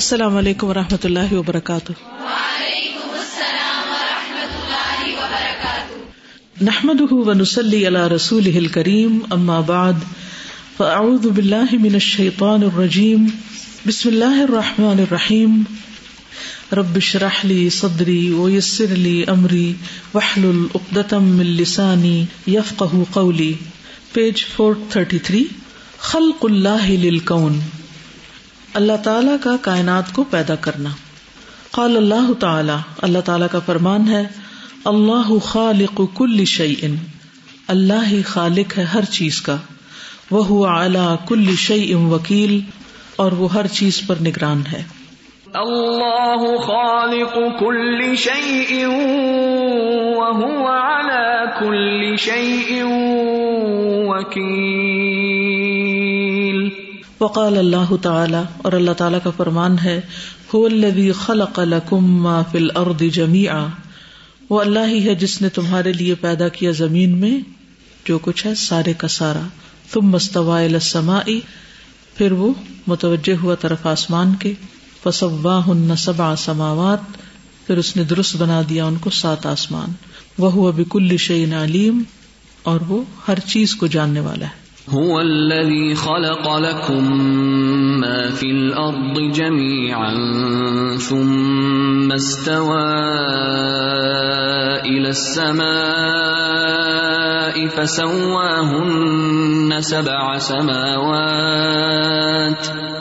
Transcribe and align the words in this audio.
السلام 0.00 0.36
علیکم 0.36 0.66
و 0.66 0.74
رحمۃ 0.74 1.04
اللہ 1.04 1.32
وبرکاتہ۔ 1.32 1.92
نحمد 6.62 7.00
ونسلی 7.10 7.86
علی 7.86 8.14
رسول 8.14 8.56
الکریم، 8.56 9.18
اما 9.30 9.60
بعد، 9.60 9.92
فاعوذ 10.76 11.26
باللہ 11.26 11.72
من 11.72 11.92
الشیطان 11.92 12.62
الرجیم، 12.62 13.26
بسم 13.86 14.08
اللہ 14.08 14.40
الرحمن 14.42 14.98
الرحیم۔ 14.98 15.62
رب 16.72 16.96
اشرح 16.96 17.44
لی 17.44 17.70
صدری 17.70 18.30
ویسر 18.30 18.96
لی 18.96 19.24
امری، 19.26 19.72
واحلل 20.14 20.64
عقدۃ 20.74 21.12
من 21.12 21.46
لسانی 21.46 22.24
یفقهوا 22.46 23.04
قولی۔ 23.12 23.52
پیج 24.12 24.44
433 24.56 25.44
خلق 25.98 26.44
اللہ 26.44 26.90
للکون۔ 26.90 27.60
اللہ 28.74 28.92
تعالی 29.04 29.32
کا 29.42 29.56
کائنات 29.60 30.12
کو 30.12 30.24
پیدا 30.24 30.54
کرنا۔ 30.54 30.90
قال 31.70 31.96
اللہ 31.96 32.32
تعالی 32.40 32.76
اللہ 33.02 33.18
تعالی 33.18 33.44
کا 33.52 33.58
فرمان 33.58 34.08
ہے، 34.08 34.22
اللہ 34.84 35.38
خالق 35.38 36.00
کل 36.16 36.44
شعی 36.44 36.74
اللہ 37.68 38.06
ہی 38.06 38.22
خالق 38.22 38.78
ہے 38.78 38.82
ہر 38.82 39.04
چیز 39.04 39.42
کا۔ 39.42 39.56
وہ 40.30 40.66
اعلی 40.66 40.98
کل 41.28 41.56
شعی 41.56 41.92
ام 41.92 42.12
وکیل۔ 42.12 42.60
اور 43.16 43.32
وہ 43.32 43.52
ہر 43.52 43.66
چیز 43.66 44.00
پر 44.06 44.14
نگران 44.20 44.62
ہے۔ 44.72 44.82
اللہ 45.54 46.56
خالق 46.56 47.34
کل 47.60 48.16
شعی 48.16 48.84
کل 51.60 52.16
شعی 52.16 52.82
وکیل۔ 54.06 55.29
وقال 57.20 57.58
اللہ 57.58 57.96
تعالی، 58.02 58.38
اور 58.58 58.72
اللہ 58.72 58.90
تعالیٰ 58.90 59.18
کا 59.22 59.30
فرمان 59.36 59.78
ہے 59.78 60.00
خلق 61.14 61.58
لکم 61.58 62.22
ما 62.22 62.42
فی 62.42 62.58
الارض 62.58 63.02
جميعا 63.14 63.66
وہ 64.50 64.60
اللہ 64.60 64.86
ہی 64.86 65.08
ہے 65.08 65.14
جس 65.14 65.42
نے 65.42 65.48
تمہارے 65.48 65.92
لیے 65.92 66.14
پیدا 66.14 66.48
کیا 66.48 66.70
زمین 66.70 67.18
میں 67.18 67.40
جو 68.04 68.18
کچھ 68.18 68.46
ہے، 68.46 68.54
سارے 68.54 68.92
کا 68.92 69.08
سارا۔ 69.08 69.40
تم 69.92 70.00
مستوا 70.00 70.60
السماء۔ 70.60 71.30
پھر 72.14 72.32
وہ 72.32 72.52
متوجہ 72.86 73.36
ہوا 73.42 73.54
طرف 73.54 73.86
آسمان 73.86 74.34
کے۔ 74.34 74.52
فصواہن 75.02 75.96
سبع 75.96 76.34
سماوات۔ 76.34 77.00
پھر 77.66 77.76
اس 77.78 77.96
نے 77.96 78.04
درست 78.04 78.36
بنا 78.36 78.62
دیا 78.68 78.84
ان 78.84 78.96
کو 78.96 79.10
سات 79.10 79.46
آسمان۔ 79.46 79.92
وہ 80.38 80.72
بکل 80.72 81.16
شعین 81.16 81.54
علیم۔ 81.54 82.02
اور 82.62 82.80
وہ 82.88 83.02
ہر 83.28 83.38
چیز 83.38 83.74
کو 83.74 83.86
جاننے 83.86 84.20
والا 84.20 84.46
ہے۔ 84.46 84.59
هو 84.90 85.20
الذي 85.20 85.94
خلق 85.94 86.56
لكم 86.56 87.12
ما 88.00 88.30
في 88.30 88.50
الأرض 88.50 89.32
جميعا 89.32 90.14
ثم 90.98 92.12
استوى 92.12 92.90
إلى 94.90 95.08
السماء 95.08 95.70
فسواهن 97.66 98.62
سبع 99.80 100.38
سماوات 100.38 101.70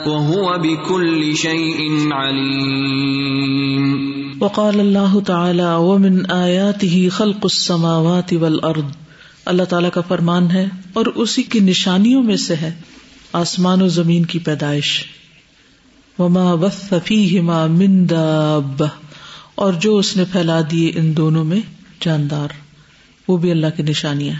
وهو 0.05 0.57
بكل 0.57 1.35
شيء 1.35 2.13
عليم. 2.13 3.83
وقال 4.41 4.79
الله 4.79 5.21
تعالى 5.21 5.75
ومن 5.75 6.31
آياته 6.31 7.09
خلق 7.09 7.45
السماوات 7.45 8.33
والأرض 8.33 8.85
اللہ 9.49 9.63
تعالیٰ 9.63 9.91
کا 9.91 10.01
فرمان 10.01 10.51
ہے 10.51 10.65
اور 10.93 11.05
اسی 11.05 11.43
کی 11.43 11.59
نشانیوں 11.59 12.23
میں 12.23 12.37
سے 12.37 12.55
ہے 12.55 12.81
آسمان 13.33 13.81
و 13.81 13.87
زمین 13.87 14.25
کی 14.25 14.39
پیدائش۔ 14.39 15.03
وما 16.19 16.53
وما 16.53 17.65
منداب 17.65 18.83
اور 19.55 19.73
جو 19.73 19.97
اس 19.97 20.17
نے 20.17 20.23
پھیلا 20.31 20.61
دیے 20.71 20.91
ان 20.95 21.17
دونوں 21.17 21.43
میں 21.43 21.59
جاندار۔ 22.01 22.47
وہ 23.27 23.37
بھی 23.37 23.51
اللہ 23.51 23.67
کی 23.77 23.83
نشانیاں 23.83 24.35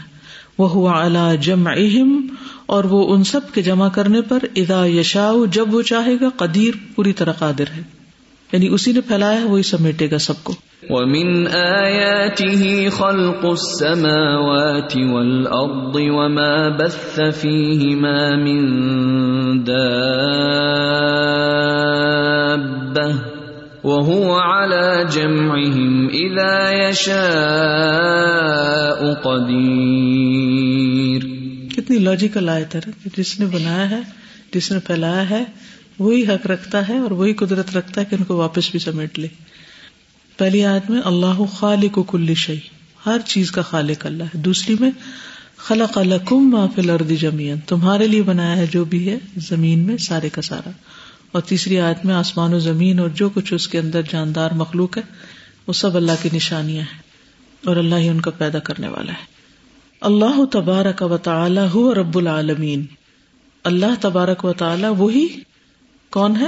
وہ 0.58 0.70
ہوا 0.70 1.06
اللہ 1.06 1.36
جم 1.42 1.67
اہم 1.67 2.28
اور 2.66 2.83
وہ 2.83 3.14
ان 3.14 3.23
سب 3.23 3.54
کے 3.54 3.62
جمع 3.62 3.89
کرنے 3.89 4.22
پر 4.22 4.39
ادا 4.56 4.86
یشا 4.86 5.32
جب 5.52 5.73
وہ 5.73 5.82
چاہے 5.82 6.16
گا، 6.16 6.30
قدیر، 6.38 6.73
پوری 6.95 7.14
طرح 7.14 7.32
قادر 7.32 7.72
ہے۔ 7.78 7.82
یعنی 8.52 8.67
اسی 8.67 8.92
نے 8.92 9.02
پھیلایا 9.02 9.45
وہی 9.45 9.64
سمیٹے 9.64 10.12
گا 10.12 10.17
سب 10.17 10.44
کو۔ 10.44 10.56
ومن 10.88 11.48
آياته 11.48 12.90
خلق 12.90 13.45
السماوات 13.45 14.98
والأرض 14.98 15.95
وما 15.95 16.70
بث 16.70 17.20
فيهما 17.42 18.36
من 18.36 19.64
دابة 19.64 19.89
وهو 23.84 24.39
على 24.39 25.08
جمعهم 25.12 26.10
إذا 26.10 26.89
يشاء 26.89 29.14
قدير 29.14 31.22
کتنی 31.76 31.98
لاجیکل 31.98 32.50
آیت 32.50 32.76
ہے 32.76 32.80
جس 33.18 33.39
نے 33.39 33.45
بنایا 33.45 33.89
ہے، 33.89 34.02
جس 34.54 34.72
نے 34.72 34.80
پھیلایا 34.80 35.30
ہے، 35.30 35.44
وہی 36.00 36.23
حق 36.23 36.48
رکھتا 36.48 36.88
ہے 36.88 36.98
اور 36.98 37.12
وہی 37.12 37.34
قدرت 37.34 37.78
رکھتا 37.78 38.02
ہے 38.02 38.06
کہ 38.10 38.16
ان 38.16 38.23
کو 38.23 38.38
واپس 38.38 38.72
بھی 38.72 38.80
سمیٹ 38.80 39.20
لے۔ 39.20 39.28
پہلی 40.39 40.66
آیت 40.66 40.89
میں 40.89 41.02
اللہ 41.05 41.45
خالق 41.52 41.98
و 41.98 42.04
کل 42.04 42.33
شعی 42.33 42.58
ہر 43.05 43.17
چیز 43.26 43.52
کا 43.52 43.61
خالق 43.61 44.05
اللہ 44.05 44.23
ہے۔ 44.23 44.38
دوسری 44.38 44.76
میں 44.80 44.92
خلق 45.58 45.98
الکم 45.98 46.50
ما 46.50 46.67
فی 46.67 46.82
الارض 46.82 47.11
جميعا 47.11 47.55
تمہارے 47.67 48.08
لیے 48.08 48.22
بنایا 48.22 48.58
ہے 48.58 48.67
جو 48.67 48.86
بھی 48.86 49.10
ہے 49.10 49.17
زمین 49.38 49.80
میں 49.80 49.98
سارے 49.98 50.30
کا 50.30 50.42
سارا۔ 50.42 50.70
اور 51.32 51.42
تیسری 51.42 51.80
آیت 51.80 52.05
میں 52.05 52.16
آسمان 52.16 52.54
و 52.54 52.60
زمین 52.60 53.00
اور 53.00 53.10
جو 53.10 53.30
کچھ 53.30 53.54
اس 53.54 53.67
کے 53.67 53.80
اندر 53.80 54.02
جاندار 54.11 54.52
مخلوق 54.52 54.98
ہے، 54.98 55.02
وہ 55.67 55.73
سب 55.73 55.95
اللہ 55.95 56.11
کی 56.22 56.30
نشانیاں 56.33 56.82
ہیں 56.82 57.00
اور 57.66 57.76
اللہ 57.76 57.95
ہی 57.95 58.10
ان 58.10 58.21
کا 58.21 58.32
پیدا 58.32 58.60
کرنے 58.60 58.88
والا 58.88 59.11
ہے۔ 59.11 59.26
اللہ 60.02 60.45
تبارک 60.45 61.02
و 61.02 61.17
تعالی 61.17 61.61
هو 61.73 61.94
رب 61.94 62.17
العالمین۔ 62.17 62.86
اللہ 63.64 64.02
تبارک 64.02 64.45
و 64.45 64.54
تعالی 64.54 64.88
وہی 64.98 65.27
کون 66.10 66.36
ہے؟ 66.36 66.48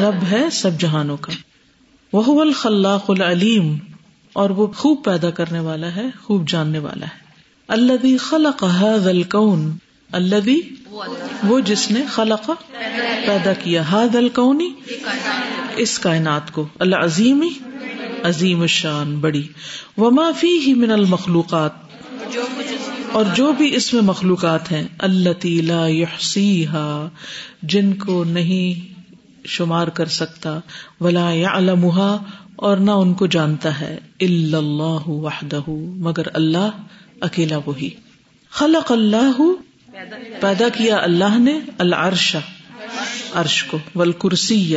رب 0.00 0.24
ہے 0.30 0.50
سب 0.52 0.70
جہانوں 0.80 1.16
کا۔ 1.16 1.32
وہ 2.12 2.40
الخلاق 2.40 3.10
العلیم، 3.10 3.76
اور 4.32 4.50
وہ 4.50 4.66
خوب 4.66 5.04
پیدا 5.04 5.30
کرنے 5.30 5.60
والا 5.60 5.96
ہے، 5.96 6.04
خوب 6.22 6.48
جاننے 6.48 6.78
والا 6.78 7.06
ہے۔ 7.06 7.28
اللہ 7.68 8.16
خلق 8.20 8.64
هذا 8.64 9.10
الكون 9.10 9.72
اللہ 10.12 10.48
وہ 11.42 11.60
جس 11.60 11.90
نے 11.90 12.02
خلق 12.10 12.50
پیدا 13.26 13.52
کیا 13.52 13.82
هذا 13.92 14.18
الكون، 14.18 14.68
اس 15.76 15.98
کائنات 15.98 16.52
کو۔ 16.52 16.66
اللہ 16.78 16.96
عظیم 16.96 17.44
عظیم 18.22 18.60
الشان، 18.60 19.16
بڑی۔ 19.16 19.48
وما 19.96 20.30
فيه 20.30 20.72
من 20.76 20.90
المخلوقات، 20.90 21.70
اور 23.12 23.24
جو 23.34 23.52
بھی 23.52 23.76
اس 23.76 23.94
میں 23.94 24.02
مخلوقات 24.02 24.72
ہیں 24.72 24.86
اللہ 24.98 25.46
لا 25.62 25.86
يحصيها 25.88 27.08
جن 27.62 27.92
کو 27.94 28.24
نہیں 28.24 28.97
شمار 29.48 29.88
کر 29.88 30.06
سکتا، 30.12 30.58
ولا 31.00 31.30
یا 31.32 31.50
اور 32.56 32.76
نہ 32.76 32.90
ان 32.90 33.12
کو 33.14 33.26
جانتا 33.26 33.80
ہے، 33.80 33.96
اللہ 34.20 35.08
وحدہ، 35.08 35.60
مگر 35.98 36.26
اللہ 36.34 36.68
اکیلا 37.20 37.58
وہی۔ 37.66 37.90
خلق 38.50 38.92
اللہ، 38.92 39.40
پیدا 40.40 40.68
کیا 40.68 40.96
اللہ 40.96 41.38
نے، 41.38 41.58
العرش، 41.78 42.36
عرش 43.34 43.62
کو 43.64 43.78
ول 43.94 44.12
کرسی 44.12 44.76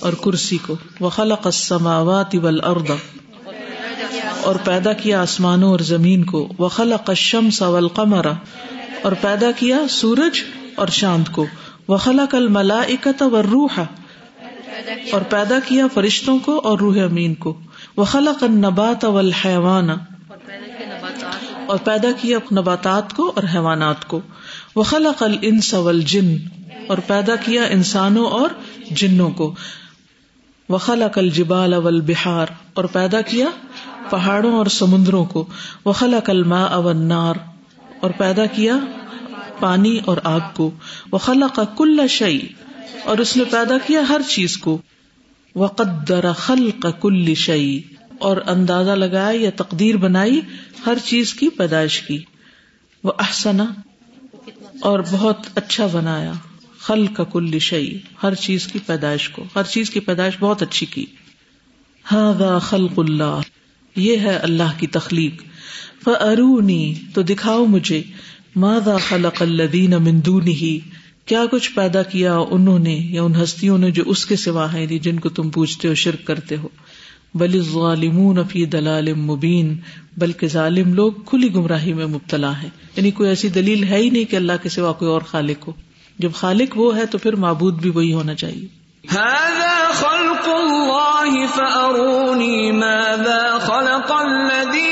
اور 0.00 0.12
کرسی 0.12 0.58
کو۔ 0.66 0.76
وہ 1.00 1.10
خلق 1.10 1.46
السماوات 1.46 2.34
والارض، 2.34 2.90
اور 4.42 4.56
پیدا 4.64 4.92
کیا 4.92 5.20
آسمانوں 5.22 5.70
اور 5.70 5.80
زمین 5.80 6.24
کو۔ 6.24 6.48
وہ 6.58 6.68
خلق 6.68 7.10
الشمس 7.10 7.62
والقمر، 7.62 8.26
اور 9.02 9.12
پیدا 9.20 9.50
کیا 9.56 9.78
سورج 9.90 10.42
اور 10.76 10.88
چاند 10.88 11.28
کو۔ 11.32 11.46
وخلا 11.88 12.26
کل 12.26 12.48
ملا 12.48 12.80
اکت 12.80 13.22
و 13.22 13.42
روح 13.42 13.80
اور 15.12 15.20
پیدا 15.20 15.58
کیا 15.64 15.86
فرشتوں 15.94 16.38
کو 16.38 16.60
اور 16.64 16.78
روح 16.78 16.96
امین 17.02 17.34
کو. 17.34 17.58
وخلا 17.96 18.32
کل 18.40 18.50
نبات 18.50 19.04
اول 19.04 19.32
حیوان 19.32 19.90
اور 21.66 21.78
پیدا 21.84 22.08
کیا 22.20 22.38
نباتات 22.52 23.12
کو 23.12 23.32
اور 23.34 23.44
حیوانات 23.54 24.08
کو. 24.08 24.20
وخلا 24.76 25.10
کل 25.18 25.36
انس 25.42 25.74
اول 25.74 26.00
جن 26.00 26.36
اور 26.88 26.98
پیدا 26.98 27.36
کیا 27.36 27.64
انسانوں 27.64 28.26
اور 28.26 28.50
جنوں 28.90 29.30
کو. 29.30 29.54
وخلا 30.68 31.08
کل 31.08 31.30
جبال 31.30 31.74
اول 31.74 32.00
بہار 32.00 32.46
اور 32.74 32.84
پیدا 32.84 33.20
کیا 33.20 33.46
پہاڑوں 34.10 34.54
اور 34.58 34.66
سمندروں 34.66 35.24
کو. 35.24 35.46
وخلا 35.86 36.20
کل 36.20 36.42
ماں 36.42 36.68
اول 36.68 36.96
نار 36.96 37.34
اور 38.00 38.10
پیدا 38.10 38.46
کیا 38.46 38.76
پانی 39.60 39.98
اور 40.04 40.16
آگ 40.24 40.40
کو 40.54 40.70
وہ 41.10 41.18
خلا 41.18 41.46
کا 41.54 41.64
کل 41.64 42.00
شعی 42.08 42.38
اور 43.04 43.18
اس 43.18 43.36
نے 43.36 43.44
پیدا 43.44 43.78
کیا 43.86 44.08
ہر 44.08 44.20
چیز 44.28 44.56
کو۔ 44.56 44.78
وقدر 45.56 46.32
خلق 46.32 46.86
کل 47.00 47.34
شعی 47.34 47.80
اور 48.18 48.36
اندازہ 48.46 48.90
لگایا 48.90 49.40
یا 49.40 49.50
تقدیر 49.56 49.96
بنائی 49.96 50.40
ہر 50.86 50.98
چیز 51.04 51.34
کی 51.34 51.48
پیدائش 51.48 52.00
کی۔ 52.00 52.18
وہ 53.04 53.12
احسنا 53.18 53.64
اور 54.80 55.00
بہت 55.10 55.36
اچھا 55.54 55.86
بنایا۔ 55.92 56.32
خل 56.78 57.06
کا 57.06 57.24
کل 57.24 57.58
شعی 57.58 57.98
ہر 58.22 58.34
چیز 58.34 58.66
کی 58.66 58.78
پیدائش 58.86 59.28
کو۔ 59.28 59.44
ہر 59.56 59.62
چیز 59.62 59.90
کی 59.90 60.00
پیدائش 60.00 60.34
بہت 60.40 60.62
اچھی 60.62 60.86
کی۔ 60.86 61.06
ہاں 62.12 62.58
خلق 62.58 62.92
اللہ، 62.96 63.40
یہ 63.96 64.18
ہے 64.18 64.36
اللہ 64.36 64.78
کی 64.78 64.86
تخلیق۔ 64.86 65.42
فرونی 66.04 66.94
تو 67.14 67.22
دکھاؤ 67.22 67.64
مجھے۔ 67.64 68.02
مادا 68.56 68.96
خلق 69.08 69.42
الدین 69.42 69.90
مندون 69.90 70.48
ہی 70.48 70.80
کیا 71.26 71.44
کچھ 71.50 71.70
پیدا 71.74 72.02
کیا 72.02 72.36
انہوں 72.50 72.78
نے 72.78 72.94
یا 72.94 73.22
ان 73.22 73.34
ہستیوں 73.42 73.78
نے 73.78 73.90
جو 73.90 74.02
اس 74.06 74.26
کے 74.26 74.36
سوا 74.36 74.72
ہے 74.72 74.86
جی 74.86 74.98
جن 74.98 75.20
کو 75.20 75.28
تم 75.28 75.50
پوچھتے 75.50 75.88
ہو، 75.88 75.94
شرک 75.94 76.26
کرتے 76.26 76.56
ہو؟ 76.56 76.68
بل 77.34 77.62
ظالمون 77.62 78.38
فی 78.48 78.64
دلال 78.64 79.14
مبین، 79.14 79.76
بلکہ 80.16 80.46
ظالم 80.48 80.94
لوگ 80.94 81.12
کھلی 81.26 81.54
گمراہی 81.54 81.92
میں 81.92 82.06
مبتلا 82.06 82.62
ہے 82.62 82.68
یعنی 82.96 83.10
کوئی 83.10 83.28
ایسی 83.28 83.48
دلیل 83.48 83.84
ہے 83.84 83.96
ہی 83.96 84.10
نہیں 84.10 84.24
کہ 84.24 84.36
اللہ 84.36 84.52
کے 84.62 84.68
سوا 84.68 84.92
کوئی 84.92 85.10
اور 85.10 85.20
خالق 85.20 85.68
ہو۔ 85.68 85.72
جب 86.18 86.32
خالق 86.32 86.78
وہ 86.78 86.96
ہے 86.96 87.06
تو 87.06 87.18
پھر 87.18 87.36
معبود 87.36 87.82
بھی 87.82 87.90
وہی 87.90 88.12
ہونا 88.12 88.34
چاہیے۔ 88.34 88.84
هذا 89.14 89.90
خلق 89.92 90.48
الله 90.48 91.44
فأروني 91.54 92.70
ماذا 92.70 93.58
خلق 93.58 94.12
الذين 94.12 94.83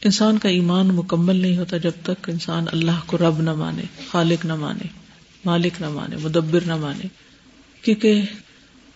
انسان 0.05 0.37
کا 0.37 0.49
ایمان 0.49 0.87
مکمل 0.87 1.35
نہیں 1.35 1.57
ہوتا 1.57 1.77
جب 1.77 1.91
تک 2.03 2.29
انسان 2.29 2.65
اللہ 2.71 2.91
کو 3.05 3.17
رب 3.17 3.41
نہ 3.41 3.53
مانے، 3.53 3.81
خالق 4.11 4.45
نہ 4.45 4.55
مانے، 4.55 4.87
مالک 5.45 5.81
نہ 5.81 5.89
مانے، 5.89 6.15
مدبر 6.23 6.59
نہ 6.65 6.75
مانے۔ 6.75 7.07
کیونکہ 7.81 8.21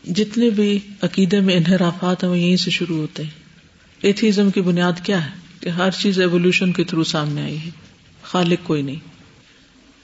جتنے 0.03 0.49
بھی 0.49 0.79
عقیدے 1.01 1.39
میں 1.39 1.55
انحرافات 1.55 2.23
ہیں، 2.23 2.31
وہ 2.31 2.39
یہیں 2.39 2.57
سے 2.57 2.71
شروع 2.71 2.97
ہوتے 2.97 3.23
ہیں۔ 3.23 3.31
ایتھیزم 4.01 4.51
کی 4.51 4.61
بنیاد 4.61 4.93
کیا 5.03 5.25
ہے؟ 5.25 5.31
کہ 5.59 5.69
ہر 5.69 5.91
چیز 5.91 6.19
ایولیوشن 6.19 6.71
کے 6.71 6.83
تھرو 6.83 7.03
سامنے 7.03 7.41
آئی 7.41 7.57
ہے۔ 7.57 7.69
خالق 8.23 8.59
کوئی 8.63 8.81
نہیں۔ 8.81 8.99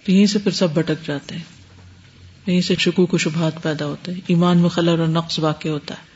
تو 0.06 0.12
یہیں 0.12 0.25
سے 0.25 0.39
پھر 0.39 0.51
سب 0.51 0.74
بھٹک 0.74 1.07
جاتے 1.07 1.36
ہیں۔ 1.36 1.61
یہیں 2.48 2.62
سے 2.62 2.76
شکوک 2.80 3.14
و 3.14 3.18
شبہات 3.18 3.64
پیدا 3.64 3.86
ہوتے 3.86 4.14
ہیں۔ 4.14 4.22
ایمان 4.28 4.58
میں 4.58 4.70
خلر 4.70 5.00
اور 5.00 5.08
نقص 5.08 5.40
واقع 5.40 5.68
ہوتا 5.68 5.96
ہے۔ 5.96 6.12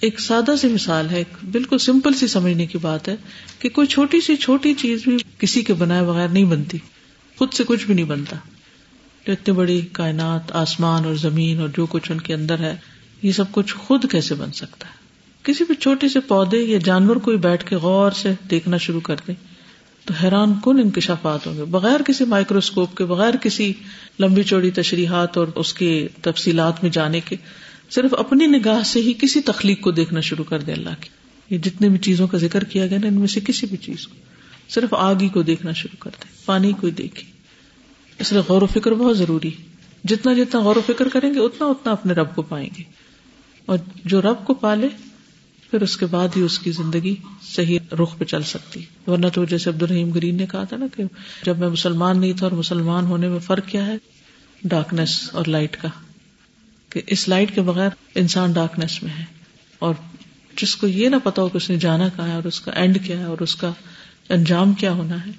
ایک 0.00 0.20
سادہ 0.20 0.54
سی 0.60 0.68
مثال 0.68 1.10
ہے، 1.10 1.16
ایک 1.16 1.46
بالکل 1.50 1.78
سمپل 1.78 2.12
سی 2.12 2.26
سمجھنے 2.26 2.66
کی 2.66 2.78
بات 2.78 3.08
ہے 3.08 3.16
کہ 3.58 3.68
کوئی 3.68 3.86
چھوٹی 3.86 4.20
سی 4.20 4.36
چھوٹی 4.36 4.74
چیز 4.74 5.02
بھی 5.04 5.16
کسی 5.38 5.62
کے 5.62 5.74
بنائے 5.74 6.02
بغیر 6.02 6.28
نہیں 6.28 6.44
بنتی۔ 6.44 6.78
خود 7.38 7.52
سے 7.52 7.64
کچھ 7.66 7.86
بھی 7.86 7.94
نہیں 7.94 8.04
بنتا۔ 8.04 8.36
جو 9.26 9.32
اتنی 9.32 9.54
بڑی 9.54 9.80
کائنات، 9.92 10.52
آسمان 10.52 11.04
اور 11.04 11.14
زمین 11.14 11.60
اور 11.60 11.68
جو 11.68 11.86
کچھ 11.86 12.12
ان 12.12 12.20
کے 12.20 12.34
اندر 12.34 12.58
ہے، 12.58 12.76
یہ 13.22 13.32
سب 13.32 13.44
کچھ 13.52 13.74
خود 13.74 14.10
کیسے 14.10 14.34
بن 14.34 14.52
سکتا 14.52 14.88
ہے؟ 14.88 14.94
کسی 15.42 15.64
بھی 15.64 15.74
چھوٹے 15.74 16.08
سے 16.08 16.20
پودے 16.20 16.56
یا 16.56 16.78
جانور 16.84 17.16
کوئی 17.16 17.36
بیٹھ 17.36 17.66
کے 17.66 17.76
غور 17.76 18.10
سے 18.10 18.32
دیکھنا 18.50 18.76
شروع 18.76 19.00
کر 19.00 19.16
دے۔ 19.28 19.32
تو 20.06 20.14
حیران 20.22 20.54
کن 20.64 20.80
انکشافات 20.80 21.46
ہوں 21.46 21.56
گے۔ 21.56 21.64
بغیر 21.64 22.02
کسی 22.02 22.24
مائکروسکوپ 22.24 22.96
کے، 22.96 23.04
بغیر 23.04 23.36
کسی 23.36 23.72
لمبی 24.20 24.42
چوڑی 24.42 24.70
تشریحات 24.70 25.38
اور 25.38 25.46
اس 25.54 25.74
کی 25.74 26.08
تفصیلات 26.22 26.82
میں 26.82 26.90
جانے 26.90 27.20
کے، 27.20 27.36
صرف 27.90 28.14
اپنی 28.18 28.46
نگاہ 28.46 28.82
سے 28.82 29.00
ہی 29.00 29.12
کسی 29.12 29.40
تخلیق 29.40 29.80
کو 29.80 29.90
دیکھنا 29.90 30.20
شروع 30.20 30.44
کر 30.44 30.60
دے 30.60 30.72
اللہ 30.72 30.90
کی۔ 31.00 31.08
یہ 31.50 31.58
جتنے 31.58 31.88
بھی 31.88 31.98
چیزوں 31.98 32.26
کا 32.26 32.38
ذکر 32.38 32.64
کیا 32.64 32.86
گیا 32.86 32.98
نا، 32.98 33.06
ان 33.06 33.14
میں 33.14 33.26
سے 33.26 33.40
کسی 33.40 33.66
بھی 33.66 33.76
چیز 33.76 34.06
کو۔ 34.06 34.16
صرف 34.68 34.94
آگ 34.94 35.14
ہی 35.14 35.28
کو 35.28 35.42
دیکھنا 35.42 35.72
شروع 35.72 36.02
کر 36.02 36.10
دے 36.20 36.28
پانی 36.46 36.72
کو 36.72 36.88
دیکھے 36.88 37.24
اس 38.18 38.32
لیے 38.32 38.42
غور 38.48 38.62
و 38.62 38.66
فکر 38.66 38.94
بہت 38.94 39.18
ضروری 39.18 39.48
ہے۔ 39.48 39.64
جتنا 40.04 40.32
جتنا 40.32 40.60
غور 40.60 40.76
و 40.76 40.80
فکر 40.86 41.08
کریں 41.08 41.34
گے، 41.34 41.40
اتنا 41.40 41.66
اتنا 41.66 41.92
اپنے 41.92 42.12
رب 42.12 42.34
کو 42.34 42.42
پائیں 42.42 42.68
گے۔ 42.78 42.82
اور 43.66 43.78
جو 44.04 44.22
رب 44.22 44.46
کو 44.46 44.54
پالے 44.54 44.88
پھر 45.70 45.82
اس 45.82 45.96
کے 45.96 46.06
بعد 46.06 46.28
ہی 46.36 46.40
اس 46.40 46.58
کی 46.58 46.70
زندگی 46.70 47.14
صحیح 47.42 47.78
رخ 47.92 48.18
پہ 48.18 48.24
چل 48.24 48.42
سکتی۔ 48.42 48.84
ورنہ 49.06 49.26
تو 49.34 49.44
جیسے 49.44 49.70
عبد 49.70 49.82
الرحیم 49.82 50.10
گرین 50.10 50.36
نے 50.36 50.46
کہا 50.46 50.64
تھا 50.64 50.76
نا 50.76 50.86
کہ 50.96 51.04
جب 51.42 51.58
میں 51.58 51.68
مسلمان 51.68 52.20
نہیں 52.20 52.32
تھا 52.32 52.46
اور 52.46 52.56
مسلمان 52.56 53.06
ہونے 53.06 53.28
میں 53.28 53.38
فرق 53.38 53.66
کیا 53.66 53.86
ہے؟ 53.86 53.96
ڈارکنیس 54.64 55.30
اور 55.32 55.44
لائٹ 55.46 55.76
کا۔ 55.82 55.88
کہ 56.90 57.02
اس 57.06 57.28
لائٹ 57.28 57.54
کے 57.54 57.60
بغیر 57.62 57.88
انسان 58.14 58.52
ڈارکنیس 58.52 59.02
میں 59.02 59.12
ہے۔ 59.18 59.24
اور 59.78 59.94
جس 60.56 60.76
کو 60.76 60.86
یہ 60.86 61.08
نہ 61.08 61.16
پتا 61.24 61.42
ہو 61.42 61.48
کہ 61.48 61.56
اس 61.56 61.70
نے 61.70 61.76
جانا 61.76 62.08
کہا 62.08 62.28
ہے 62.28 62.32
اور 62.32 62.44
اس 62.44 62.60
کا 62.60 62.70
اینڈ 62.70 63.06
کیا 63.06 63.18
ہے 63.18 63.24
اور 63.24 63.38
اس 63.40 63.56
کا 63.56 63.72
انجام 64.28 64.72
کیا 64.72 64.92
ہونا 64.92 65.26
ہے، 65.26 65.30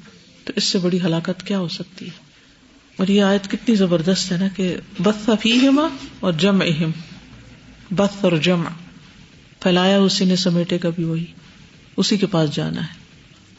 تو 0.43 0.53
اس 0.55 0.63
سے 0.63 0.79
بڑی 0.79 0.99
ہلاکت 1.01 1.47
کیا 1.47 1.59
ہو 1.59 1.67
سکتی 1.67 2.05
ہے؟ 2.05 2.27
اور 2.97 3.07
یہ 3.07 3.23
آیت 3.23 3.51
کتنی 3.51 3.75
زبردست 3.75 4.31
ہے 4.31 4.37
نا 4.37 4.47
کہ 4.55 4.75
بس 5.03 5.29
فیما 5.41 5.87
اور 6.19 6.33
جم 6.33 6.61
اہم 6.61 6.91
بس 7.95 8.09
اور 8.21 8.31
جمع۔ 8.31 8.69
پھیلایا، 9.67 9.97
اسی 9.97 10.25
نے 10.25 10.35
سمیٹے 10.35 10.77
کا 10.77 10.89
بھی 10.89 11.03
وہی۔ 11.03 11.25
اسی 11.97 12.17
کے 12.17 12.25
پاس 12.25 12.55
جانا 12.55 12.81
ہے۔ 12.81 12.93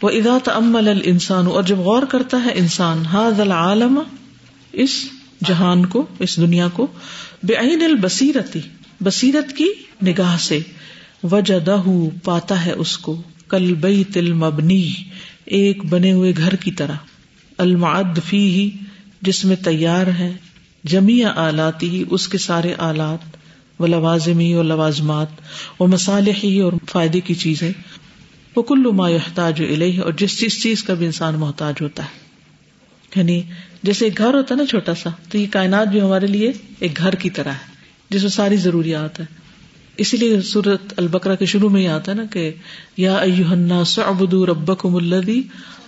وہ 0.03 0.11
ادا 0.11 0.39
تمل 0.45 1.01
انسان 1.05 1.47
اور 1.47 1.63
جب 1.63 1.79
غور 1.79 2.03
کرتا 2.03 2.45
ہے 2.45 2.53
انسان 2.55 3.07
ہاض 3.07 3.41
العالم، 3.41 4.01
اس 4.73 5.09
جہان 5.49 5.87
کو، 5.87 6.07
اس 6.19 6.37
دنیا 6.37 6.69
کو 6.69 6.87
بے 7.43 7.55
عین 7.55 7.83
البصیرتی 7.83 8.61
بصیرت 9.01 9.57
کی 9.57 9.73
نگاہ 10.07 10.37
سے 10.39 10.59
وجہ 11.23 11.83
پاتا 12.25 12.67
ہے 12.67 12.73
اس 12.73 12.99
کو۔ 12.99 13.23
کل 13.49 13.75
بئی 13.75 14.05
تل 14.05 14.33
مبنی 14.33 14.93
ایک 15.45 15.85
بنے 15.85 16.13
ہوئے 16.13 16.33
گھر 16.37 16.55
کی 16.55 16.71
طرح۔ 16.71 16.95
المعد 17.59 18.19
فی 18.27 18.51
ہی 18.51 18.71
جس 19.23 19.45
میں 19.45 19.57
تیار 19.57 20.07
ہے۔ 20.07 20.33
جمی 20.85 21.25
آلاتی 21.25 21.91
ہی 21.91 22.05
اس 22.11 22.29
کے 22.29 22.39
سارے 22.39 22.75
آلات۔ 22.79 23.38
و 23.79 23.87
لوازمی 23.87 24.53
اور 24.53 24.65
لوازمات 24.65 25.27
و 25.81 25.87
مسالح 25.87 26.33
ہی 26.45 26.61
اور 26.61 26.73
فائدے 26.91 27.21
کی 27.21 27.35
چیزیں۔ 27.35 27.73
وہ 28.57 28.63
کلو 28.63 28.93
ما 28.93 29.09
یحتاج 29.09 29.63
الہ 29.63 30.01
اور 30.01 30.13
جس 30.13 30.41
چیز 30.41 30.63
چیز 30.63 30.83
کا 30.83 30.95
بھی 30.95 31.07
انسان 31.07 31.35
محتاج 31.35 31.75
ہوتا 31.81 32.03
ہے۔ 32.03 32.29
یعنی 33.17 33.43
جیسے 33.83 34.05
ایک 34.05 34.19
گھر 34.19 34.35
ہوتا 34.35 34.55
ہے 34.55 34.61
نا 34.61 34.67
چھوٹا 34.67 34.95
سا، 34.95 35.11
تو 35.31 35.39
یہ 35.39 35.47
کائنات 35.51 35.89
بھی 35.89 36.01
ہمارے 36.01 36.27
لیے 36.27 36.53
ایک 36.79 36.97
گھر 36.97 37.15
کی 37.15 37.31
طرح 37.31 37.49
ہے، 37.49 37.73
جس 38.11 38.23
میں 38.23 38.31
ساری 38.31 38.57
ضروریات 38.57 39.21
ہے 39.21 39.25
اسی 39.97 40.17
لیے 40.17 40.41
سورت 40.41 40.95
البکرا 40.97 41.35
کے 41.35 41.47
شروع 41.47 41.69
میں 41.69 41.83
یہ 41.83 41.89
آتا 41.89 42.13
ہے 42.13 42.17
نا 42.17 42.25
کہ 42.25 42.53
یا 42.97 43.15
ایوہنا 43.15 43.85
سعبد 43.85 44.35
ربکم 44.35 44.97
الذی 44.97 45.43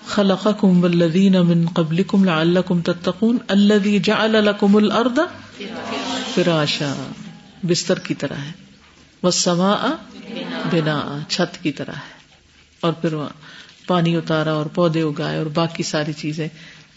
خلقکم 0.07 0.83
والذین 0.83 1.33
من 1.33 1.67
قبلکم 1.67 2.25
لعلکم 2.25 2.81
تتقون، 2.81 3.37
الذی 3.49 3.99
جعل 3.99 4.31
لکم 4.31 4.77
الارض 4.77 5.19
فراشا۔ 6.35 7.13
بستر 7.63 7.99
کی 7.99 8.15
طرح 8.15 8.35
ہے۔ 8.35 8.53
والسماء 9.23 9.87
بنا 10.73 11.19
چھت 11.29 11.63
کی 11.63 11.73
طرح 11.73 11.93
ہے۔ 11.93 12.21
اور 12.81 12.93
پھر 12.93 13.15
پانی 13.87 14.17
اتارا 14.17 14.53
اور 14.53 14.67
پودے 14.67 15.01
اگائے 15.01 15.39
اور 15.39 15.47
باقی 15.47 15.83
ساری 15.83 16.13
چیزیں۔ 16.13 16.49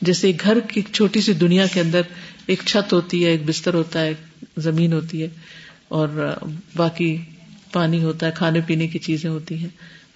جیسے 0.01 0.31
گھر 0.41 0.59
کی 0.59 0.81
چھوٹی 0.81 1.21
سی 1.21 1.33
دنیا 1.33 1.65
کے 1.65 1.79
اندر 1.79 2.01
ایک 2.47 2.61
چھت 2.65 2.93
ہوتی 2.93 3.25
ہے، 3.25 3.29
ایک 3.29 3.41
بستر 3.45 3.73
ہوتا 3.73 4.01
ہے 4.01 4.13
زمین 4.57 4.93
ہوتی 4.93 5.21
ہے 5.21 5.27
اور 5.87 6.35
باقی 6.75 7.17
پانی 7.71 8.03
ہوتا 8.03 8.25
ہے، 8.25 8.31
کھانے 8.35 8.61
پینے 8.65 8.87
کی 8.87 8.99
چیزیں 8.99 9.29
ہوتی 9.29 9.57
ہیں۔ 9.57 9.69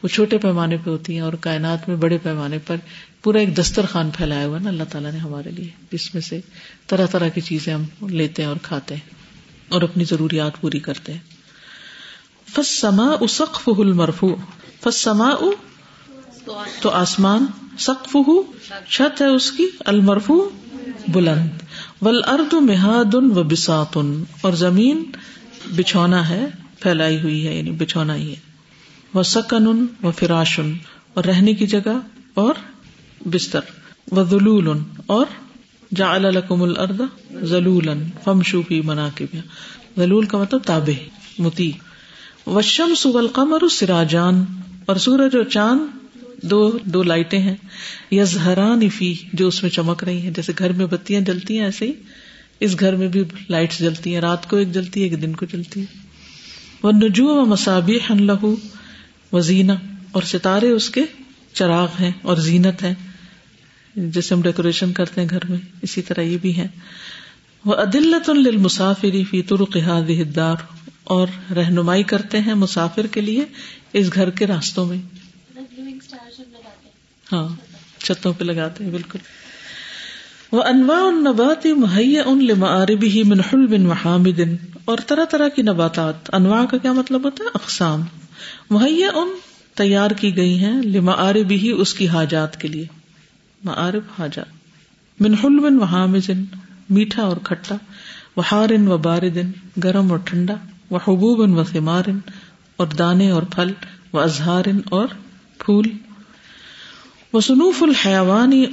وہ 0.04 0.08
چھوٹے 0.08 0.38
پیمانے 0.38 0.78
پہ 0.78 0.90
ہوتی 0.90 1.14
ہیں 1.14 1.20
اور 1.20 1.34
کائنات 1.34 1.90
میں 1.90 1.98
بڑے 1.98 2.18
پیمانے 2.24 2.58
پر 2.68 2.76
پورا 3.24 3.40
ایک 3.40 3.58
دسترخوان 3.58 4.10
پھیلایا 4.10 4.46
ہوا 4.46 4.60
نا 4.60 4.70
اللہ 4.70 4.84
تعالیٰ 4.84 5.12
نے 5.12 5.18
ہمارے 5.18 5.52
لیے۔ 5.52 5.70
جس 5.92 6.14
میں 6.14 6.22
سے 6.22 6.40
طرح 6.88 7.06
طرح 7.06 7.28
کی 7.28 7.42
چیزیں 7.42 7.74
ہم 7.74 8.08
لیتے 8.08 8.42
ہیں 8.42 8.50
اور 8.50 8.58
کھاتے 8.62 8.96
ہیں۔ 8.96 9.17
اور 9.70 9.82
اپنی 9.82 10.04
ضروریات 10.04 10.62
پوری 10.62 10.80
کرتے 10.80 11.14
ہیں۔ 11.14 11.20
فسما 12.56 13.08
اسقف 13.20 13.70
مرفو 13.70 14.36
فسما 14.84 15.30
تو 16.82 16.90
آسمان 16.90 17.46
سقف 17.80 18.18
چھت 18.90 19.22
ہے 19.22 19.26
اس 19.26 19.52
کی 19.52 19.68
المرفو 19.80 20.50
بلند۔ 21.08 21.50
ول 22.02 22.22
ارد 22.28 22.54
محاد 22.54 23.14
و 23.14 23.44
بساتن 23.44 24.24
اور 24.42 24.54
زمین 24.54 25.04
بچھونا 25.76 26.30
ہے، 26.30 26.48
پھیلائی 26.80 27.22
ہوئی 27.22 27.48
ہے 27.48 27.58
یعنی 27.58 27.72
بچھونا 27.72 28.16
ہی 28.16 28.30
ہے۔ 28.30 28.36
وہ 29.14 29.24
سکن 29.24 29.86
و 30.04 30.12
فراشن 30.12 30.74
اور 31.14 31.24
رہنے 31.24 31.54
کی 31.54 31.68
جگہ 31.68 32.00
اور 32.34 32.56
بستر۔ 33.26 33.60
و 34.12 34.24
ذلول 34.24 34.68
اور 35.06 35.26
جا 35.96 36.14
الکم 36.16 36.62
الرد 36.62 37.02
ذلول 37.44 37.90
فم 38.24 38.42
شوفی 38.42 38.82
منا 38.82 39.10
کے 39.16 39.26
بھی 39.32 39.40
ذلول 39.98 40.26
کا 40.26 40.38
مطلب 40.38 40.64
تابے 40.64 40.94
متی 41.40 41.72
وشم 42.48 42.94
سول 42.96 43.28
قمر 43.28 43.68
سراجان، 43.72 44.44
اور 44.86 44.96
سورج 44.96 45.36
اور 45.36 45.44
چاند 45.44 45.80
دو 46.44 46.78
دو 46.84 47.04
لائٹیں 47.04 47.40
ہیں۔ 47.40 47.56
یزہران 48.12 48.90
فی، 48.90 49.14
جو 49.34 49.48
اس 49.48 49.64
میں 49.64 49.72
چمک 49.72 50.04
رہی 50.04 50.22
ہیں۔ 50.22 50.32
جیسے 50.32 50.54
گھر 50.58 50.72
میں 50.72 50.86
بتیاں 50.86 51.22
جلتی 51.22 51.58
ہیں، 51.58 51.66
ایسے 51.66 51.86
ہی 51.86 51.94
اس 52.60 52.80
گھر 52.80 52.96
میں 52.96 53.08
بھی 53.08 53.24
لائٹ 53.50 53.80
جلتی 53.80 54.14
ہیں۔ 54.14 54.22
رات 54.22 54.50
کو 54.50 54.58
ایک 54.58 54.74
جلتی 54.74 55.00
ہے، 55.00 55.06
ایک 55.06 55.22
دن 55.22 55.34
کو 55.34 55.46
جلتی 55.46 55.82
ہے۔ 55.82 55.86
وہ 56.84 56.92
نجو 56.92 57.28
و 57.28 57.46
مسابی 57.46 57.98
ہن 58.10 58.24
لہو 58.24 58.56
و 59.32 59.40
زینا 59.40 59.76
اور 60.12 60.24
ستارے 60.24 60.70
اس 60.70 60.90
کے 60.90 61.02
چراغ 61.54 61.88
ہیں 62.00 62.12
اور 62.22 62.38
زینت 62.38 62.84
ہے 62.84 62.94
جیسے 63.98 64.36
ہم 64.36 64.42
ڈیکوریشن 64.42 64.94
کرتے 64.94 65.22
ہیں 65.22 65.30
گھر 65.30 65.40
میں، 65.50 65.58
اسی 65.82 66.02
طرح 66.02 66.22
یہ 66.22 66.38
بھی 66.42 66.58
ہے 66.58 66.68
وہ 67.66 67.76
عدلت 67.76 68.30
المسافری 68.30 69.24
فی 69.24 69.42
ترق 69.42 69.78
دار 70.36 70.56
اور 71.04 71.28
رہنمائی 71.56 72.04
کرتے 72.04 72.40
ہیں 72.40 72.54
مسافر 72.54 73.08
کے 73.08 73.22
لیے 73.22 73.46
اس 73.94 74.10
گھر 74.14 74.30
کے 74.30 74.48
راستوں 74.48 74.86
میں۔ 74.86 74.98
ہاں 77.32 77.48
چھتوں 77.98 78.34
پہ 78.34 78.44
لگاتے 78.44 78.84
ہیں، 78.84 78.92
بالکل۔ 78.92 79.20
وہ 80.52 80.64
انواع 80.64 81.08
النبات 81.08 81.66
مہیا 81.66 82.24
ان 82.26 82.46
لمعاربی 82.46 83.10
ہی 83.10 83.24
منحل 83.24 83.68
بن 83.68 83.82
محامد 83.82 84.40
اور 84.86 84.98
طرح 85.08 85.26
طرح 85.26 85.48
کی 85.48 85.62
نباتات۔ 85.62 86.36
انواع 86.36 86.66
کا 86.66 86.78
کیا 86.78 86.94
مطلب 86.94 87.26
ہوتا 87.26 87.44
ہے؟ 87.44 87.50
اقسام۔ 87.54 88.02
مہیا 88.70 89.10
ان 89.10 89.30
تیار 89.76 90.12
کی 90.12 90.38
گئی 90.38 90.60
ہیں 90.60 90.82
لمعاربی 90.82 91.56
ہی 91.56 91.72
اس 91.72 91.94
کی 91.94 92.08
حاجات 92.08 92.62
کے 92.62 92.68
لیے۔ 92.68 92.86
معارب 93.64 94.02
حاجات 94.20 94.46
منحل 95.22 95.60
بن 95.60 95.76
محامد 95.78 96.30
میٹھا 96.90 97.24
اور 97.24 97.38
کھٹا۔ 97.44 97.76
وہار 98.36 98.70
ان 98.70 98.88
و 98.88 98.98
باردن 98.98 99.52
گرم 99.84 100.12
اور 100.12 100.20
ٹھنڈا۔ 100.26 100.54
وہ 100.90 101.00
حبوب 101.08 101.58
و 101.58 101.64
ثمار 101.64 102.04
اور 102.78 102.88
دانے 102.88 103.32
اور 103.32 103.44
پھل۔ 103.44 103.74
و 104.14 104.20
اظہار 104.20 104.66
اور 104.90 105.08
پھول۔ 105.58 105.86
وہ 107.34 107.42
سنوف 107.42 107.84
الحیوانی 107.84 108.66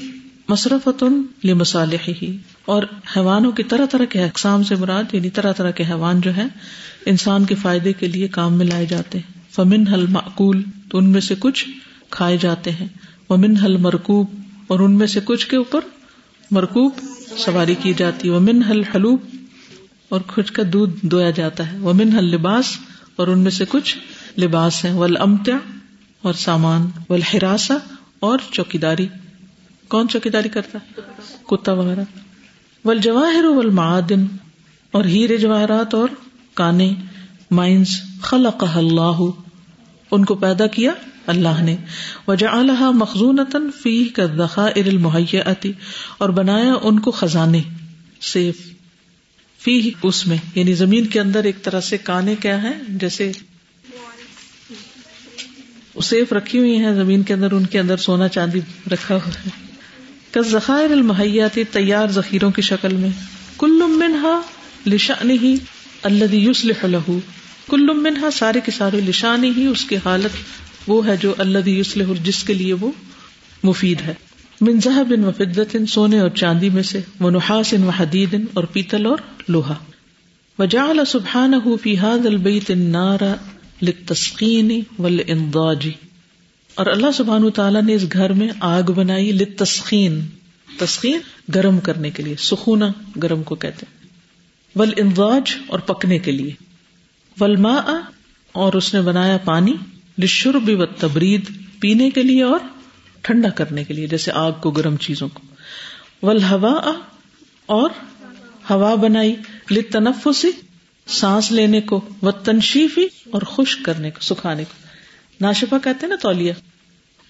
مصرفت 0.49 1.05
لمصالح 1.45 2.11
ہی 2.23 2.37
اور 2.64 2.83
حیوانوں 3.17 3.53
کی 3.53 3.62
طرح 3.62 3.87
طرح 3.87 4.05
کے 4.05 4.25
اقسام 4.25 4.62
سے 4.62 4.75
مراد 4.75 5.14
یعنی 5.14 5.31
طرح 5.31 5.53
طرح 5.53 5.71
کے 5.71 5.85
حیوان 5.85 6.21
جو 6.21 6.37
ہے 6.37 6.45
انسان 7.07 7.45
کے 7.45 7.55
فائدے 7.55 7.93
کے 7.93 8.09
لیے 8.09 8.29
کام 8.29 8.53
میں 8.53 8.67
لائے 8.67 8.87
جاتے 8.87 9.19
ہیں۔ 9.19 9.33
فمن 9.50 9.88
حل 9.88 10.07
معقول 10.07 10.62
تو 10.91 10.99
ان 10.99 11.11
میں 11.11 11.21
سے 11.21 11.35
کچھ 11.38 11.67
کھائے 12.11 12.37
جاتے 12.37 12.71
ہیں۔ 12.71 12.88
ومن 13.31 13.57
حل 13.57 13.76
مرکوب 13.76 14.26
اور 14.66 14.80
ان 14.80 14.99
میں 14.99 15.06
سے 15.06 15.21
کچھ 15.25 15.47
کے 15.47 15.56
اوپر 15.56 15.80
مرکوب 16.50 16.92
سواری 17.38 17.75
کی 17.75 17.94
جاتی 17.94 18.28
ہے۔ 18.28 18.35
ومن 18.35 18.62
حل 18.62 18.83
حلوب 18.85 19.21
اور 20.09 20.21
کچھ 20.35 20.52
کا 20.52 20.62
دودھ 20.73 20.92
دویا 21.02 21.30
جاتا 21.30 21.73
ہے۔ 21.73 21.78
ومن 21.78 22.12
حل 22.12 22.25
لباس 22.25 22.64
اور 23.16 23.28
ان 23.28 23.38
میں 23.38 23.50
سے 23.50 23.64
کچھ 23.68 23.97
لباس 24.40 24.85
ہیں۔ 24.85 24.92
ول 24.92 25.16
امتیا 25.16 25.56
اور 26.23 26.35
سامان۔ 26.35 26.87
ولحراسا 27.09 27.75
اور 28.21 28.38
چوکیداری۔ 28.50 29.09
کون 29.88 30.09
چوکیداری 30.09 30.49
کرتا 30.49 30.78
ہے؟ 30.78 31.00
کتا 31.47 31.73
وغیرہ۔ 31.73 32.04
ول 32.85 32.99
جواہر 32.99 33.44
ول 33.44 33.71
معدن 33.71 34.26
اور 34.90 35.04
ہیرے 35.04 35.37
جواہرات 35.37 35.94
اور 35.94 36.09
کانے۔ 36.54 36.94
مائنس 37.50 38.00
خلق 38.23 38.64
اللہ۔ 38.76 39.44
ان 40.11 40.25
کو 40.25 40.34
پیدا 40.34 40.66
کیا 40.66 40.92
اللہ 41.26 41.62
نے۔ 41.62 41.76
وجہ 42.28 42.46
مخزون 42.94 43.38
فی 43.82 44.04
کا 44.04 44.25
ذخائر 44.25 44.87
المحیتی 44.87 45.73
اور 46.18 46.28
بنایا 46.28 46.75
ان 46.82 47.00
کو 47.00 47.11
خزانے، 47.11 47.62
سیف۔ 48.20 48.56
فی 49.58 49.90
اس 50.02 50.26
میں 50.26 50.37
یعنی 50.54 50.73
زمین 50.73 51.06
کے 51.06 51.20
اندر 51.20 51.44
ایک 51.44 51.62
طرح 51.62 51.80
سے 51.80 51.99
کانے 51.99 52.34
کیا 52.40 52.62
ہے 52.62 52.73
جیسے 52.88 53.32
سیف 56.02 56.32
رکھی 56.32 56.58
ہوئی 56.58 56.76
ہیں، 56.76 56.94
زمین 56.94 57.23
کے 57.23 57.34
اندر، 57.34 57.52
ان 57.52 57.66
کے 57.66 57.80
اندر 57.80 57.96
سونا 57.96 58.28
چاندی 58.28 58.61
رکھا 58.92 59.14
ہوا 59.14 59.28
ہے۔ 59.28 59.64
ذخائر 60.49 60.90
المحیاتی 60.90 61.64
تیار 61.64 62.08
ذخیروں 62.08 62.50
کی 62.50 62.62
شکل 62.62 62.96
میں۔ 62.96 63.08
کل 63.58 63.82
منہا 63.87 64.40
لشانی 64.87 65.38
ہی 65.42 65.56
اللہ 66.02 66.34
یوسلح 66.34 66.87
لہو۔ 66.87 67.18
کل 67.68 67.87
منہا، 67.94 68.30
سارے 68.30 68.61
کے 68.64 68.71
سارے 68.71 69.00
لشانی 69.00 69.52
ہی، 69.56 69.66
اس 69.66 69.85
کی 69.85 69.97
حالت 69.97 70.37
وہ 70.87 71.06
ہے 71.06 71.16
جو 71.16 71.35
اللہ 71.38 71.68
یوسلح 71.68 72.04
جس 72.23 72.44
کے 72.44 72.54
لیے 72.54 72.73
وہ 72.73 72.90
مفید 73.62 74.00
ہے۔ 74.00 74.14
من 74.61 74.80
ذهب 74.80 75.12
و 75.26 75.87
سونے 75.87 76.18
اور 76.18 76.28
چاندی 76.28 76.71
میں 76.71 76.83
سے 76.83 77.00
وہ 77.21 77.30
نحاس 77.30 77.75
و 77.87 77.88
حدید 77.88 78.35
اور 78.54 78.64
پیتل 78.64 79.06
اور 79.06 79.16
لوہا۔ 79.49 79.75
وجعل 80.59 81.00
سبحانه 81.06 81.75
في 81.83 81.94
هذا 81.97 82.28
البيت 82.28 82.71
النار 82.71 83.18
للتسخين 83.83 84.80
والانضاج۔ 84.99 85.88
اور 86.75 86.87
اللہ 86.87 87.06
سبحان 87.14 87.50
تعالیٰ 87.50 87.83
نے 87.83 87.94
اس 87.94 88.04
گھر 88.12 88.33
میں 88.33 88.49
آگ 88.61 88.83
بنائی 88.83 89.33
لت 89.33 89.59
تسخین 89.59 90.21
گرم 91.54 91.80
کرنے 91.80 92.11
کے 92.11 92.23
لیے 92.23 92.35
سکھونا 92.38 92.88
گرم 93.23 93.42
کو 93.42 93.54
کہتے 93.54 93.87
ول 94.76 94.92
انداج 94.97 95.54
اور 95.66 95.78
پکنے 95.78 96.18
کے 96.18 96.33
لیے۔ 96.33 96.74
ولما 97.41 97.81
اور 98.53 98.73
اس 98.73 98.95
نے 98.95 99.00
بنایا 99.00 99.37
پانی 99.37 99.73
لشرب 100.19 100.71
و 100.81 100.87
تبرید 100.87 101.50
پینے 101.81 102.11
کے 102.11 102.23
لیے 102.23 102.43
اور 102.43 102.59
ٹھنڈا 103.23 103.49
کرنے 103.49 103.85
کے 103.85 103.95
لیے، 103.95 104.07
جیسے 104.07 104.33
آگ 104.35 104.53
کو 104.53 104.71
گرم 104.71 104.97
چیزوں 104.97 105.29
کو۔ 105.35 105.41
ول 106.26 106.43
ہوا 106.43 106.93
اور 107.67 107.91
ہوا 108.71 108.95
بنائی 108.95 109.35
لت 109.71 109.97
سانس 111.07 111.53
لینے 111.53 111.81
کو 111.81 112.00
و 112.23 112.31
تنشیفی 112.31 113.07
اور 113.31 113.43
خشک 113.43 113.85
کرنے 113.85 114.11
کو، 114.11 114.19
سکھانے 114.21 114.64
کو۔ 114.64 114.87
ناشفا 115.41 115.76
کہتے 115.79 116.07
نا 116.07 116.14
تولیا 116.23 116.53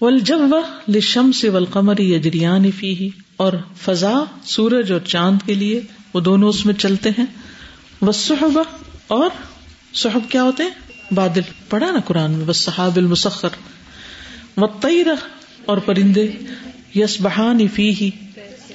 ول 0.01 0.19
جب 0.19 0.37
وہ 0.49 0.61
لشم 0.91 1.31
سے 1.31 1.49
ول 1.49 1.65
قمری 1.65 2.13
یجریان 2.13 2.71
فی 2.71 3.09
اور 3.37 3.53
فضا، 3.81 4.23
سورج 4.43 4.91
اور 4.91 4.99
چاند 4.99 5.37
کے 5.45 5.53
لیے، 5.53 5.81
وہ 6.13 6.19
دونوں 6.19 6.49
اس 6.49 6.65
میں 6.65 6.73
چلتے 6.73 7.09
ہیں۔ 7.09 7.25
وہ 8.01 8.63
اور 9.07 9.29
صحب 9.95 10.31
کیا 10.31 10.43
ہوتے 10.43 10.63
ہیں؟ 10.63 10.69
بادل. 11.13 11.41
پڑھا 11.69 11.91
نا 11.91 11.99
قرآن 12.05 12.31
میں. 12.31 12.45
بس 12.45 12.57
صحاب 12.57 12.97
المسخر. 12.97 13.49
و 14.57 14.67
تیر 14.67 15.07
اور 15.65 15.77
پرندے. 15.77 16.27
یس 16.95 17.21
بہان 17.21 17.67
فی 17.67 17.89
ہی 17.89 18.09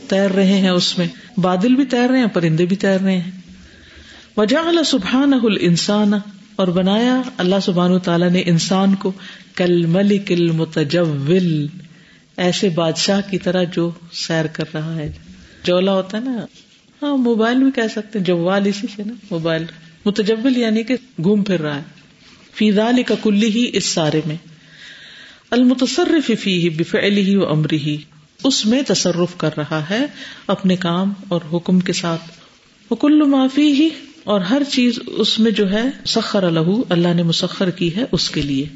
تیر 0.09 0.31
رہے 0.31 0.59
ہیں 0.59 0.69
اس 0.69 0.99
میں. 0.99 1.07
بادل 1.37 1.75
بھی 1.75 1.85
تیر 1.85 2.11
رہے 2.11 2.19
ہیں، 2.19 2.27
پرندے 2.27 2.67
بھی 2.67 2.77
تیر 2.77 3.00
رہے 3.00 3.19
ہیں. 3.19 3.31
وجہ 4.37 4.83
سبحان 4.87 5.33
انسان 5.61 6.12
اور 6.57 6.69
بنایا 6.69 7.23
اللہ 7.37 7.55
سبحان 7.62 7.99
تعالیٰ 7.99 8.31
نے 8.31 8.43
انسان 8.47 8.95
کو. 8.95 9.12
کل 9.55 9.87
ملک 9.87 10.33
المتجول. 10.33 11.67
ایسے 12.37 12.69
بادشاہ 12.69 13.21
کی 13.31 13.39
طرح 13.39 13.65
جو 13.65 13.91
سیر 14.12 14.47
کر 14.47 14.65
رہا 14.75 14.95
ہے. 14.95 15.12
جولا 15.65 15.93
ہوتا 15.93 16.19
ہے 16.19 16.23
نا. 16.23 16.47
ہاں 17.03 17.17
موبائل 17.17 17.59
بھی 17.62 17.71
کہہ 17.71 17.89
سکتے 17.91 18.19
جوال 18.19 18.67
اسی 18.67 18.87
سے 18.97 19.03
نا، 19.07 19.12
موبائل. 19.31 19.65
متجول 20.04 20.57
یعنی 20.57 20.83
کہ 20.83 20.95
گھوم 21.23 21.42
پھر 21.42 21.61
رہا 21.61 21.76
ہے۔ 21.76 21.83
فیضال 22.54 23.02
کا 23.02 23.14
کلی 23.23 23.50
ہی 23.50 23.71
اس 23.73 23.85
سارے 23.85 24.21
میں۔ 24.26 24.37
المتصرف 25.50 26.30
فی 26.40 26.69
بفعلی 26.69 27.21
ہی 27.21 27.37
و 27.37 27.49
امری 27.49 27.76
ہی 27.76 27.97
اس 28.45 28.66
میں 28.66 28.83
تصرف 28.87 29.37
کر 29.37 29.50
رہا 29.57 29.90
ہے 29.90 30.07
اپنے 30.47 30.76
کام 30.76 31.12
اور 31.28 31.40
حکم 31.52 31.80
کے 31.80 31.92
ساتھ۔ 31.92 32.23
وہ 32.90 32.97
کل 32.97 33.23
معافی 33.23 33.73
ہی 33.73 33.88
اور 34.25 34.40
ہر 34.40 34.62
چیز 34.71 34.99
اس 35.07 35.38
میں 35.38 35.50
جو 35.50 35.71
ہے 35.71 35.83
سخر 36.07 36.42
الح 36.42 36.71
اللہ 36.88 37.14
نے 37.14 37.23
مسخر 37.23 37.71
کی 37.71 37.97
ہے 37.97 38.04
اس 38.12 38.30
کے 38.30 38.42
لیے۔ 38.42 38.66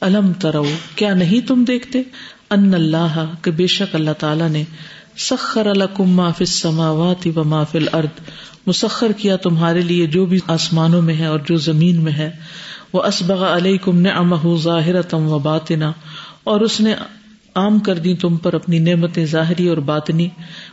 الم 0.00 0.32
ترو، 0.32 0.66
کیا 0.96 1.14
نہیں 1.14 1.48
تم 1.48 1.64
دیکھتے؟ 1.64 2.02
ان 2.50 2.74
اللہ، 2.74 3.34
کہ 3.42 3.50
بے 3.50 3.66
شک 3.66 3.94
اللہ 3.94 4.10
تعالیٰ 4.10 4.48
نے 4.48 4.64
سخر 5.18 5.66
الکم 5.66 6.10
ما 6.10 6.30
فی 6.30 6.44
السماوات 6.44 7.28
و 7.36 7.44
ما 7.44 7.64
فی 7.64 7.78
الارض، 7.78 8.20
مسخر 8.66 9.12
کیا 9.12 9.36
تمہارے 9.36 9.80
لیے 9.80 10.06
جو 10.06 10.26
بھی 10.26 10.38
آسمانوں 10.46 11.02
میں 11.02 11.16
ہے 11.16 11.26
اور 11.26 11.38
جو 11.38 11.56
زمین 11.56 12.02
میں 12.02 12.12
ہے۔ 12.12 12.30
وہ 12.92 13.02
اسبغ 13.02 13.44
علیکم 13.44 14.00
نعمہ 14.00 14.56
ظاہرتم 14.62 15.32
و 15.32 15.38
باطنا 15.38 15.92
اور 16.44 16.60
اس 16.60 16.80
نے 16.80 16.94
عام 17.54 17.78
کر 17.78 17.94
دی 17.94 18.14
تم 18.14 18.36
پر 18.36 18.54
اپنی 18.54 18.78
نعمتیں 18.78 19.26
ظاہری 19.26 19.68
اور 19.68 19.76
باطنی۔ 19.76 20.28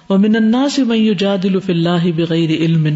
وہ 0.10 0.18
من 0.18 0.36
الناس 0.36 0.80
من 0.80 0.98
یجادل 0.98 1.60
فی 1.60 1.74
اللہ 1.74 2.12
بغیر 2.16 2.50
علم۔ 2.50 2.88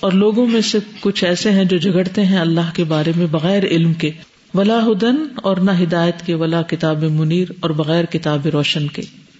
اور 0.00 0.12
لوگوں 0.12 0.46
میں 0.46 0.60
سے 0.60 0.78
کچھ 1.00 1.24
ایسے 1.24 1.50
ہیں 1.50 1.64
جو 1.64 1.78
جھگڑتے 1.78 2.24
ہیں 2.24 2.38
اللہ 2.38 2.70
کے 2.74 2.84
بارے 2.84 3.12
میں 3.16 3.26
بغیر 3.26 3.64
علم 3.64 3.92
کے۔ 3.92 4.10
ولا 4.54 4.78
ہدن 4.86 5.16
اور 5.36 5.56
نہ 5.56 5.70
ہدایت 5.82 6.26
کے، 6.26 6.34
ولا 6.34 6.62
کتاب 6.62 7.02
منیر 7.02 7.48
اور 7.60 7.70
بغیر 7.70 8.04
کتاب 8.04 8.46
روشن 8.46 8.86
کے۔ 8.86 9.02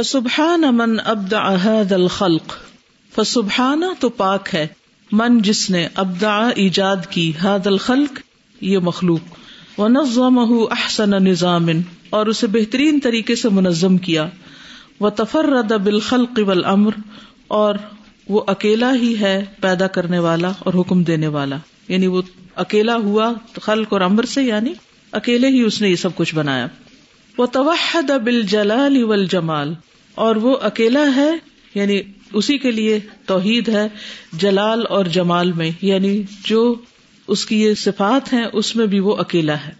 فسبحان 0.00 0.60
من 0.60 1.00
ابدع 1.04 1.56
هذا 1.64 1.96
الخلق. 1.96 2.52
فسبحان 3.14 3.82
تو 4.00 4.08
پاک 4.08 4.54
ہے، 4.54 4.66
من 5.12 5.42
جس 5.42 5.70
نے 5.70 5.88
ابدع 5.94 6.50
ایجاد 6.56 6.96
کی 7.10 7.32
هذا 7.44 7.70
الخلق، 7.70 8.20
یہ 8.60 8.78
مخلوق. 8.78 9.20
ونظمه 9.78 10.66
احسن 10.70 11.10
نظام، 11.10 11.68
اور 12.10 12.26
اسے 12.26 12.46
بہترین 12.46 13.00
طریقے 13.00 13.36
سے 13.36 13.48
منظم 13.48 13.98
کیا. 13.98 14.26
وہ 15.00 15.10
تفر 15.10 15.44
رد 15.44 15.72
بالخل 15.72 16.64
امر 16.64 16.90
اور 17.48 17.74
وہ 18.28 18.42
اکیلا 18.46 18.94
ہی 18.94 19.20
ہے 19.20 19.44
پیدا 19.60 19.86
کرنے 19.86 20.18
والا 20.18 20.52
اور 20.58 20.74
حکم 20.74 21.02
دینے 21.02 21.26
والا. 21.26 21.56
یعنی 21.88 22.06
وہ 22.06 22.22
اکیلا 22.56 22.96
ہوا 22.96 23.32
خلق 23.62 23.92
اور 23.92 24.00
امر 24.00 24.24
سے 24.24 24.42
یعنی 24.42 24.72
اکیلے 25.12 25.48
ہی 25.48 25.62
اس 25.62 25.80
نے 25.80 25.88
یہ 25.88 25.96
سب 25.96 26.10
کچھ 26.14 26.34
بنایا. 26.34 26.66
وہ 27.38 27.46
توحد 27.46 28.10
بل 28.24 28.42
جلال 28.42 29.26
جمال 29.26 29.74
اور 30.20 30.36
وہ 30.36 30.56
اکیلا 30.60 31.04
ہے 31.16 31.30
یعنی 31.74 32.00
اسی 32.32 32.58
کے 32.58 32.70
لیے 32.70 33.00
توحید 33.26 33.68
ہے، 33.68 33.88
جلال 34.32 34.82
اور 34.88 35.04
جمال 35.04 35.52
میں 35.52 35.70
یعنی 35.82 36.22
جو 36.44 36.74
اس 37.28 37.46
کی 37.46 37.62
یہ 37.62 37.74
صفات 37.74 38.32
ہیں، 38.32 38.44
اس 38.52 38.76
میں 38.76 38.86
بھی 38.86 39.00
وہ 39.00 39.16
اکیلا 39.16 39.54
ہے۔ 39.54 39.72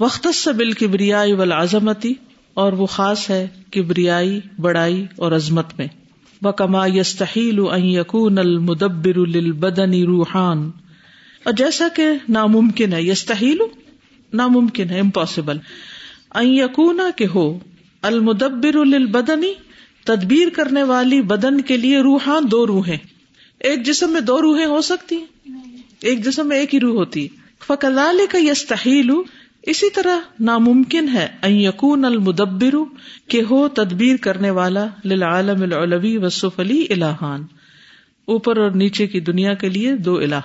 وقت 0.00 0.34
سے 0.34 0.52
بال 0.52 0.72
کبریائی 0.72 1.32
ولازمتی 1.32 2.12
اور 2.54 2.72
وہ 2.72 2.86
خاص 2.86 3.30
ہے 3.30 3.48
کبریائی، 3.70 4.40
بڑائی 4.58 5.06
اور 5.16 5.32
عظمت 5.32 5.66
میں۔ 5.78 5.86
وہ 6.42 6.52
کما 6.52 6.86
یستحیل 6.86 7.60
یقون 7.76 8.38
المدبر 8.38 9.16
البدنی 9.16 10.04
روحان۔ 10.04 10.70
اور 11.44 11.52
جیسا 11.52 11.88
کہ 11.96 12.06
ناممکن 12.28 12.92
ہے 12.92 13.02
یستحیل 13.02 13.58
ناممکن 14.32 14.90
ہے 14.90 15.00
امپاسبل 15.00 15.56
یقون 16.40 17.00
کہ 17.16 17.26
ہو، 17.34 17.58
المدبر 18.02 18.74
البدنی 18.74 19.52
تدبیر 20.04 20.48
کرنے 20.48 20.82
والی 20.82 21.22
بدن 21.22 21.60
کے 21.60 21.76
لیے 21.76 22.00
روحان 22.00 22.50
دو 22.50 22.66
روحیں 22.66 22.96
ایک 23.60 23.82
جسم 23.82 24.10
میں 24.10 24.20
دو 24.20 24.42
روحیں 24.42 24.66
ہو 24.66 24.80
سکتی 24.80 25.16
ہیں۔ 25.16 25.26
ایک 26.00 26.24
جسم 26.24 26.48
میں 26.48 26.58
ایک 26.58 26.74
ہی 26.74 26.80
روح 26.80 26.94
ہوتی۔ 26.94 27.28
فکلال 27.66 28.20
کا 28.30 28.38
یستحیل 28.38 29.10
اسی 29.62 29.90
طرح 29.90 30.18
ناممکن 30.40 31.08
ہے 31.08 31.28
یقون 31.44 32.04
المدبر 32.04 32.74
کہ 33.28 33.42
ہو 33.50 33.68
تدبیر 33.68 34.16
کرنے 34.16 34.50
والا 34.50 34.86
للعالم 35.04 35.62
العلوی 35.62 36.16
وصف 36.16 36.60
علی 36.60 36.86
الہان۔ 36.90 37.42
اوپر 38.24 38.56
اور 38.56 38.70
نیچے 38.70 39.06
کی 39.06 39.20
دنیا 39.20 39.54
کے 39.54 39.68
لیے 39.68 39.96
دو 39.96 40.16
الہ۔ 40.16 40.40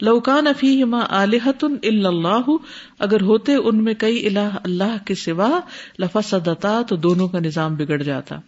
لوکان 0.00 0.46
افیما 0.46 1.00
علیحت 1.10 1.64
اللہ، 1.82 2.50
اگر 2.98 3.20
ہوتے 3.20 3.54
ان 3.54 3.84
میں 3.84 3.94
کئی 3.94 4.26
الہ 4.26 4.56
اللہ 4.64 4.96
کے 5.04 5.14
سوا 5.14 5.60
لفا 5.98 6.20
صدتا 6.20 6.82
تو 6.82 6.96
دونوں 6.96 7.28
کا 7.28 7.38
نظام 7.38 7.74
بگڑ 7.74 8.02
جاتا۔ 8.02 8.40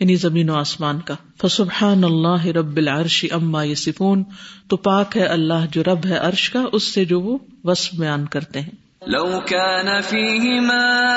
یعنی 0.00 0.16
زمین 0.16 0.50
و 0.50 0.54
آسمان 0.54 1.00
کا۔ 1.00 1.14
فسبحان 1.42 2.04
اللہ 2.04 2.46
رب 2.46 2.76
العرش 2.76 3.24
اما 3.30 3.64
یسفون 3.64 4.24
تو 4.68 4.76
پاک 4.76 5.16
ہے 5.16 5.24
اللہ 5.24 5.66
جو 5.72 5.84
رب 5.84 6.06
ہے 6.06 6.16
عرش 6.16 6.50
کا 6.50 6.62
اس 6.72 6.82
سے 6.82 7.04
جو 7.04 7.20
وہ 7.20 7.38
وصف 7.64 7.94
بیان 7.94 8.26
کرتے 8.26 8.60
ہیں۔ 8.60 8.70
لو 9.06 9.24
كان 9.24 10.00
فيهما 10.00 11.16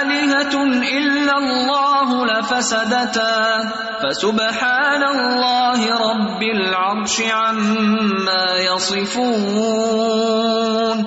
آلهة 0.00 0.80
إلا 0.80 1.36
الله 1.36 2.24
لفسدتا۔ 2.24 3.60
فسبحان 4.00 5.02
الله 5.02 5.84
رب 5.84 6.40
العرش 6.40 7.20
عما 7.32 8.62
يصفون۔ 8.62 11.04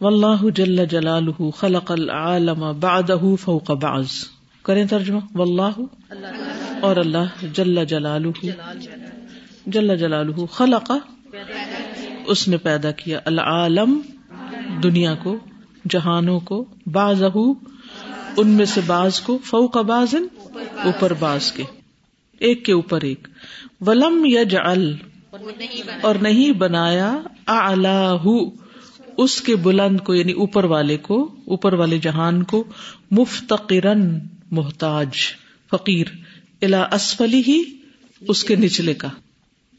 واللہ 0.00 0.44
جل 0.54 0.86
جلالہ 0.86 1.50
خلق 1.50 1.90
العالم 1.90 2.80
بعده 2.80 3.34
فوق 3.40 3.70
بعض۔ 3.70 4.08
کریں 4.62 4.84
ترجمہ؟ 4.84 5.20
واللہ. 5.34 5.80
اور 6.80 6.96
اللہ 6.96 7.44
جل 7.52 7.84
جلالہ. 7.84 8.46
جل 9.66 9.96
جلالہ 9.96 10.46
خلق. 10.46 10.92
اس 12.26 12.48
نے 12.48 12.56
پیدا 12.56 12.90
کیا 12.90 13.20
العالم، 13.24 14.00
دنیا 14.82 15.14
کو، 15.14 15.36
جہانوں 15.90 16.40
کو 16.40 16.64
باز 16.86 17.22
ان 18.36 18.48
میں 18.48 18.64
سے 18.64 18.80
باز 18.86 19.20
کو 19.20 19.38
فو 19.44 19.66
کا 19.68 19.82
باز 19.82 20.14
اوپر 20.84 21.12
باز 21.12 21.52
کے. 21.52 21.62
ایک 22.38 22.64
کے 22.64 22.72
اوپر 22.72 23.02
ایک. 23.02 23.28
ولم 23.80 24.24
یج 24.26 24.56
اور 26.02 26.14
نہیں 26.14 26.52
بنایا 26.52 27.20
اللہ 27.46 28.28
اس 29.16 29.40
کے 29.40 29.56
بلند 29.56 30.00
کو 30.00 30.14
یعنی 30.14 30.32
اوپر 30.32 30.64
والے 30.64 30.96
کو، 30.96 31.34
اوپر 31.46 31.72
والے 31.72 31.98
جہان 31.98 32.42
کو 32.42 32.64
مفتقرن 33.10 34.18
محتاج 34.52 35.08
فقیر 35.70 36.06
الا 36.62 36.82
اسفلی 36.92 37.42
ہی 37.48 37.62
اس 38.20 38.44
کے 38.44 38.56
نچلے 38.56 38.94
کا۔ 38.94 39.08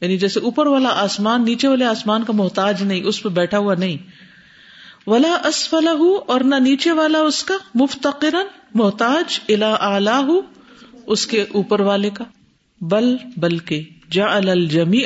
یعنی 0.02 0.18
جیسے 0.18 0.40
اوپر 0.40 0.68
والا 0.68 0.90
آسمان، 0.90 1.46
نیچے 1.46 1.68
والے 1.68 1.86
آسمان 1.86 2.24
کا 2.24 2.34
محتاج 2.34 2.84
نہیں، 2.84 3.04
اس 3.04 3.24
پہ 3.24 3.30
بیٹھا 3.30 3.58
ہوا 3.58 3.76
نہیں۔ 3.76 3.98
ولا 5.08 5.38
اسفل 5.46 5.88
اور 6.28 6.42
نہ 6.42 6.56
نیچے 6.56 6.92
والا 6.92 7.20
اس 7.20 7.44
کا 7.44 7.54
مفتقر 7.76 8.36
محتاج 8.74 9.40
الا 9.50 9.74
اعلی 9.74 10.40
اس 11.08 11.28
کے 11.28 11.42
اوپر 11.42 11.80
والے 11.80 12.10
کا۔ 12.10 12.24
بل 12.82 13.16
بل 13.38 13.58
کے 13.58 13.84
جا 14.12 14.26
الجمی 14.26 15.04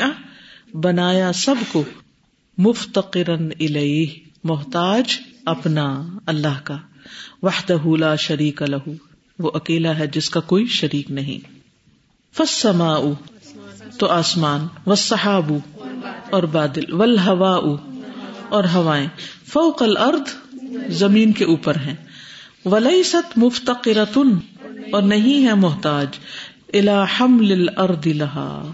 بنایا 0.74 1.34
سب 1.34 1.56
کو۔ 1.72 1.84
مفتقرن 2.58 3.50
الیہ، 3.60 4.08
محتاج 4.44 5.18
اپنا 5.46 6.04
اللہ 6.26 6.60
کا۔ 6.64 6.78
وحدہ 7.42 7.88
لا 7.88 8.16
شریک 8.16 8.62
لہو 8.62 9.07
وہ 9.40 9.52
اکیلا 9.54 10.00
ہے 10.00 10.08
جس 10.08 10.30
کا 10.30 10.40
کوئی 10.40 10.66
شریک 10.66 11.12
نہیں۔ 11.12 11.48
فسما 12.36 13.00
تو 13.98 14.08
آسمان 14.08 14.68
و 14.86 14.96
صحاب 14.96 15.54
اور 16.30 16.44
بادل 16.44 16.94
ول 16.94 17.18
ہوا 17.18 17.78
اور 18.50 18.64
ہوائیں۔ 18.74 19.08
فوق 19.46 19.82
الارض، 19.82 20.56
زمین 20.88 21.32
کے 21.32 21.46
اوپر 21.46 21.76
ہیں۔ 21.76 21.96
ولی 22.66 23.04
ست 23.04 23.38
مفتقرتن، 23.38 24.30
اور 24.92 25.02
نہیں 25.02 25.48
ہے 25.48 25.54
محتاج۔ 25.54 26.08
الا 26.74 27.06
حمل 27.20 27.52
الارض 27.52 28.08
لہا۔ 28.08 28.72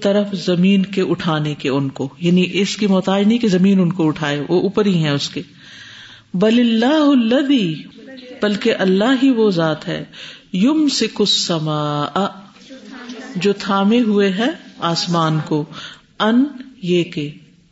طرف 0.00 0.34
زمین 0.34 0.82
کے 0.82 1.02
اٹھانے 1.02 1.54
کے 1.54 1.68
ان 1.68 1.88
کو۔ 1.88 2.08
یعنی 2.18 2.46
اس 2.52 2.76
کی 2.76 2.86
محتاج 2.86 3.26
نہیں 3.26 3.38
کہ 3.38 3.48
زمین 3.48 3.80
ان 3.80 3.92
کو 3.92 4.06
اٹھائے، 4.06 4.40
وہ 4.48 4.60
اوپر 4.62 4.86
ہی 4.86 5.04
ہے 5.04 5.10
اس 5.10 5.28
کے۔ 5.28 5.42
بل 6.34 6.60
اللہ 6.60 7.34
الذی 7.34 7.74
بلکہ 8.44 8.74
اللہ 8.78 9.04
ہی 9.22 9.30
وہ 9.30 9.50
ذات 9.50 9.88
ہے۔ 9.88 10.04
یم 10.52 10.88
سک 10.88 11.20
السماء۔ 11.20 12.26
جو 13.36 13.52
تھامے 13.52 14.00
ہوئے 14.00 14.32
ہے 14.32 14.48
آسمان 14.78 15.38
کو۔ 15.44 15.64
ان 16.20 16.44
یہ 16.82 17.04
کہ 17.04 17.30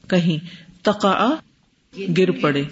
کہیں 0.09 0.47
تقا 0.83 1.35
گر 2.19 2.31
پڑے۔ 2.31 2.63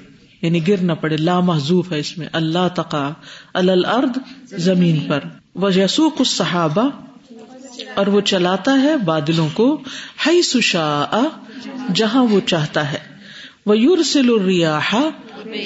یعنی 0.42 0.68
گر 0.68 0.76
نہ 0.80 0.92
پڑے۔ 0.92 1.16
لا 1.16 1.40
محضوف 1.40 1.92
ہے 1.92 1.98
اس 1.98 2.18
میں۔ 2.18 2.26
اللہ 2.32 2.68
تقا 2.74 3.12
الارض 3.54 4.18
زمین 4.44 5.00
پر۔ 5.00 5.20
وہ 5.54 5.74
یسو 5.74 6.10
کچھ 6.10 6.28
صحابہ 6.28 6.90
اور 7.94 8.06
وہ 8.06 8.20
چلاتا 8.20 8.82
ہے 8.82 8.96
بادلوں 8.96 9.48
کو۔ 9.54 9.80
ہئی 10.26 10.42
سشا 10.42 11.04
جہاں 11.94 12.24
وہ 12.24 12.40
چاہتا 12.46 12.92
ہے۔ 12.92 12.98
وہ 13.66 13.78
یور 13.78 13.98
سل 13.98 14.28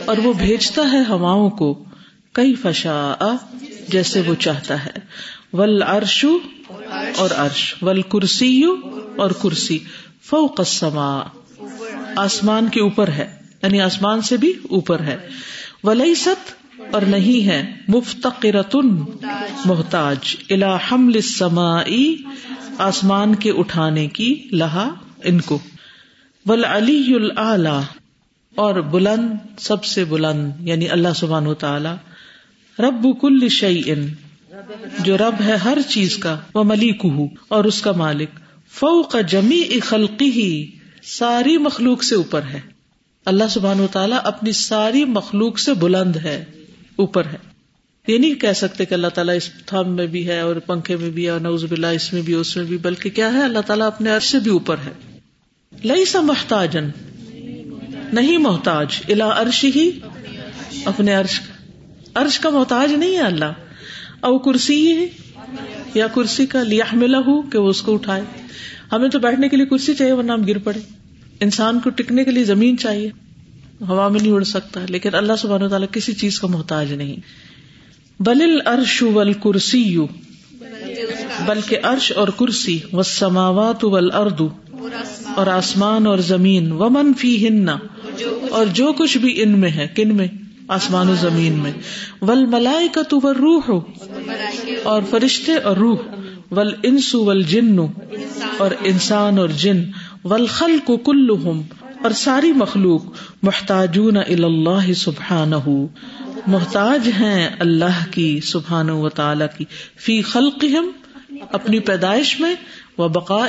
اور 0.07 0.17
وہ 0.19 0.33
بھیجتا 0.33 0.83
ہے 0.93 1.03
ہواؤں 1.09 1.51
کو۔ 1.51 1.85
کئی 2.35 2.55
فشا 2.55 3.15
جیسے 3.89 4.21
وہ 4.21 4.35
چاہتا 4.35 4.87
ہے۔ 4.87 4.91
ول 5.53 5.83
ارشو 5.83 6.39
اور 7.17 7.31
ارش 7.31 7.75
ول 7.83 8.03
کرسی 8.03 8.63
اور 9.17 9.31
کرسی۔ 9.31 9.79
فوق 10.23 10.61
السماء۔ 10.61 11.23
آسمان 12.17 12.69
کے 12.69 12.81
اوپر 12.81 13.09
ہے۔ 13.09 13.37
یعنی 13.63 13.81
آسمان 13.81 14.23
سے 14.23 14.37
بھی 14.37 14.53
اوپر 14.71 15.01
ہے۔ 15.01 15.17
ولی 15.85 16.15
ست 16.15 16.55
اور 16.93 17.03
نہیں 17.03 17.47
ہے۔ 17.47 17.73
مفتقرتن۔ 17.89 18.89
محتاج۔ 19.65 20.37
الا 20.51 20.77
حمل 20.77 21.21
آسمان 22.79 23.35
کے 23.35 23.51
اٹھانے 23.51 24.07
کی 24.07 24.49
لہا 24.53 24.95
ان 25.25 25.41
کو۔ 25.41 25.59
ول 26.47 26.65
علی 26.65 27.15
اور 28.55 28.75
بلند، 28.75 29.29
سب 29.59 29.85
سے 29.85 30.05
بلند 30.05 30.51
یعنی 30.61 30.89
اللہ 30.89 31.09
سبحان 31.17 31.47
و 31.47 31.55
تعالی 31.55 32.14
رب 32.79 33.21
کل 33.21 33.49
شعی 33.49 33.83
ان 33.87 34.07
جو 34.99 35.19
رب 35.19 35.35
ہے 35.45 35.57
ہر 35.57 35.79
چیز 35.89 36.17
کا 36.17 36.39
وہ 36.55 36.65
ملیک 36.65 37.07
اور 37.49 37.65
اس 37.65 37.83
کا 37.83 37.93
مالک، 37.93 38.31
فوق 38.71 39.17
جمی 39.29 39.81
خلقی 39.81 40.31
ہی 40.31 40.71
ساری 41.03 41.59
مخلوق 41.59 42.03
سے 42.03 42.15
اوپر 42.15 42.43
ہے۔ 42.43 42.61
اللہ 43.25 43.45
سبحان 43.51 43.81
و 43.81 43.87
تعالیٰ 43.87 44.19
اپنی 44.25 44.53
ساری 44.53 45.05
مخلوق 45.05 45.59
سے 45.59 45.75
بلند 45.75 46.17
ہے، 46.17 46.45
اوپر 46.97 47.27
ہے۔ 47.27 47.37
یہ 48.09 48.19
نہیں 48.19 48.35
کہہ 48.35 48.53
سکتے 48.53 48.85
کہ 48.85 48.95
اللہ 48.95 49.07
تعالیٰ 49.07 49.37
اس 49.37 49.51
تھم 49.67 49.93
میں 49.93 50.07
بھی 50.07 50.29
ہے 50.29 50.41
اور 50.41 50.57
پنکھے 50.57 50.97
میں 50.97 51.11
بھی 51.11 51.25
ہے 51.25 51.31
اور 51.31 51.41
نوز 51.41 51.65
بلا 51.65 51.91
اس 51.91 52.13
میں 52.13 52.23
بھی، 52.23 52.35
اس 52.35 52.57
میں 52.57 52.65
بھی، 52.65 52.77
بلکہ 52.77 53.11
کیا 53.11 53.33
ہے؟ 53.33 53.43
اللہ 53.43 53.59
تعالیٰ 53.59 53.87
اپنے 53.87 54.11
عرش 54.11 54.31
سے 54.31 54.39
بھی 54.39 54.51
اوپر 54.51 54.77
ہے۔ 54.79 55.19
لئی 55.85 56.05
سا 56.05 56.21
محتاجن 56.21 56.89
نہیں 58.13 58.39
محتاج 58.39 58.87
الا 59.09 59.43
عرش 59.43 59.65
ہی 59.65 59.91
اپنے 60.85 61.15
عرش 61.15 61.41
کا۔ 61.41 61.54
عرش 62.15 62.39
کا 62.39 62.51
محتاج 62.51 62.93
نہیں 62.93 63.13
ہے 63.13 63.21
اللہ۔ 63.21 63.53
او 64.21 64.39
کرسی 64.39 64.93
ہی 64.93 65.07
یا 65.95 66.07
کرسی 66.07 66.47
کا 66.47 66.63
لیا 66.63 66.85
ملا 66.93 67.19
ہو 67.19 67.43
کہ 67.43 67.59
وہ 67.59 67.69
اس 67.69 67.83
کو 67.83 67.95
اٹھائے۔ 67.95 68.23
ہمیں 68.93 69.09
تو 69.09 69.19
بیٹھنے 69.19 69.49
کے 69.49 69.57
لیے 69.57 69.67
کرسی 69.67 69.95
چاہیے 69.95 70.13
ورنہ 70.13 70.33
ہم 70.33 70.47
گر 70.47 70.59
پڑے۔ 70.59 70.81
انسان 71.41 71.81
کو 71.81 71.91
ٹکنے 71.91 72.25
کے 72.25 72.31
لیے 72.31 72.45
زمین 72.45 72.79
چاہیے۔ 72.79 73.11
ہوا 73.81 74.09
میں 74.09 74.21
نہیں 74.21 74.33
اڑ 74.33 74.45
سکتا، 74.45 74.81
لیکن 74.89 75.15
اللہ 75.15 75.33
سبحانہ 75.39 75.67
تعالیٰ 75.67 75.89
کسی 75.93 76.13
چیز 76.13 76.41
کا 76.41 76.47
محتاج 76.47 76.93
نہیں۔ 76.93 77.17
بل 78.21 78.59
ارش 78.67 79.03
ول 79.03 79.33
کرسی 79.33 79.99
بلکہ 81.47 81.79
عرش 81.83 82.13
اور 82.13 82.29
کرسی 82.29 82.79
و 82.93 83.03
سماوات 83.03 83.85
ول 83.85 84.11
اردو 84.15 84.49
اور 85.37 85.47
آسمان 85.47 86.07
اور 86.07 86.19
زمین۔ 86.19 86.73
ومن 86.73 87.15
فی 87.15 87.49
ہن 87.49 87.69
اور 88.51 88.67
جو 88.67 88.93
کچھ 88.93 89.19
بھی 89.19 89.43
ان 89.43 89.59
میں 89.59 89.71
ہے، 89.71 89.89
کن 89.95 90.17
میں؟ 90.17 90.27
آسمان 90.69 91.09
و 91.09 91.15
زمین 91.15 91.53
میں۔ 91.53 91.73
ول 92.23 92.47
ملائی 92.47 92.89
کا 92.89 93.03
تو 93.03 93.21
روح 93.35 93.63
ہو 93.69 93.81
اور 94.83 95.03
فرشتے 95.11 95.55
اور 95.55 95.77
روح۔ 95.77 95.97
ول 96.51 96.75
انسو 96.83 97.25
ول 97.25 97.43
جن 97.43 97.79
اور 98.57 98.71
انسان 98.81 99.39
اور 99.39 99.49
جن۔ 99.49 99.85
ول 100.25 100.47
خل 100.47 100.79
کو 100.85 100.97
کل 100.97 101.31
اور 102.03 102.11
ساری 102.11 102.53
مخلوق۔ 102.53 103.03
محتاجون 103.43 104.17
اللہ 104.17 104.93
سبحان 104.93 105.53
محتاج 106.47 107.09
ہیں 107.21 107.51
اللہ 107.59 108.05
کی 108.11 108.41
سبحان 108.41 108.91
و 108.91 109.09
تعالی 109.09 109.45
کی۔ 109.59 109.65
فی 109.97 110.23
خلق 110.23 110.65
اپنی 111.53 111.81
پیدائش 111.81 112.41
میں۔ 112.41 112.55
و 112.99 113.09
بقا 113.09 113.47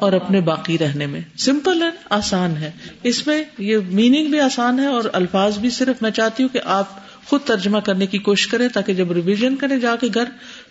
اور 0.00 0.12
اپنے 0.12 0.40
باقی 0.40 0.78
رہنے 0.78 1.06
میں۔ 1.06 1.20
سمپل 1.38 1.82
ہے 1.82 1.88
آسان 2.10 2.56
ہے۔ 2.56 2.70
اس 3.02 3.26
میں 3.26 3.44
یہ 3.58 3.76
میننگ 3.88 4.30
بھی 4.30 4.40
آسان 4.40 4.80
ہے 4.80 4.86
اور 4.86 5.04
الفاظ 5.12 5.58
بھی 5.58 5.70
صرف 5.70 6.02
میں 6.02 6.10
چاہتی 6.10 6.42
ہوں 6.42 6.50
کہ 6.52 6.60
آپ 6.64 7.06
خود 7.26 7.40
ترجمہ 7.44 7.78
کرنے 7.78 8.06
کی 8.06 8.18
کوشش 8.18 8.46
کریں 8.46 8.68
تاکہ 8.68 8.94
جب 8.94 9.12
ریویژن 9.12 9.56
کرے 9.56 9.80
جا 9.80 9.96
کے 9.96 10.06
گھر 10.14 10.24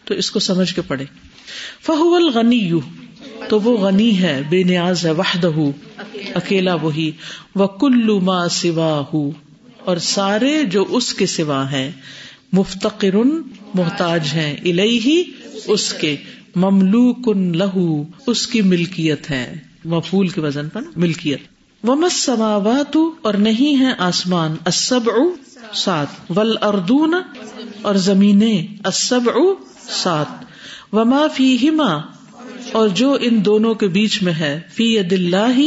تو 0.06 0.14
اس 0.14 0.32
کو 0.32 0.40
سمجھ 0.40 0.76
کے 0.76 0.82
پڑھے 0.82 1.06
فہو 1.82 2.16
الغنی 2.16 2.56
یو 2.56 2.80
تو 3.50 3.60
وہ 3.60 3.78
غنی 3.78 4.18
ہے، 4.18 4.42
بے 4.50 4.64
نیاز 4.64 5.06
ہے 5.06 5.12
وحدہ 5.12 5.52
اکیلا 6.36 6.74
وہی۔ 6.74 7.12
وہ 7.56 7.68
کلو 7.68 8.20
ما 8.20 8.48
سوا 8.48 9.04
ہو 9.14 9.32
اور 9.80 9.98
سارے 9.98 10.64
جو 10.64 10.86
اس 10.90 11.14
کے 11.14 11.26
سوا 11.26 11.72
ہیں 11.72 11.92
مفتقر 12.54 13.16
محتاج 13.74 14.28
ہیں 14.34 14.54
الہی 14.54 15.24
اس 15.66 15.94
کے۔ 15.94 16.16
مملوک 16.56 17.38
لہو، 17.38 18.04
اس 18.28 18.48
کی 18.48 18.62
ملکیت 18.62 19.32
ہے۔ 19.32 19.58
مفول 19.86 20.28
کے 20.28 20.41
وزن 20.41 20.70
پر 20.70 20.82
ملکیت۔ 20.96 21.39
ومس 21.84 22.13
سماوات 22.13 22.98
اور 23.22 23.34
نہیں 23.34 23.80
ہے 23.80 23.94
آسمان۔ 23.98 24.56
السبع 24.65 25.13
سات 25.74 26.08
ول 26.30 26.56
اردون 26.62 27.13
اور 27.82 27.96
زمینیں۔ 27.96 28.68
السبع 28.84 29.39
سات 29.89 30.46
وما 30.94 31.28
فیہما 31.34 32.02
اور 32.72 32.88
جو 32.88 33.18
ان 33.22 33.46
دونوں 33.46 33.74
کے 33.74 33.88
بیچ 33.88 34.24
میں 34.24 34.34
ہے 34.34 34.62
فی 34.74 34.96
ید 34.96 35.13
اللہ 35.13 35.60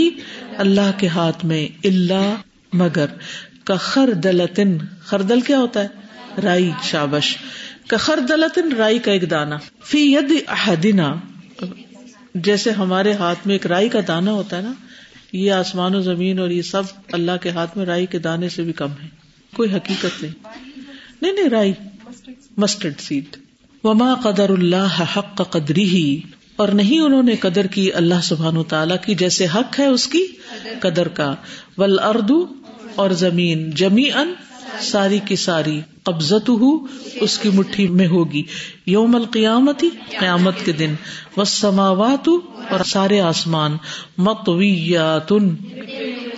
اللہ 0.56 0.90
کے 0.96 1.06
ہاتھ 1.06 1.44
میں۔ 1.44 1.68
اللہ 1.84 2.34
مگر۔ 2.72 3.06
کا 3.64 3.76
خر 3.76 4.12
دلتن 4.12 4.76
خردل 5.00 5.40
کیا 5.40 5.58
ہوتا 5.58 5.82
ہے؟ 5.82 5.88
رائی، 6.42 6.70
شابش۔ 6.82 7.36
کا 7.88 8.14
دلتن 8.28 8.72
رائی 8.72 8.98
کا 8.98 9.12
ایک 9.12 9.30
دانا 9.30 9.56
فی 9.84 10.12
ید 10.12 10.32
احدنا۔ 10.48 11.14
جیسے 12.34 12.70
ہمارے 12.70 13.12
ہاتھ 13.12 13.46
میں 13.46 13.54
ایک 13.54 13.66
رائی 13.66 13.88
کا 13.88 13.98
دانا 14.08 14.32
ہوتا 14.32 14.56
ہے 14.56 14.62
نا، 14.62 14.72
یہ 15.32 15.52
آسمان 15.52 15.94
و 15.94 16.00
زمین 16.00 16.38
اور 16.38 16.48
یہ 16.48 16.62
سب 16.62 16.82
اللہ 17.12 17.32
کے 17.42 17.50
ہاتھ 17.50 17.78
میں 17.78 17.86
رائی 17.86 18.06
کے 18.06 18.18
دانے 18.18 18.48
سے 18.48 18.62
بھی 18.62 18.72
کم 18.72 18.88
ہے۔ 19.02 19.08
کوئی 19.54 19.72
حقیقت 19.72 20.22
نہیں۔ 20.22 20.32
نہیں 21.22 21.32
نہیں، 21.32 21.48
رائی۔ 21.48 21.72
مسٹرڈ 22.56 23.00
سیڈ 23.00 23.36
وما 23.84 24.14
قدر 24.14 24.50
اللہ 24.50 25.04
حق 25.16 25.36
کا 25.36 25.44
قدری 25.44 25.84
ہی 25.84 26.20
اور 26.56 26.68
نہیں 26.68 27.00
انہوں 27.00 27.22
نے 27.22 27.36
قدر 27.36 27.66
کی 27.66 27.92
اللہ 27.92 28.20
سبحان 28.22 28.56
و 28.56 28.62
تعالیٰ 28.62 28.96
کی، 29.06 29.14
جیسے 29.14 29.46
حق 29.54 29.80
ہے 29.80 29.86
اس 29.86 30.06
کی 30.06 30.26
قدر 30.80 31.08
کا۔ 31.08 31.34
ول 31.78 31.98
اردو 31.98 32.46
اور 32.94 33.10
زمین 33.10 33.70
جمی 33.70 34.12
ان 34.12 34.32
ساری 34.80 35.18
کی 35.18 35.36
ساری 35.36 35.80
قبضت 36.02 36.48
ہو 36.48 36.86
اس 37.14 37.38
کی 37.38 37.48
مٹھی 37.48 37.88
میں 37.88 38.06
ہوگی۔ 38.06 38.42
یوم 38.86 39.14
القیامتی، 39.14 39.88
قیامت 40.20 40.54
کے 40.64 40.72
دن۔ 40.72 40.94
وہ 41.36 41.44
سماوات 41.44 42.28
اور 42.70 42.84
سارے 42.84 43.20
آسمان۔ 43.20 43.76
متویاتن 44.18 45.54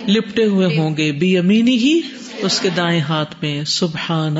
لپٹے 0.07 0.45
ہوئے 0.45 0.77
ہوں 0.77 0.97
گے۔ 0.97 1.11
بی 1.11 1.37
امینی 1.37 1.77
ہی 1.77 2.01
اس 2.37 2.59
کے 2.59 2.69
دائیں 2.69 3.01
ہاتھ 3.01 3.35
میں۔ 3.41 3.63
سبحان 3.63 4.37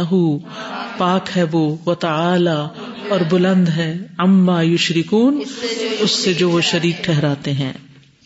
پاک 0.98 1.30
ہے 1.36 1.44
وہ۔ 1.52 1.76
و 1.86 1.96
تعالی 1.96 2.88
اور 3.10 3.20
بلند 3.30 3.70
ہے۔ 3.70 3.98
اما 4.18 4.64
یشرکون، 4.64 5.42
اس 6.00 6.12
سے 6.12 6.34
جو 6.34 6.50
وہ 6.50 6.62
شریک 6.62 7.04
ٹھہراتے 7.04 7.54
ہیں۔ 7.54 7.74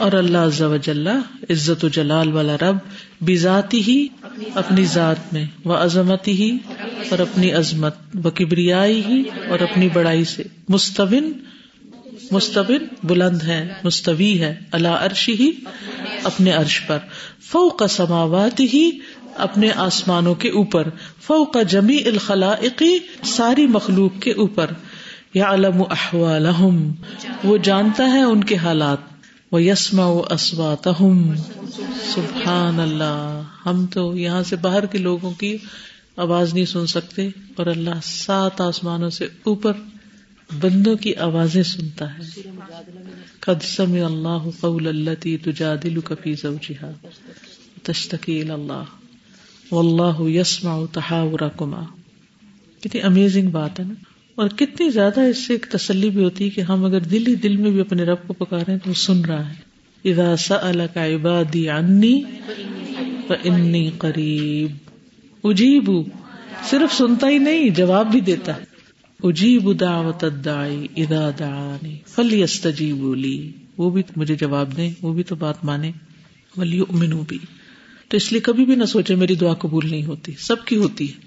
اور 0.00 0.12
اللہ 0.12 0.38
عز 0.38 0.62
وجل 0.62 1.06
عزت 1.50 1.84
و 1.84 1.88
جلال 1.88 2.32
والا 2.32 2.56
رب 2.56 2.76
بذاتی 3.20 3.82
ہی 3.82 4.06
اپنی 4.54 4.84
ذات 4.84 5.32
میں، 5.32 5.44
و 5.64 5.72
عظمتی 5.72 6.32
ہی 6.32 6.58
اور 7.10 7.18
اپنی 7.18 7.52
عظمت، 7.52 7.94
و 8.24 8.30
کبریائی 8.30 9.02
ہی 9.08 9.22
اور 9.48 9.60
اپنی 9.60 9.88
بڑائی 9.92 10.24
سے۔ 10.24 10.42
مستبن 10.68 11.32
مستبن 12.30 12.84
بلند 13.04 13.42
ہے، 13.42 13.68
مستوی 13.84 14.40
ہے 14.40 14.58
اللہ 14.72 14.88
عرش 14.88 15.28
ہی 15.28 15.50
اپنے 16.24 16.50
عرش 16.50 16.86
پر۔ 16.86 16.98
فو 17.42 17.70
کا 17.70 17.86
سماوات 17.86 18.60
ہی 18.60 18.90
اپنے 19.34 19.70
آسمانوں 19.76 20.34
کے 20.34 20.50
اوپر۔ 20.50 20.88
فو 21.22 21.44
کا 21.44 21.62
جمی 21.62 21.98
الخلاقی 22.06 22.98
ساری 23.22 23.66
مخلوق 23.66 24.22
کے 24.22 24.32
اوپر۔ 24.32 24.66
یا 25.34 25.50
علم 25.50 25.82
احوالہم۔ 25.90 26.92
وہ 27.44 27.56
جانتا 27.56 28.12
ہے 28.12 28.22
ان 28.22 28.44
کے 28.44 28.56
حالات۔ 28.56 29.09
وہ 29.52 29.62
یسما 29.62 30.04
اسوات 30.04 30.88
سبحان 32.14 32.80
اللہ 32.80 33.42
ہم 33.66 33.86
تو 33.86 34.16
یہاں 34.16 34.42
سے 34.42 34.56
باہر 34.56 34.86
کے 34.86 34.98
لوگوں 34.98 35.30
کی 35.30 35.56
آواز 36.16 36.54
نہیں 36.54 36.64
سن 36.64 36.86
سکتے 36.86 37.28
اور 37.56 37.66
اللہ 37.66 38.00
سات 38.02 38.60
آسمانوں 38.60 39.10
سے 39.10 39.28
اوپر 39.42 39.72
بندوں 40.60 40.96
کی 40.96 41.14
آوازیں 41.14 41.62
سنتا 41.62 42.18
ہے۔ 42.18 42.40
قدسم 43.40 43.92
اللہ 43.92 44.50
قول 44.60 44.86
اللہ 44.86 45.44
تجا 45.44 45.74
دل 45.82 46.00
کفی 46.00 46.34
زوجہ 46.34 46.84
تشتکیل 47.82 48.50
اللہ 48.50 48.84
واللہ 49.70 50.20
یسما 50.20 50.78
تحاورا 50.92 51.48
کتنی 52.80 53.00
امیزنگ 53.00 53.50
بات 53.50 53.80
ہے 53.80 53.84
نا۔ 53.84 53.94
اور 54.40 54.48
کتنی 54.48 54.90
زیادہ 54.90 55.20
اس 55.20 55.46
سے 55.46 55.52
ایک 55.52 55.66
تسلی 55.70 56.10
بھی 56.10 56.24
ہوتی 56.24 56.44
ہے 56.44 56.50
کہ 56.50 56.60
ہم 56.60 56.84
اگر 56.84 57.00
دل 57.00 57.26
ہی 57.26 57.34
دل 57.34 57.56
میں 57.56 57.70
بھی 57.70 57.80
اپنے 57.80 58.04
رب 58.04 58.16
کو 58.26 58.32
پکارے 58.32 58.78
تو 58.78 58.88
وہ 58.88 58.94
سن 58.94 59.24
رہا 59.24 59.50
ہے۔ 59.50 59.54
اذا 60.10 60.36
سألک 60.36 60.98
عبادی 60.98 61.68
عنی 61.68 62.22
فانی 63.28 63.90
قریب۔ 63.98 64.70
اجیب 65.44 65.90
صرف 66.70 66.94
سنتا 66.94 67.28
ہی 67.28 67.38
نہیں، 67.38 67.68
جواب 67.68 68.10
بھی 68.10 68.20
دیتا 68.20 68.56
ہے۔ 68.56 68.64
اجیب 69.22 69.80
دعوت 69.80 70.24
الدائی 70.24 70.86
اذا 70.96 71.30
دعانی 71.38 71.96
فلیستجیبوا 72.06 73.16
لی۔ 73.16 73.50
وہ 73.78 73.90
بھی 73.90 74.02
مجھے 74.16 74.34
جواب 74.34 74.76
دیں، 74.76 74.90
وہ 75.02 75.12
بھی 75.12 75.22
تو 75.22 75.34
بات 75.34 75.64
مانے۔ 75.64 75.92
ولیؤمنوا 76.56 77.24
بھی 77.28 77.38
تو 78.08 78.16
اس 78.16 78.32
لیے 78.32 78.40
کبھی 78.40 78.64
بھی 78.64 78.74
نہ 78.74 78.84
سوچے 78.84 79.14
میری 79.14 79.34
دعا 79.34 79.54
قبول 79.54 79.90
نہیں 79.90 80.04
ہوتی، 80.04 80.32
سب 80.38 80.64
کی 80.64 80.76
ہوتی 80.76 81.08
ہے۔ 81.08 81.20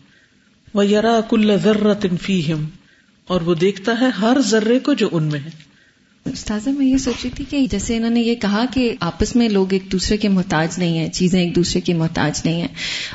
وہ 0.73 0.84
وَيَرَا 0.84 1.19
كُلَّ 1.30 1.58
ذَرَّةٍ 1.58 2.17
فِيهِمْ 2.21 2.83
اور 3.28 3.42
وہ 3.42 3.54
دیکھتا 3.56 3.92
ہے 4.02 4.08
ہر 4.22 4.38
ذرے 4.46 4.80
کو 4.80 4.94
جو 4.94 5.10
ان 5.12 5.24
میں 5.24 5.40
ہے۔ 5.40 5.50
استاذہ، 6.26 6.70
میں 6.70 6.86
یہ 6.86 6.98
سوچ 6.98 7.24
رہی 7.24 7.30
تھی 7.30 7.46
کہ 7.50 7.66
جیسے 7.72 7.96
انہوں 7.98 8.10
نے 8.10 8.22
یہ 8.22 8.36
کہا 8.36 8.64
کہ 8.74 8.94
آپس 9.00 9.36
میں 9.36 9.48
لوگ 9.50 9.74
ایک 9.74 9.92
دوسرے 9.92 10.18
کے 10.18 10.30
محتاج 10.30 10.78
نہیں 10.80 10.98
ہیں، 10.98 11.10
چیزیں 11.10 11.40
ایک 11.40 11.56
دوسرے 11.56 11.82
کی 11.82 11.94
محتاج 11.94 12.42
نہیں 12.46 12.62
ہیں، 12.62 12.68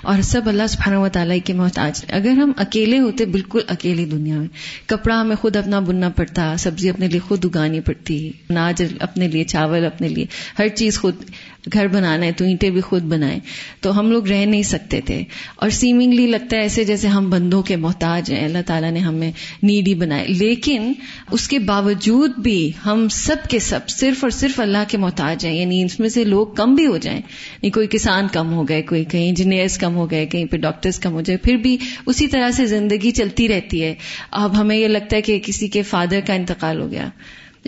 اور 0.03 0.23
سب 0.23 0.49
اللہ 0.49 0.67
سبحانہ 0.69 0.99
و 0.99 1.09
تعالیٰ 1.09 1.39
کے 1.45 1.53
محتاج 1.53 2.05
اگر 2.09 2.31
ہم 2.31 2.53
اکیلے 2.57 2.99
ہوتے 2.99 3.27
بالکل 3.27 3.61
اکیلی 3.69 4.05
دنیا 4.05 4.39
میں، 4.39 4.49
کپڑا 4.87 5.21
ہمیں 5.21 5.37
خود 5.37 5.57
اپنا 5.57 5.81
بننا 5.81 6.09
پڑتا، 6.09 6.55
سبزی 6.59 6.91
اپنے 6.91 7.09
لیے 7.09 7.21
خود 7.21 7.45
اگانی 7.45 7.81
پڑتی، 7.81 8.31
اناج 8.51 8.83
اپنے 9.01 9.29
لیے، 9.29 9.45
چاول 9.45 9.85
اپنے 9.85 10.09
لیے، 10.09 10.27
ہر 10.59 10.69
چیز 10.69 11.01
خود 11.01 11.25
گھر 11.73 11.87
بنانا 11.87 12.27
ہے 12.27 12.33
تو 12.33 12.45
اینٹیں 12.45 12.71
بھی 12.71 12.81
خود 12.81 13.03
بنائیں۔ 13.03 13.41
تو 13.81 13.99
ہم 13.99 14.11
لوگ 14.11 14.29
رہ 14.29 14.47
نہیں 14.47 14.63
سکتے 14.63 15.01
تھے۔ 15.01 15.25
اور 15.57 15.71
سیمنگلی 15.71 16.27
لگتا 16.27 16.57
ہے 16.57 16.63
ایسے 16.63 16.85
جیسے 16.85 17.09
ہم 17.09 17.31
بندوں 17.31 17.63
کے 17.63 17.77
محتاج 17.77 18.33
ہیں۔ 18.33 18.45
اللہ 18.45 18.59
تعالیٰ 18.67 18.91
نے 18.91 18.99
ہمیں 18.99 19.33
نیڈی 19.63 19.95
بنائے۔ 19.95 20.29
لیکن 20.29 20.93
اس 21.31 21.49
کے 21.49 21.59
باوجود 21.59 22.31
بھی 22.39 22.73
ہم 22.87 23.09
سب 23.11 23.37
کے 23.51 23.59
سب 23.59 23.89
صرف 23.89 24.25
اور 24.25 24.31
صرف 24.31 24.61
اللہ 24.61 24.85
کے 24.89 24.99
محتاج 24.99 25.47
ہیں۔ 25.47 25.57
یعنی 25.57 25.85
اس 25.85 26.01
میں 26.01 26.09
سے 26.09 26.25
لوگ 26.25 26.47
کم 26.47 26.75
بھی 26.75 26.87
ہو 26.87 26.97
جائیں۔ 26.97 27.21
نہیں 27.63 27.73
کوئی 27.73 27.87
کسان 27.91 28.27
کم 28.33 28.53
ہو 28.53 28.69
گئے، 28.69 28.83
کوئی 28.83 29.05
کہیں 29.05 29.29
انجینئرس 29.29 29.79
کم 29.79 29.95
ہو 29.95 30.11
گئے، 30.11 30.27
کہیں 30.27 30.45
پہ 30.45 30.57
ڈاکٹرس 30.57 30.99
کم 30.99 31.13
ہو 31.13 31.21
جائے 31.21 31.37
پھر 31.37 31.57
بھی 31.57 31.77
اسی 32.07 32.27
طرح 32.27 32.51
سے 32.51 32.67
زندگی 32.67 33.11
چلتی 33.11 33.49
رہتی 33.49 33.83
ہے۔ 33.83 33.95
اب 34.31 34.61
ہمیں 34.61 34.77
یہ 34.77 34.89
لگتا 34.89 35.17
ہے 35.17 35.23
کہ 35.23 35.41
کسی 35.45 35.69
کے 35.69 35.83
فادر 35.83 36.21
کا 36.27 36.35
انتقال 36.35 36.81
ہو 36.81 36.91
گیا۔ 36.91 37.09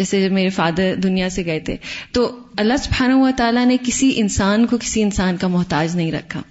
جیسے 0.01 0.23
جب 0.23 0.33
میرے 0.33 0.49
فادر 0.49 0.95
دنیا 1.03 1.29
سے 1.29 1.45
گئے 1.45 1.61
تھے۔ 1.61 1.77
تو 2.13 2.39
اللہ 2.57 2.77
سبحانہ 2.77 3.15
و 3.15 3.31
تعالیٰ 3.37 3.67
نے 3.67 3.77
کسی 3.83 4.13
انسان 4.17 4.67
کو 4.67 4.79
کسی 4.79 5.03
انسان 5.03 5.37
کا 5.37 5.49
محتاج 5.49 5.97
نہیں 5.97 6.13
رکھا۔ 6.13 6.43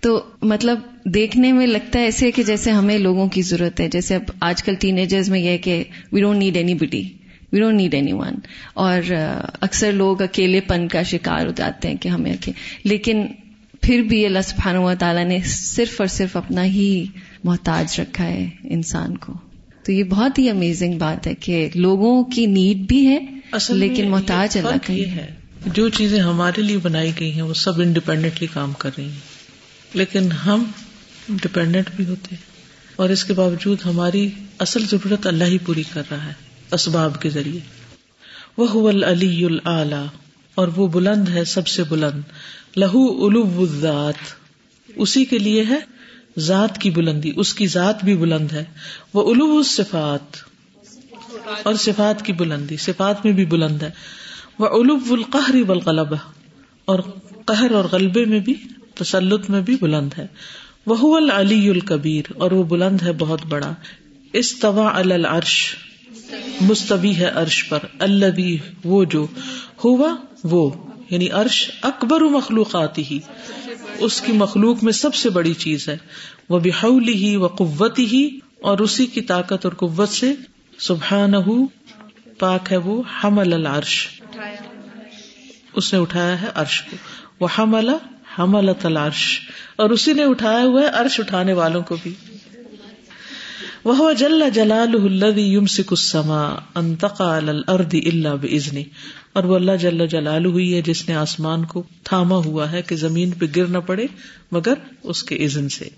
تو 0.00 0.22
مطلب 0.42 0.80
دیکھنے 1.04 1.52
میں 1.52 1.66
لگتا 1.66 1.98
ہے 1.98 2.04
ایسے 2.04 2.30
کہ 2.30 2.42
جیسے 2.42 2.70
ہمیں 2.70 2.98
لوگوں 2.98 3.28
کی 3.28 3.42
ضرورت 3.42 3.80
ہے۔ 3.80 3.88
جیسے 3.88 4.14
اب 4.14 4.22
آج 4.40 4.62
کل 4.62 4.74
ٹین 4.74 4.98
ایجرز 4.98 5.30
میں 5.30 5.40
یہ 5.40 5.58
کہ 5.58 5.84
we 6.12 6.20
don't 6.20 6.38
need 6.38 6.56
anybody 6.74 7.08
we 7.52 7.60
don't 7.60 7.76
need 7.76 7.94
anyone 8.12 8.34
اور 8.74 9.12
اکثر 9.60 9.92
لوگ 9.92 10.22
اکیلے 10.22 10.60
پن 10.60 10.88
کا 10.88 11.02
شکار 11.02 11.46
ہو 11.46 11.52
جاتے 11.56 11.88
ہیں 11.88 11.96
کہ 11.96 12.08
ہمیں 12.08 12.36
لیکن 12.84 13.26
پھر 13.82 14.02
بھی 14.02 14.26
اللہ 14.26 14.42
سبحانہ 14.44 14.78
و 14.78 14.92
تعالیٰ 14.98 15.24
نے 15.24 15.38
صرف 15.44 16.00
اور 16.00 16.06
صرف 16.06 16.36
اپنا 16.36 16.64
ہی 16.64 17.06
محتاج 17.44 18.00
رکھا 18.00 18.24
ہے 18.24 18.48
انسان 18.64 19.16
کو۔ 19.16 19.32
تو 19.84 19.92
یہ 19.92 20.04
بہت 20.04 20.38
ہی 20.38 20.50
امیزنگ 20.50 20.98
بات 20.98 21.26
ہے 21.26 21.34
کہ 21.34 21.70
لوگوں 21.74 22.24
کی 22.24 22.46
نیڈ 22.46 22.76
بھی 22.76 23.06
ہے 23.06 23.18
لیکن 23.68 24.10
محتاج 24.10 24.58
اللہ 24.58 24.76
کا 24.86 24.92
ہے 24.92 25.34
جو 25.66 25.88
چیزیں 25.88 26.20
ہمارے 26.20 26.62
لیے 26.62 26.78
بنائی 26.78 27.12
گئی 27.20 27.32
ہیں 27.32 27.42
وہ 27.42 27.54
سب 27.54 27.80
انڈیپینڈنٹلی 27.80 28.46
کام 28.52 28.72
کر 28.72 28.90
رہی 28.98 29.04
ہیں۔ 29.04 29.20
لیکن 29.94 30.32
ہم 30.32 30.64
ڈپینڈنٹ 31.28 31.90
بھی 31.96 32.04
ہوتے 32.06 32.34
ہیں۔ 32.34 32.42
اور 32.96 33.10
اس 33.10 33.24
کے 33.24 33.32
باوجود 33.32 33.78
ہماری 33.84 34.28
اصل 34.58 34.84
ضرورت 34.86 35.26
اللہ 35.26 35.44
ہی 35.44 35.58
پوری 35.58 35.82
کر 35.92 36.02
رہا 36.10 36.26
ہے 36.26 36.32
اسباب 36.70 37.22
کے 37.22 37.30
ذریعے۔ 37.30 37.60
وہ 38.56 38.88
العلی 38.88 39.44
العلی 39.44 40.06
اور 40.54 40.68
وہ 40.68 40.86
بلند 40.86 41.28
ہے 41.28 41.44
سب 41.44 41.66
سے 41.66 41.82
بلند۔ 41.84 42.22
لہو 42.76 43.26
الات 43.26 44.14
اسی 44.96 45.24
کے 45.24 45.38
لیے 45.38 45.64
ہے 45.68 45.93
ذات 46.38 46.78
کی 46.78 46.90
بلندی، 46.90 47.32
اس 47.36 47.54
کی 47.54 47.66
ذات 47.66 48.04
بھی 48.04 48.16
بلند 48.16 48.52
ہے۔ 48.52 48.64
وہ 49.14 49.30
الو 49.30 49.62
صفات 49.62 50.36
اور 51.62 51.74
صفات 51.74 52.24
کی 52.24 52.32
بلندی، 52.32 52.76
صفات 52.76 53.24
میں 53.24 53.32
بھی 53.32 53.44
بلند 53.44 53.82
ہے۔ 53.82 53.90
وہ 54.58 54.66
الب 54.66 55.12
القہری 55.12 55.62
والغلبہ 55.62 56.16
اور 56.84 56.98
قہر 57.44 57.70
اور 57.70 57.84
غلبے 57.84 58.24
میں 58.24 58.40
بھی، 58.40 58.54
تسلط 58.94 59.50
میں 59.50 59.60
بھی 59.60 59.76
بلند 59.80 60.10
ہے۔ 60.18 60.26
وہ 60.86 61.16
العلی 61.16 61.70
الکبیر 61.70 62.32
اور 62.36 62.50
وہ 62.50 62.64
بلند 62.64 63.02
ہے 63.02 63.12
بہت 63.12 63.40
بڑا۔ 63.48 63.74
استوا 64.32 64.98
العرش، 64.98 65.76
مستوی 66.60 67.16
ہے 67.16 67.24
عرش 67.24 67.68
پر۔ 67.68 67.78
اللہ 67.98 68.84
وہ 68.84 69.04
جو، 69.04 69.26
ہوا، 69.84 70.16
وہ۔ 70.44 70.70
یعنی 71.14 71.28
عرش 71.28 71.70
اکبر 71.82 72.20
مخلوقات 72.20 72.98
ہی، 72.98 73.18
اس 73.98 74.20
کی 74.20 74.32
مخلوق 74.32 74.84
میں 74.84 74.92
سب 74.92 75.14
سے 75.14 75.30
بڑی 75.30 75.54
چیز 75.54 75.88
ہے۔ 75.88 75.96
وہ 76.48 76.58
بحولی 76.58 77.14
ہی 77.14 77.36
و 77.36 77.46
قوت 77.46 77.98
ہی 77.98 78.38
اور 78.60 78.78
اسی 78.78 79.06
کی 79.06 79.20
طاقت 79.20 79.64
اور 79.64 79.72
قوت 79.72 80.08
سے 80.08 80.32
سبحان 80.78 81.32
پاک 82.38 82.72
ہے 82.72 82.76
وہ، 82.76 83.02
حمل 83.24 83.52
العرش۔ 83.52 84.08
اس 85.74 85.94
نے 85.94 86.00
اٹھایا 86.00 86.42
ہے 86.42 86.46
عرش 86.54 86.82
کو۔ 86.82 86.96
وہ 87.40 87.48
حمل 87.58 87.90
حمل 88.38 88.72
العرش۔ 88.84 89.40
اور 89.76 89.90
اسی 89.90 90.12
نے 90.12 90.24
اٹھایا 90.24 90.64
ہوا 90.64 90.82
ہے 90.82 90.86
عرش 90.86 91.20
اٹھانے 91.20 91.52
والوں 91.52 91.82
کو 91.82 91.96
بھی۔ 92.02 92.14
وہ 93.84 94.12
جل 94.12 94.42
جلال 94.54 94.96
الارض 96.74 97.94
اللہ 97.94 98.28
بزنی 98.42 98.84
اور 99.32 99.44
وہ 99.44 99.54
اللہ 99.54 99.72
جل 99.80 100.06
جلال 100.06 100.46
ہوئی 100.46 100.74
ہے 100.74 100.82
جس 100.82 101.08
نے 101.08 101.14
آسمان 101.14 101.64
کو 101.64 101.82
تھاما 102.04 102.36
ہوا 102.36 102.72
ہے 102.72 102.82
کہ 102.82 102.96
زمین 102.96 103.30
پہ 103.30 103.46
گر 103.56 103.66
نہ 103.66 103.78
پڑے 103.78 104.06
مگر 104.52 104.74
اس 105.02 105.22
کے 105.22 105.44
عزن 105.44 105.68
سے۔ 105.68 105.88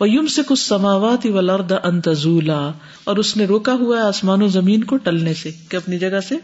وہ 0.00 0.10
یم 0.10 0.26
سے 0.26 0.42
کچھ 0.46 0.58
سماوات 0.58 1.26
ولرد 1.26 1.72
انتظولا 1.84 2.72
اور 3.04 3.16
اس 3.16 3.36
نے 3.36 3.44
روکا 3.44 3.72
ہوا 3.72 3.96
ہے 3.96 4.02
آسمان 4.02 4.42
و 4.42 4.48
زمین 4.48 4.84
کو 4.84 4.96
ٹلنے 4.96 5.34
سے 5.34 5.50
کہ 5.68 5.76
اپنی 5.76 5.98
جگہ 5.98 6.20
سے 6.28 6.34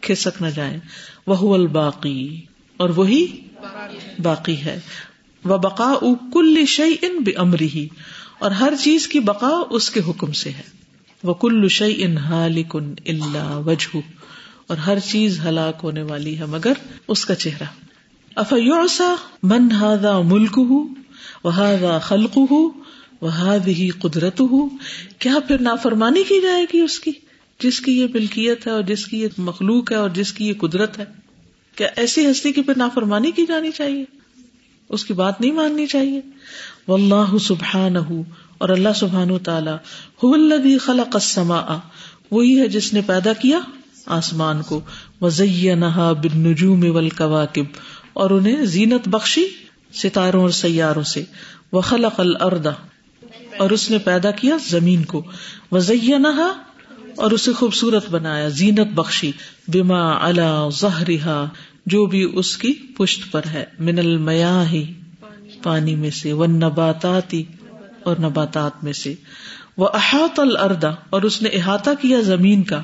کھسک 0.00 0.42
نہ 0.42 0.46
جائیں۔ 0.54 0.78
وہ 1.26 1.54
الباقی۔ 1.54 2.40
اور 2.76 2.90
وہی 2.90 3.26
باقی 4.22 4.56
ہے۔ 4.56 4.80
وہ 5.44 5.58
بقا 5.58 5.94
کل 6.32 6.64
شعی 6.66 6.94
ان 7.02 7.18
بے 7.18 7.32
امری 7.36 7.68
ہی 7.74 7.88
اور 8.38 8.50
ہر 8.50 8.72
چیز 8.80 9.08
کی 9.08 9.20
بقا 9.20 9.50
اس 9.70 9.90
کے 9.90 10.00
حکم 10.08 10.32
سے 10.32 10.50
ہے۔ 10.50 10.62
وہ 11.22 11.34
کل 11.34 11.68
شعی 11.68 12.04
ان 12.04 12.16
ہالکن 12.16 12.94
اللہ 13.06 13.56
وجہ 13.66 13.96
اور 14.66 14.76
ہر 14.76 14.98
چیز 14.98 15.40
ہلاک 15.40 15.80
ہونے 15.82 16.02
والی 16.02 16.38
ہے 16.38 16.46
مگر 16.46 16.72
اس 17.08 17.24
کا 17.24 17.34
چہرہ۔ 17.34 17.64
افیوسا 18.36 19.14
من 19.42 19.72
ہادا 19.72 20.20
ملک 20.20 20.50
ہوں 20.56 20.94
وہ 21.44 21.98
خلق 22.02 22.36
ہوں 22.36 22.70
وہ 23.20 23.54
ہی 23.66 23.88
قدرت 23.88 24.40
ہوں 24.40 24.68
کیا 25.18 25.34
پھر 25.48 25.60
نافرمانی 25.60 26.22
کی 26.22 26.40
جائے 26.42 26.64
گی 26.72 26.80
اس 26.80 27.00
کی؟ 27.00 27.12
جس 27.60 27.80
کی 27.80 28.00
یہ 28.00 28.06
ملکیت 28.14 28.66
ہے 28.66 28.72
اور 28.72 28.82
جس 28.82 29.06
کی 29.06 29.20
یہ 29.20 29.28
مخلوق 29.38 29.92
ہے 29.92 29.96
اور 29.96 30.10
جس 30.10 30.32
کی 30.32 30.48
یہ 30.48 30.52
قدرت 30.52 30.98
ہے۔ 30.98 31.04
کیا 31.74 31.88
ایسی 31.96 32.30
ہستی 32.30 32.52
کی 32.52 32.62
پھر 32.62 32.74
نافرمانی 32.76 33.30
کی 33.30 33.46
جانی 33.46 33.70
چاہیے؟ 33.70 34.04
اس 34.88 35.04
کی 35.04 35.14
بات 35.14 35.40
نہیں 35.40 35.52
ماننی 35.52 35.86
چاہیے۔ 35.86 36.20
و 36.88 36.94
اللہ 36.94 37.36
سبحان 37.38 37.96
اور 38.58 38.68
اللہ 38.68 38.92
سبحان 38.96 39.36
تعالیٰ 39.38 39.76
خلق 40.80 41.16
وہی 42.30 42.58
ہے 42.60 42.68
جس 42.68 42.92
نے 42.92 43.00
پیدا 43.06 43.32
کیا 43.32 43.58
آسمان 44.06 44.62
کو، 44.62 44.80
وزینہا 45.20 46.12
بالنجوم 46.12 46.84
والکواکب، 46.94 47.64
اور 48.12 48.30
انہیں 48.30 48.64
زینت 48.64 49.08
بخشی 49.08 49.44
ستاروں 49.92 50.40
اور 50.42 50.50
سیاروں 50.50 51.02
سے، 51.02 51.22
وخلق 51.72 52.20
الارض، 52.20 52.66
اور 53.58 53.70
اس 53.70 53.90
نے 53.90 53.98
پیدا 53.98 54.30
کیا 54.30 54.56
زمین 54.70 55.04
کو، 55.04 55.22
وزینہا، 55.72 56.52
اور 57.16 57.30
اسے 57.30 57.52
خوبصورت 57.52 58.10
بنایا، 58.10 58.48
زینت 58.48 58.94
بخشی، 58.94 59.32
بما 59.68 60.28
علا 60.28 60.68
ظہرہا، 60.80 61.44
جو 61.86 62.06
بھی 62.06 62.26
اس 62.34 62.56
کی 62.56 62.72
پشت 62.96 63.30
پر 63.32 63.46
ہے، 63.52 63.64
من 63.78 63.98
المیاہ 63.98 64.74
پانی 65.68 65.96
میں 65.96 66.10
سے 66.10 66.32
وہ 66.32 66.46
نباتاتی 66.46 67.44
اور 68.02 68.16
نباتات 68.18 68.84
میں 68.84 68.92
سے۔ 68.92 69.14
وہ 69.76 69.88
احاط 69.94 70.40
الردا 70.40 70.90
اور 71.10 71.22
اس 71.22 71.42
نے 71.42 71.48
احاطہ 71.48 71.90
کیا 72.00 72.20
زمین 72.20 72.62
کا۔ 72.62 72.82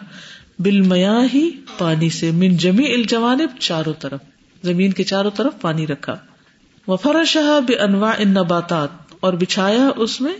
بل 0.58 0.92
ہی 1.34 1.50
پانی 1.78 2.10
سے، 2.10 2.30
من 2.30 2.56
جمی 2.56 2.94
الجوانب، 2.94 3.58
چاروں 3.58 3.92
طرف۔ 3.98 4.20
زمین 4.62 4.92
کے 4.92 5.04
چاروں 5.04 5.30
طرف 5.30 5.52
پانی 5.60 5.86
رکھا۔ 5.86 6.14
وہ 6.86 6.96
فرشہ 6.96 7.60
بے 7.66 7.74
انواع 7.74 8.12
ان 8.18 8.28
نباتات 8.28 8.88
اور 9.20 9.32
بچھایا 9.32 9.88
اس 9.96 10.20
میں 10.20 10.34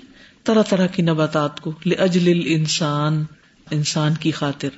طرح 0.44 0.62
طرح 0.62 0.86
کی 0.86 1.02
نباتات 1.02 1.60
کو۔ 1.60 1.72
اجل 1.98 2.42
انسان 2.44 3.24
انسان 3.70 4.14
کی 4.14 4.30
خاطر۔ 4.30 4.68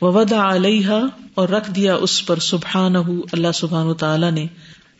وہ 0.00 0.12
ودا 0.12 0.54
علیہ 0.54 0.88
اور 1.34 1.48
رکھ 1.48 1.70
دیا 1.70 1.94
اس 1.94 2.26
پر۔ 2.26 2.38
سبحان 2.38 2.96
اللہ 3.32 3.52
سبحان 3.54 3.94
تعالی 3.94 4.30
نے۔ 4.30 4.46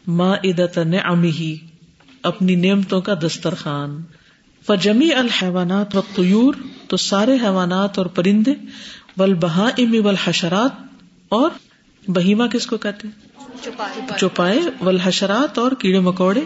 ماں 0.07 0.37
ادت 0.43 0.79
نعمہ 0.79 1.76
اپنی 2.27 2.55
نعمتوں 2.55 3.01
کا 3.01 3.15
دسترخوان۔ 3.15 4.03
فجمی 4.67 5.12
الحیوانات 5.12 5.97
و 5.97 6.01
قیور 6.15 6.55
تو 6.89 6.97
سارے 6.97 7.35
حیوانات 7.43 7.99
اور 7.99 8.07
پرندے 8.07 8.55
بل 9.17 9.35
بہا 9.35 9.69
ام 9.79 10.07
ول 10.07 10.15
حشرات 10.25 10.71
اور 11.29 11.51
بہیما 12.09 12.47
کس 12.47 12.67
کو 12.67 12.77
کہتے 12.77 13.09
چوپائے۔ 14.19 14.61
ول 14.81 14.99
حشرات 15.03 15.59
اور 15.59 15.73
کیڑے 15.73 16.01
مکوڑے۔ 16.01 16.41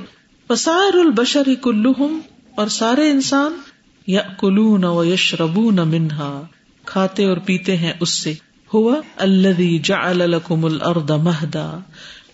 وسائر 0.50 0.94
البشر 0.94 1.54
کلوہم 1.62 2.18
اور 2.54 2.66
سارے 2.66 3.10
انسان 3.10 3.52
یا 4.06 4.22
کلون 4.40 4.84
و 4.84 5.04
یشربون 5.04 5.76
منہا 5.88 6.42
کھاتے 6.84 7.26
اور 7.26 7.36
پیتے 7.36 7.76
ہیں 7.76 7.92
اس 8.00 8.10
سے۔ 8.10 8.34
ہوا 8.74 8.94
الذي 9.16 9.78
جعل 9.78 10.18
لكم 10.18 10.64
الارض 10.64 11.10
مہدا 11.10 11.78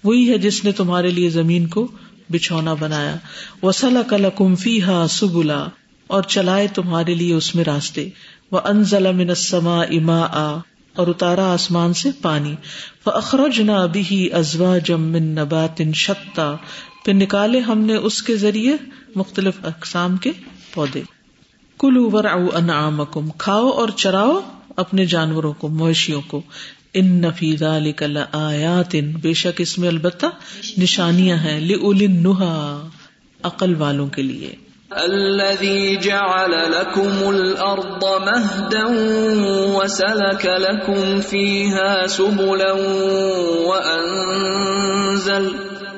وہی 0.04 0.30
ہے 0.30 0.38
جس 0.38 0.64
نے 0.64 0.72
تمہارے 0.72 1.10
لیے 1.10 1.30
زمین 1.30 1.66
کو 1.66 1.88
بچھونا 2.30 2.74
بنایا۔ 2.74 3.16
وسلا 3.62 4.02
کل 4.02 4.24
کمفی 4.36 4.82
ہا 4.82 5.06
سبلا، 5.10 5.64
اور 6.06 6.22
چلائے 6.22 6.66
تمہارے 6.66 7.14
لیے 7.14 7.34
اس 7.34 7.54
میں 7.54 7.64
راستے۔ 7.64 8.08
وہ 8.52 8.60
انزل 8.64 9.12
منسما 9.12 9.82
اما 9.82 10.20
اور 10.96 11.06
اتارا 11.06 11.52
آسمان 11.52 11.92
سے 11.92 12.10
پانی۔ 12.22 12.54
وہ 13.06 13.12
اخرج 13.12 13.60
نہ 13.60 13.72
ابھی 13.72 14.32
ازوا 14.32 14.78
جم 14.78 15.02
من 15.02 15.22
نبات 15.22 15.82
شتا۔ 15.94 16.56
پھر 17.04 17.14
نکالے 17.14 17.58
ہم 17.58 17.78
نے 17.78 17.96
اس 17.96 18.22
کے 18.22 18.36
ذریعے 18.36 18.76
مختلف 19.14 19.54
اقسام 19.64 20.16
کے 20.16 20.32
پودے۔ 20.74 21.02
کلو 21.78 22.10
ور 22.12 22.24
او 22.24 23.04
کھاؤ 23.38 23.68
اور 23.68 23.88
چراؤ 23.88 24.40
اپنے 24.76 25.06
جانوروں 25.06 25.52
کو، 25.52 25.68
مویشیوں 25.68 26.22
کو۔ 26.28 26.42
ان 26.98 27.06
نفیز 27.20 27.62
آیات 28.32 28.86
ان 28.92 29.12
بے 29.22 29.32
شک 29.32 29.56
اس 29.58 29.78
میں 29.78 29.88
البتہ 29.88 30.26
نشانیاں 30.78 31.36
ہیں 31.36 31.60
لنحا 31.60 32.88
عقل 33.42 33.74
والوں 33.74 34.06
کے 34.06 34.22
لیے۔ 34.22 34.52
الذي 34.90 35.96
جعل 35.96 36.50
لكم 36.50 37.16
الارض 37.28 38.04
مهدا 38.26 38.84
وسلك 39.76 40.46
لكم 40.46 41.20
فيها 41.20 42.06
سبلا 42.06 42.72
وانزل 43.66 45.48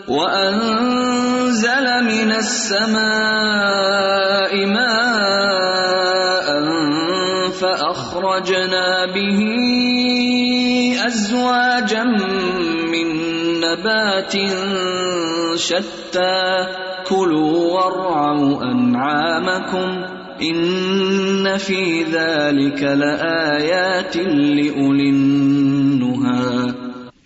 وانزل 0.09 1.91
من 2.05 2.33
السماء 2.33 3.07
ماء 4.67 6.49
فاخرجنا 7.59 8.89
به 9.15 9.41
أزواجا 11.09 12.05
من 12.91 13.07
نبات 13.61 14.33
شتى. 15.59 16.65
كلوا 17.09 17.73
وارعوا 17.73 18.63
أنعامكم 18.63 20.03
إن 20.43 21.59
في 21.59 22.05
ذلك 22.13 22.83
لآيات 22.83 24.17
لأولي 24.17 25.11
النهى. 25.11 26.73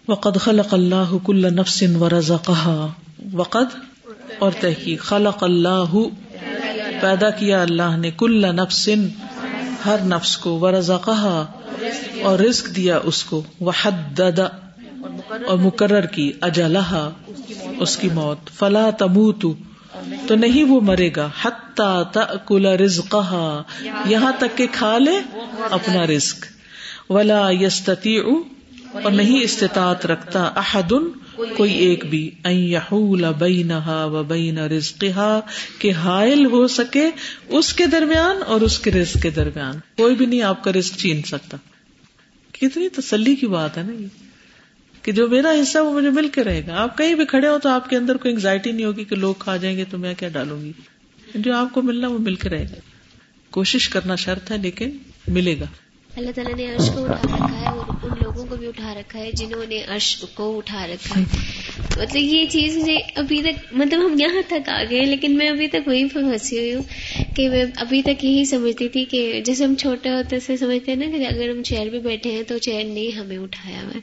وقد 0.09 0.37
خلق 0.37 0.75
اللہ 0.75 1.17
کل 1.25 1.55
نفس 1.55 1.85
ورزقها. 2.01 2.87
وقد 3.33 3.67
اور 4.39 4.51
تحقیق. 4.61 5.01
خلق 5.01 5.45
اللہ 5.45 5.97
پیدا 7.01 7.31
کیا 7.31 7.63
اللہ 7.63 7.97
نے 7.97 8.11
کل 8.11 8.45
نفس 8.55 8.89
ہر 9.87 9.97
نفس 10.05 10.37
کو 10.37 10.59
ورزقها 10.59 11.45
اور 12.23 12.39
رزق 12.39 12.77
دیا 12.77 12.99
اس 13.05 13.25
کو، 13.25 13.43
وحدد 13.61 14.39
اور 15.47 15.59
مقرر 15.59 16.07
کی 16.07 16.33
اجلہا، 16.41 17.11
اس 17.79 17.97
کی 17.97 18.09
موت۔ 18.15 18.51
فلا 18.51 18.91
تموت 18.99 19.47
تو 20.27 20.35
نہیں 20.35 20.65
وہ 20.65 20.81
مرے 20.81 21.11
گا۔ 21.17 21.29
حتی 21.43 22.03
تأکل 22.13 22.67
رزقها 22.67 23.63
یہاں 24.07 24.33
تک 24.39 24.59
کہ 24.59 24.67
کھا 24.73 24.99
لے 24.99 25.21
اپنا 25.71 26.07
رزق۔ 26.07 26.45
ولا 27.11 27.51
یستطیع 27.51 28.23
اور 29.03 29.11
نہیں 29.11 29.43
استطاعت 29.43 30.07
رکھتا 30.07 30.43
احد 30.57 30.93
کوئی 31.37 31.75
ایک 31.75 32.05
بھی، 32.05 32.31
ان 32.45 32.53
یحول 32.53 33.25
بینہا 33.39 34.05
و 34.05 34.23
بین 34.23 34.59
رزقها 34.59 35.41
کہ 35.79 35.93
حائل 35.93 36.47
ہو 36.47 36.67
سکے 36.69 37.11
اس 37.49 37.73
کے 37.73 37.87
درمیان 37.87 38.37
اور 38.47 38.61
اس 38.61 38.79
کے 38.79 38.91
رزق 38.91 39.23
کے 39.23 39.31
درمیان۔ 39.31 39.75
کوئی 39.97 40.15
بھی 40.15 40.27
نہیں 40.27 40.43
آپ 40.43 40.65
کا 40.65 40.73
رزق 40.73 40.97
چھین 40.97 41.23
سکتا۔ 41.23 41.57
کتنی 42.53 42.89
تسلی 42.89 43.35
کی 43.37 43.47
بات 43.47 43.79
ہے 43.79 43.83
نا 43.83 43.93
یہ۔ 43.93 44.07
کہ 45.03 45.13
جو 45.13 45.29
میرا 45.29 45.51
حصہ 45.63 45.79
وہ 45.79 45.93
مجھے 45.93 46.11
مل 46.11 46.29
کے 46.29 46.45
رہے 46.45 46.63
گا۔ 46.67 46.83
آپ 46.83 46.99
کہیں 46.99 47.15
بھی 47.15 47.25
کھڑے 47.27 47.49
ہو 47.49 47.59
تو 47.59 47.69
آپ 47.69 47.91
کے 47.91 47.97
اندر 47.97 48.17
کوئی 48.17 48.35
انگزائٹی 48.35 48.73
نہیں 48.73 48.87
ہوگی 48.87 49.05
کہ 49.05 49.17
لوگ 49.17 49.35
کھا 49.39 49.57
جائیں 49.57 49.77
گے 49.77 49.85
تو 49.91 49.99
میں 49.99 50.15
کیا 50.19 50.29
ڈالوں 50.29 50.61
گی۔ 50.61 50.73
جو 51.35 51.57
آپ 51.57 51.75
کو 51.75 51.83
ملنا 51.83 52.09
وہ 52.09 52.19
مل 52.19 52.35
کے 52.35 52.49
رہے 52.49 52.65
گا۔ 52.65 52.81
کوشش 53.51 53.89
کرنا 53.89 54.15
شرط 54.15 54.51
ہے 54.51 54.59
لیکن 54.59 54.91
ملے 55.29 55.59
گا۔ 55.61 55.65
اللہ 56.17 56.31
تعالیٰ 56.31 56.57
نے 56.57 56.75
عرش 56.75 56.91
کو 56.95 57.05
اٹھا 57.05 57.35
رکھا 57.35 57.61
ہے 57.61 57.67
اور 57.67 57.85
ان 58.03 58.22
لوگوں 58.35 58.47
کو 58.47 58.57
بھی 58.57 58.67
اٹھا 58.67 58.95
رکھا 58.95 59.19
ہے، 59.19 59.31
جنہوں 59.33 59.65
نے 59.69 59.83
عرش 59.89 60.17
کو 60.35 60.57
اٹھا 60.59 60.87
رکھا 60.87 61.21
ہے۔ 61.21 61.25
مطلب 61.99 62.17
یہ 62.17 62.45
چیز 62.51 62.77
مجھے 62.77 62.99
ابھی 63.15 63.43
تک 63.43 63.65
مطلب 63.73 64.01
ہم 64.05 64.21
یہاں 64.21 64.43
تک 64.49 64.69
آ 64.69 64.83
گئے 64.91 65.05
لیکن 65.05 65.37
میں 65.37 65.49
ابھی 65.49 65.69
تک 65.69 65.89
وہیں 65.89 66.09
پہ 66.09 66.21
پھنسی 66.21 66.59
ہوئی 66.59 66.75
ہوں 66.75 66.83
کہ 67.37 67.49
میں 67.49 67.65
ابھی 67.77 68.03
تک 68.03 68.25
یہی 68.25 68.45
سمجھتی 68.45 68.89
تھی 68.89 69.05
کہ 69.05 69.41
جیسے 69.45 69.65
ہم 69.65 69.75
چھوٹے 69.75 70.09
ہوتے 70.09 70.41
سے 70.41 70.57
سمجھتے 70.57 70.93
ہیں 70.93 70.99
نا 70.99 71.19
کہ 71.19 71.27
اگر 71.27 71.51
ہم 71.51 71.63
چیئر 71.63 71.89
پہ 71.93 71.99
بیٹھے 71.99 72.31
ہیں 72.31 72.43
تو 72.43 72.59
چیئر 72.59 72.85
نے 72.85 73.09
ہمیں 73.09 73.39
اٹھایا 73.39 73.83
ہوا 73.83 73.93
ہے۔ 73.95 74.01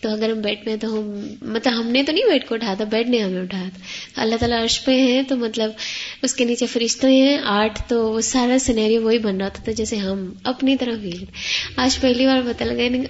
تو 0.00 0.08
اگر 0.08 0.30
ہم 0.30 0.40
بیڈ 0.40 0.58
میں 0.66 0.76
تو 0.76 0.92
ہم 0.94 1.26
مطلب 1.42 1.80
ہم 1.80 1.86
نے 1.86 2.02
تو 2.02 2.12
نہیں 2.12 2.24
بیڈ 2.24 2.48
کو 2.48 2.54
اٹھایا 2.54 2.74
تھا 2.74 2.84
بیڈ 2.84 3.08
نے 3.08 3.18
ہمیں 3.18 3.40
اٹھایا 3.42 3.68
تھا۔ 3.74 4.22
اللہ 4.22 4.36
تعالیٰ 4.36 4.62
عرش 4.62 4.84
پہ 4.84 5.00
ہیں 5.00 5.22
تو 5.22 5.36
مطلب 5.36 5.70
اس 6.22 6.34
کے 6.34 6.44
نیچے 6.44 6.66
فرشتے 6.66 7.06
ہیں، 7.06 7.38
آٹھ 7.44 7.82
تو 7.88 8.12
وہ 8.12 8.20
سارا 8.20 8.58
سینیری 8.58 8.98
وہی 8.98 9.18
بن 9.18 9.40
رہا 9.40 9.48
تھا، 9.48 9.72
جیسے 9.72 9.96
ہم 9.96 10.32
اپنی 10.44 10.76
طرف 10.76 11.00
فیل 11.02 11.24
آج 11.76 12.00
پہلی 12.00 12.26
بار 12.26 12.40
پتہ 12.46 12.64
لگا 12.64 12.82
یعنی 12.82 13.04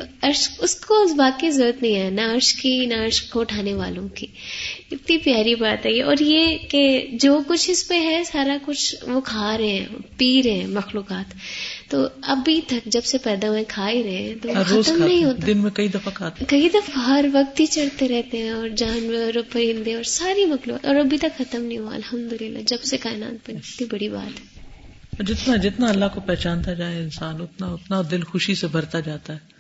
عرش 0.48 0.60
اس 0.60 0.74
کو 0.74 1.02
اس 1.02 1.12
بات 1.12 1.40
کی 1.40 1.50
ضرورت 1.50 1.82
نہیں 1.82 1.96
ہے 1.96 2.10
نہ 2.10 2.20
عرش 2.20 2.54
کی 2.54 2.86
نہ 2.86 2.94
عرش 2.94 3.22
کو 3.22 3.40
اٹھانے 3.40 3.74
والوں 3.74 4.08
کی۔ 4.08 4.26
اتنی 4.92 5.18
پیاری 5.18 5.54
بات 5.54 5.86
ہے 5.86 5.90
یہ۔ 5.90 6.04
اور 6.04 6.16
یہ 6.20 6.56
کہ 6.68 7.06
جو 7.12 7.40
کچھ 7.46 7.70
اس 7.70 7.88
پہ 7.88 7.94
ہے 7.94 8.22
سارا 8.32 8.56
کچھ 8.66 8.94
وہ 9.02 9.20
کھا 9.20 9.58
رہے 9.58 9.68
ہیں 9.68 9.86
پی 10.16 10.42
رہے 10.42 10.52
ہیں 10.52 10.66
مخلوقات۔ 10.66 11.34
تو 11.90 12.06
ابھی 12.22 12.60
تک 12.66 12.86
جب 12.86 13.04
سے 13.04 13.18
پیدا 13.18 13.48
ہوئے 13.48 13.64
کھا 13.68 13.90
ہی 13.90 14.02
رہے 14.02 14.10
ہیں 14.10 14.34
تو 14.42 14.48
ختم 14.82 15.04
نہیں 15.04 15.16
ہیں، 15.16 15.24
ہوتا۔ 15.24 15.46
دن 15.46 15.58
میں 15.58 15.70
کئی 15.70 15.88
دفعہ 15.88 16.12
کھاتے 16.14 16.44
کئی 16.48 16.68
دفعہ 16.68 17.02
ہر 17.04 17.24
وقت 17.32 17.60
ہی 17.60 17.66
چڑھتے 17.66 18.08
رہتے 18.08 18.38
ہیں 18.38 18.50
اور 18.50 18.68
جانور 18.68 19.14
اور 19.14 19.42
پرندے 19.52 19.94
اور 19.94 20.02
ساری 20.02 20.44
مخلوق 20.44 20.84
اور 20.84 20.94
ابھی 20.94 21.18
تک 21.18 21.38
ختم 21.38 21.62
نہیں 21.62 21.78
ہوا 21.78 21.94
الحمد 21.94 22.32
للہ 22.42 22.58
جب 22.66 22.82
سے 22.82 22.96
کائنات 22.96 23.50
بنی 23.50 23.56
اتنی 23.56 23.86
بڑی 23.90 24.08
بات 24.08 24.40
ہے۔ 24.40 24.58
جتنا 25.26 25.56
جتنا 25.56 25.88
اللہ 25.88 26.04
کو 26.14 26.20
پہچانتا 26.20 26.74
جائے 26.74 26.98
انسان 26.98 27.42
اتنا 27.42 27.66
اتنا 27.66 28.02
دل 28.10 28.22
خوشی 28.22 28.54
سے 28.54 28.66
بھرتا 28.66 29.00
جاتا 29.00 29.32
ہے۔ 29.32 29.57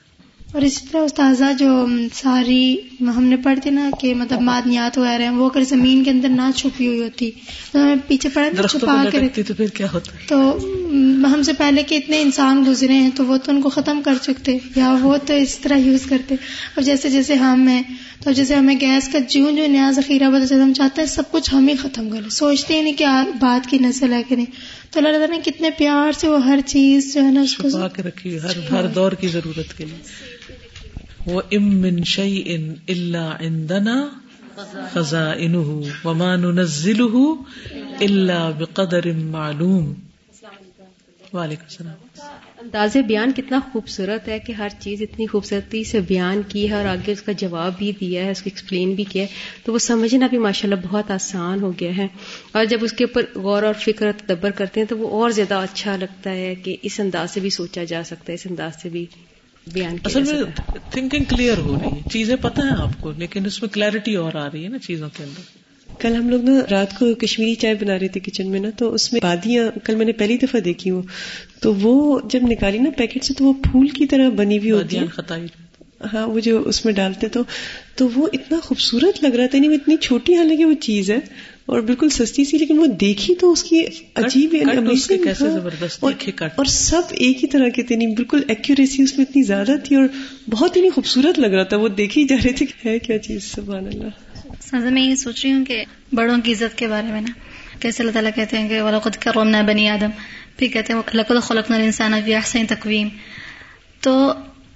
اور 0.52 0.62
اسی 0.62 0.86
طرح 0.92 1.00
استاذہ 1.00 1.44
جو 1.58 1.86
ساری 2.14 2.76
ہم 3.00 3.24
نے 3.24 3.36
پڑھتے 3.36 3.70
نا 3.70 3.90
کہ 4.00 4.14
مطلب 4.14 4.40
معدنیات 4.40 4.98
وغیرہ 4.98 5.22
ہیں 5.22 5.30
وہ 5.30 5.50
اگر 5.50 5.64
زمین 5.64 6.04
کے 6.04 6.10
اندر 6.10 6.28
نہ 6.28 6.42
چھپی 6.56 6.86
ہوئی 6.86 7.02
ہوتی 7.02 7.30
تو 7.72 7.78
ہمیں 7.78 7.94
پیچھے 8.06 8.28
پڑا 8.28 8.48
درختوں 8.56 8.80
چھپا 8.80 9.04
کے 9.10 9.18
لٹکتی 9.18 9.42
تو 9.42 9.54
پھر 9.54 9.66
کیا 9.66 9.86
ہوتا؟ 9.92 10.12
تو 10.28 10.56
ہم 11.34 11.42
سے 11.42 11.52
پہلے 11.52 11.82
کے 11.82 11.96
اتنے 11.96 12.22
انسان 12.22 12.64
گزرے 12.66 12.92
ہیں 12.92 13.10
تو 13.14 13.24
وہ 13.26 13.36
تو 13.36 13.52
ان 13.52 13.62
کو 13.62 13.68
ختم 13.68 14.00
کر 14.04 14.14
چکتے 14.22 14.58
یا 14.76 14.96
وہ 15.02 15.16
تو 15.26 15.34
اس 15.34 15.58
طرح 15.58 15.76
یوز 15.76 16.06
کرتے۔ 16.08 16.34
اور 16.74 16.82
جیسے 16.82 17.10
جیسے 17.10 17.34
ہم 17.34 17.68
ہیں 17.68 17.82
تو 18.24 18.32
جیسے 18.32 18.54
ہمیں 18.54 18.74
گیس 18.80 19.08
کا 19.12 19.18
جوں 19.18 19.52
جو 19.52 19.66
نیا 19.66 19.90
ذخیرہ 19.90 20.30
بدل 20.30 20.46
جاتا 20.46 20.62
ہم 20.62 20.72
چاہتے 20.72 21.00
ہیں 21.00 21.08
سب 21.08 21.22
کچھ 21.30 21.54
ہم 21.54 21.68
ہی 21.68 21.74
ختم 21.76 22.10
کریں 22.10 22.28
سوچتے 22.28 22.74
ہی 22.74 22.82
نہیں 22.82 22.92
کہ 22.92 23.04
بعد 23.40 23.60
کی 23.70 23.78
نسل 23.78 24.12
ہے 24.12 24.22
کہ 24.22 24.36
نہیں۔ 24.36 24.46
تو 24.90 25.00
اللہ 25.00 25.08
تعالیٰ 25.08 25.28
نے 25.28 25.38
کتنے 25.44 25.70
پیار 25.70 26.12
سے 26.12 26.28
وہ 26.28 26.46
ہر 26.46 26.58
چیز 26.66 27.14
جو 27.14 27.24
ہے 27.24 27.30
نا 27.30 27.40
اس 27.40 27.56
کو 27.56 27.68
رکھی 28.08 28.40
ہر 28.40 28.72
ہر 28.72 28.86
دور 28.86 29.12
کی 29.12 29.28
ضرورت 29.28 29.78
کے 29.78 29.84
لیے۔ 29.84 30.37
وہ 31.26 31.42
شعی 32.04 32.42
ان 32.46 32.74
اللہ 32.88 33.36
عندنا 33.40 34.08
خزائنه 34.92 35.80
وما 36.04 36.36
ننزله 36.36 37.24
الا 38.00 38.50
بقدر 38.50 39.12
معلوم۔ 39.12 39.94
وعلیکم 41.32 41.64
السلام۔ 41.64 42.22
انداز 42.60 42.96
بیان 42.96 43.32
کتنا 43.36 43.60
خوبصورت 43.72 44.28
ہے 44.28 44.38
کہ 44.38 44.52
ہر 44.52 44.68
چیز 44.78 45.02
اتنی 45.02 45.26
خوبصورتی 45.26 45.84
سے 45.84 46.00
بیان 46.00 46.40
کی 46.48 46.70
ہے 46.70 46.74
اور 46.74 46.84
آگے 46.84 47.12
اس 47.12 47.22
کا 47.22 47.32
جواب 47.32 47.78
بھی 47.78 47.92
دیا 48.00 48.24
ہے، 48.24 48.30
اس 48.30 48.42
کو 48.42 48.50
ایکسپلین 48.54 48.94
بھی 48.94 49.04
کیا 49.04 49.22
ہے۔ 49.22 49.28
تو 49.64 49.72
وہ 49.72 49.78
سمجھنا 49.78 50.26
بھی 50.26 50.38
ماشاءاللہ 50.38 50.88
بہت 50.88 51.10
آسان 51.10 51.62
ہو 51.62 51.72
گیا 51.80 51.96
ہے۔ 51.96 52.06
اور 52.52 52.64
جب 52.64 52.78
اس 52.80 52.92
کے 52.92 53.04
اوپر 53.04 53.38
غور 53.38 53.62
اور 53.62 53.74
فکر 53.74 54.12
تدبر 54.16 54.50
کرتے 54.50 54.80
ہیں 54.80 54.86
تو 54.86 54.98
وہ 54.98 55.08
اور 55.08 55.30
زیادہ 55.30 55.54
اچھا 55.54 55.96
لگتا 55.96 56.30
ہے 56.30 56.54
کہ 56.54 56.76
اس 56.82 57.00
انداز 57.00 57.30
سے 57.30 57.40
بھی 57.40 57.50
سوچا 57.50 57.84
جا 57.84 58.02
سکتا 58.04 58.24
ہے، 58.28 58.34
اس 58.34 58.46
انداز 58.50 58.82
سے 58.82 58.88
بھی۔ 58.88 59.06
بیان 59.72 59.96
اصل 60.04 60.22
میں 60.22 60.42
تھنکنگ 60.90 61.24
کلیئر 61.24 61.58
ہو 61.58 61.76
رہی 61.82 61.96
ہے۔ 61.96 62.08
چیزیں 62.12 62.36
پتہ 62.40 62.60
ہیں 62.60 62.70
آپ 62.70 63.00
کو 63.00 63.12
لیکن 63.16 63.46
اس 63.46 63.62
میں 63.62 63.74
کلیئرٹی 63.74 64.14
اور 64.14 64.34
آ 64.34 64.48
رہی 64.52 64.64
ہے 64.64 64.68
نا 64.68 64.78
چیزوں 64.78 65.08
کے 65.16 65.24
اندر۔ 65.24 65.68
کل 66.00 66.14
ہم 66.16 66.28
لوگ 66.28 66.44
نا 66.44 66.60
رات 66.70 66.98
کو 66.98 67.14
کشمیری 67.14 67.54
چائے 67.54 67.74
بنا 67.74 67.98
رہے 67.98 68.08
تھے 68.08 68.20
کچن 68.20 68.50
میں 68.50 68.60
نا 68.60 68.68
تو 68.76 68.94
اس 68.94 69.12
میں 69.12 69.20
بادیاں 69.22 69.68
کل 69.84 69.94
میں 69.94 70.06
نے 70.06 70.12
پہلی 70.12 70.36
دفعہ 70.36 70.60
دیکھی 70.60 70.90
ہوں 70.90 71.02
تو 71.60 71.74
وہ 71.74 72.20
جب 72.30 72.40
نکالی 72.42 72.78
نا 72.78 72.90
پیکٹ 72.96 73.24
سے 73.24 73.34
تو 73.34 73.44
وہ 73.44 73.52
پھول 73.52 73.88
کی 73.88 74.06
طرح 74.06 74.28
بنی 74.28 74.58
ہوئی 74.58 74.70
ہوتی 74.70 74.96
ہے۔ 74.96 75.04
ہاں 76.14 76.26
وہ 76.26 76.40
جو 76.40 76.62
اس 76.66 76.84
میں 76.84 76.92
ڈالتے 76.92 77.28
تو 77.28 77.42
تو 77.94 78.08
وہ 78.14 78.28
اتنا 78.32 78.58
خوبصورت 78.62 79.24
لگ 79.24 79.34
رہا 79.34 79.46
تھا 79.46 79.58
نہیں 79.58 79.70
وہ 79.70 79.74
اتنی 79.74 79.96
چھوٹی 79.96 80.34
حالانکہ 80.34 80.64
وہ 80.64 80.74
چیز 80.74 81.10
ہے۔ 81.10 81.18
اور 81.68 81.80
بالکل 81.80 82.08
سستی 82.08 82.44
سی 82.44 82.58
لیکن 82.58 82.78
وہ 82.78 82.86
دیکھی 82.86 83.34
تو 83.34 83.52
اس 83.52 83.62
کی 83.62 83.84
عجیب 84.14 84.54
اور- 86.56 86.68
سب 86.68 87.02
ایک 87.10 87.42
ہی 87.42 87.48
طرح 87.48 87.68
کے 87.68 87.82
تھے 87.82 87.96
نہیں 87.96 88.14
بالکل 88.14 88.40
ایکوریسی 88.48 89.02
اس 89.02 89.18
میں 89.18 89.26
اتنی 89.30 89.42
زیادہ 89.42 89.72
تھی 89.84 89.96
اور 89.96 90.04
بہت 90.50 90.76
ہی 90.76 90.80
نہیں 90.80 90.90
خوبصورت 90.90 91.38
لگ 91.38 91.46
رہا 91.46 91.62
تھا۔ 91.62 91.76
وہ 91.76 91.88
دیکھی 91.88 92.24
جا 92.24 92.36
رہے 92.44 92.52
تھے 92.52 92.66
کہ 92.66 92.88
ہے 92.88 92.98
کیا 92.98 93.18
چیز 93.18 93.44
سبحان 93.44 93.86
اللہ۔ 93.86 94.06
سازا 94.60 94.90
میں 94.90 95.02
یہ 95.02 95.14
سوچ 95.14 95.44
رہی 95.44 95.52
ہوں 95.52 95.64
کہ 95.64 95.84
بڑوں 96.12 96.38
کی 96.44 96.52
عزت 96.52 96.78
کے 96.78 96.86
بارے 96.86 97.12
میں 97.12 97.20
نا 97.20 97.32
کیسے 97.80 98.02
اللہ 98.02 98.12
تعالیٰ 98.12 98.30
کہتے 98.34 98.58
ہیں 98.58 98.68
کہ 98.68 98.82
وَلَقَدْ 98.82 99.18
كَرَّمْنَا 99.18 99.62
بَنِي 99.62 99.86
آدم 99.88 100.10
پھر 100.56 100.66
کہتے 100.66 100.92
ہیں 100.92 101.00
لَقَدْ 101.14 101.42
خَلَقْنَا 101.42 101.76
الْإِنسَانَ 101.76 102.16
فِي 102.24 102.34
أَحْسَنِ 102.34 102.68
تَقْوِيمٍ۔ 102.68 103.10
تو 104.00 104.32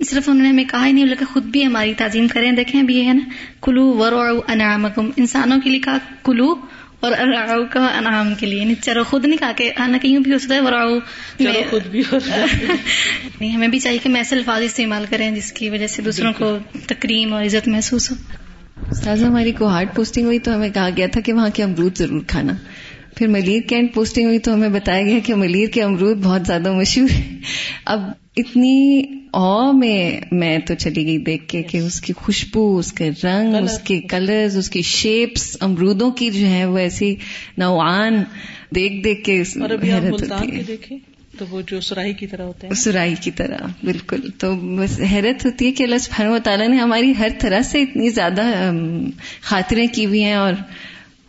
صرف 0.06 0.28
انہوں 0.28 0.42
نے 0.42 0.48
ہمیں 0.48 0.64
کہا 0.64 0.86
ہی 0.86 0.92
نہیں 0.92 1.04
بلکہ 1.04 1.24
خود 1.24 1.42
بھی 1.42 1.66
ہماری 1.66 1.94
تعظیم 1.94 2.28
کریں۔ 2.28 2.52
دیکھیں 2.52 2.80
ابھی 2.80 2.96
یہ 2.96 3.04
ہے 3.04 3.12
نا 3.12 3.30
کلو 3.62 3.96
ورعو 3.96 4.40
انعامکم 4.48 5.10
انسانوں 5.16 5.60
کے 5.64 5.70
لیے 5.70 5.80
کہا 5.80 5.98
کلو 6.24 6.54
اور 7.02 7.12
ارعو 7.12 7.64
کا 7.70 7.86
انعام 7.98 8.34
کے 8.34 8.46
لیے 8.46 8.60
یعنی 8.60 8.74
چرو 8.74 9.04
خود 9.04 9.24
نہیں 9.24 9.38
کہا 9.38 9.52
کہ 9.56 9.72
آنا 9.76 9.98
کہیں 10.02 10.18
بھی 10.18 10.32
ہو 10.32 10.38
سکتا 10.38 10.54
ہے 10.54 10.60
میں- 10.60 11.70
خود 11.70 11.86
بھی 11.86 12.02
اور 12.10 12.20
نہیں 13.40 13.50
ہمیں 13.50 13.68
بھی 13.68 13.78
چاہیے 13.78 13.98
کہ 13.98 14.08
ہم 14.08 14.14
ایسے 14.14 14.36
الفاظ 14.36 14.62
استعمال 14.62 15.04
کریں 15.10 15.30
جس 15.30 15.52
کی 15.52 15.70
وجہ 15.70 15.86
سے 15.86 16.02
دوسروں 16.02 16.32
کو 16.32 16.58
تکریم 16.86 17.34
اور 17.34 17.44
عزت 17.44 17.68
محسوس 17.68 18.10
ہو۔ 18.10 18.16
استاذہ 18.90 19.26
ہماری 19.26 19.52
کو 19.52 19.66
ہارڈ 19.66 19.88
پوسٹنگ 19.94 20.24
ہوئی 20.24 20.38
تو 20.38 20.54
ہمیں 20.54 20.68
کہا 20.68 20.88
گیا 20.96 21.06
تھا 21.12 21.20
کہ 21.20 21.32
وہاں 21.32 21.48
کے 21.54 21.62
امرود 21.62 21.96
ضرور 21.96 22.20
کھانا۔ 22.26 22.52
پھر 23.16 23.26
ملیر 23.26 23.62
کینٹ 23.62 23.94
پوسٹنگ 23.94 24.26
ہوئی 24.26 24.38
تو 24.38 24.54
ہمیں 24.54 24.68
بتایا 24.68 25.02
گیا 25.02 25.18
کہ 25.24 25.34
ملیر 25.34 25.68
کے 25.68 25.82
امرود 25.82 26.16
بہت 26.22 26.46
زیادہ 26.46 26.72
مشہور 26.72 27.10
ہیں۔ 27.10 27.40
اب 27.84 28.00
اتنی 28.36 29.02
او 29.32 29.72
میں 29.72 30.20
میں 30.32 30.58
تو 30.58 30.74
چلی 30.74 31.06
گئی 31.06 31.18
دیکھ 31.18 31.48
کے 31.48 31.62
کہ 31.62 31.78
اس 31.78 32.00
کی 32.00 32.12
خوشبو 32.12 32.78
اس 32.78 32.92
کے 32.92 33.10
رنگ 33.24 33.54
اس 33.54 33.78
کے 33.84 34.00
کلرز 34.00 34.56
اس 34.56 34.70
کی 34.70 34.82
شیپس 34.82 35.56
امرودوں 35.60 36.10
کی 36.10 36.30
جو 36.30 36.46
ہے 36.46 36.64
وہ 36.64 36.78
ایسی 36.78 37.14
نوعان 37.58 38.14
دیکھ 38.74 39.04
دیکھ 39.04 39.24
کے 39.24 39.42
اور 39.60 39.70
ابھی 39.70 39.92
حیرت 39.92 40.20
ملتان 40.20 40.38
ہوتی 40.38 40.50
کے 40.50 40.56
ہے۔ 40.56 40.62
دیکھیں 40.62 40.98
تو 41.38 41.44
وہ 41.50 41.62
جو 41.66 41.80
سراہی 41.80 42.12
کی 42.12 42.26
طرح 42.26 42.42
ہوتے 42.42 42.66
ہیں۔ 42.66 42.74
سرائی 42.74 43.14
کی 43.20 43.30
طرح 43.30 43.56
بالکل۔ 43.84 44.20
تو 44.38 44.54
بس 44.56 45.00
حیرت 45.12 45.46
ہوتی 45.46 45.66
ہے 45.66 45.72
کہ 45.72 45.82
اللہ 45.82 45.98
سبحانہ 45.98 46.30
و 46.30 46.38
تعالیٰ 46.44 46.68
نے 46.68 46.76
ہماری 46.76 47.12
ہر 47.18 47.28
طرح 47.38 47.60
سے 47.60 47.82
اتنی 47.82 48.10
زیادہ 48.10 48.70
خاطریں 49.40 49.86
کی 49.92 50.06
ہوئی 50.06 50.24
ہیں 50.24 50.34
اور 50.34 50.52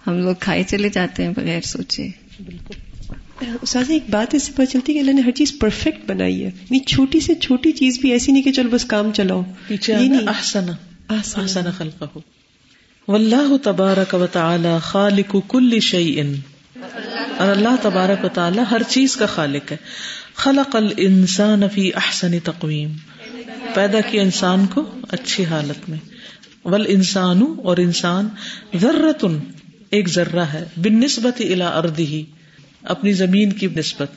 ہم 0.07 0.17
لوگ 0.17 0.35
کھائے 0.39 0.63
چلے 0.67 0.89
جاتے 0.89 1.23
ہیں 1.23 1.31
بغیر 1.35 1.61
سوچے۔ 1.61 2.07
بالکل۔ 2.45 2.82
استاذ 3.61 3.91
ایک 3.91 4.03
بات 4.09 4.35
اس 4.35 4.43
سے 4.43 4.51
پتہ 4.51 4.71
چلتی 4.71 4.91
ہے 4.91 4.97
کہ 4.97 4.99
اللہ 4.99 5.11
نے 5.11 5.21
ہر 5.21 5.31
چیز 5.31 5.53
پرفیکٹ 5.59 6.09
بنائی 6.09 6.35
ہے۔ 6.35 6.47
یعنی 6.47 6.79
چھوٹی 6.79 7.19
سے 7.19 7.35
چھوٹی 7.35 7.71
چیز 7.71 7.99
بھی 7.99 8.11
ایسی 8.11 8.31
نہیں 8.31 8.43
کہ 8.43 8.51
چلو 8.51 8.69
بس 8.69 8.85
کام 8.85 9.11
چلاؤ۔ 9.13 9.41
نہیں۔ 9.69 10.27
احسن 11.09 11.69
خلقہ۔ 11.77 12.17
واللہ 13.07 13.57
تبارک 13.63 14.15
و 14.15 14.27
تعالی 14.27 14.69
خالق 14.81 15.35
کل 15.47 15.79
شیء۔ 15.79 16.23
اور 17.37 17.47
اللہ 17.47 17.75
تبارک 17.81 18.25
و 18.25 18.27
تعالی 18.27 18.61
ہر 18.71 18.81
چیز 18.87 19.15
کا 19.15 19.25
خالق 19.25 19.71
ہے۔ 19.71 19.77
خلق 20.35 20.75
الانسان 20.75 21.69
فی 21.69 21.93
احسن 21.93 22.39
تقویم۔ 22.43 22.93
پیدا 23.73 24.01
کیا 24.01 24.21
انسان 24.21 24.65
کو 24.65 24.89
اچھی 25.09 25.45
حالت 25.45 25.89
میں۔ 25.89 25.97
ول 26.65 26.85
انسان 26.87 27.43
اور 27.63 27.77
انسان 27.77 28.27
ذرۃ 28.81 29.27
ایک 29.89 30.07
ذرہ 30.07 30.39
ہے۔ 30.39 30.63
بن 30.77 30.99
نسبت 30.99 31.41
الا 31.41 31.67
اردی 31.67 32.23
اپنی 32.83 33.13
زمین 33.13 33.53
کی 33.53 33.67
نسبت۔ 33.75 34.11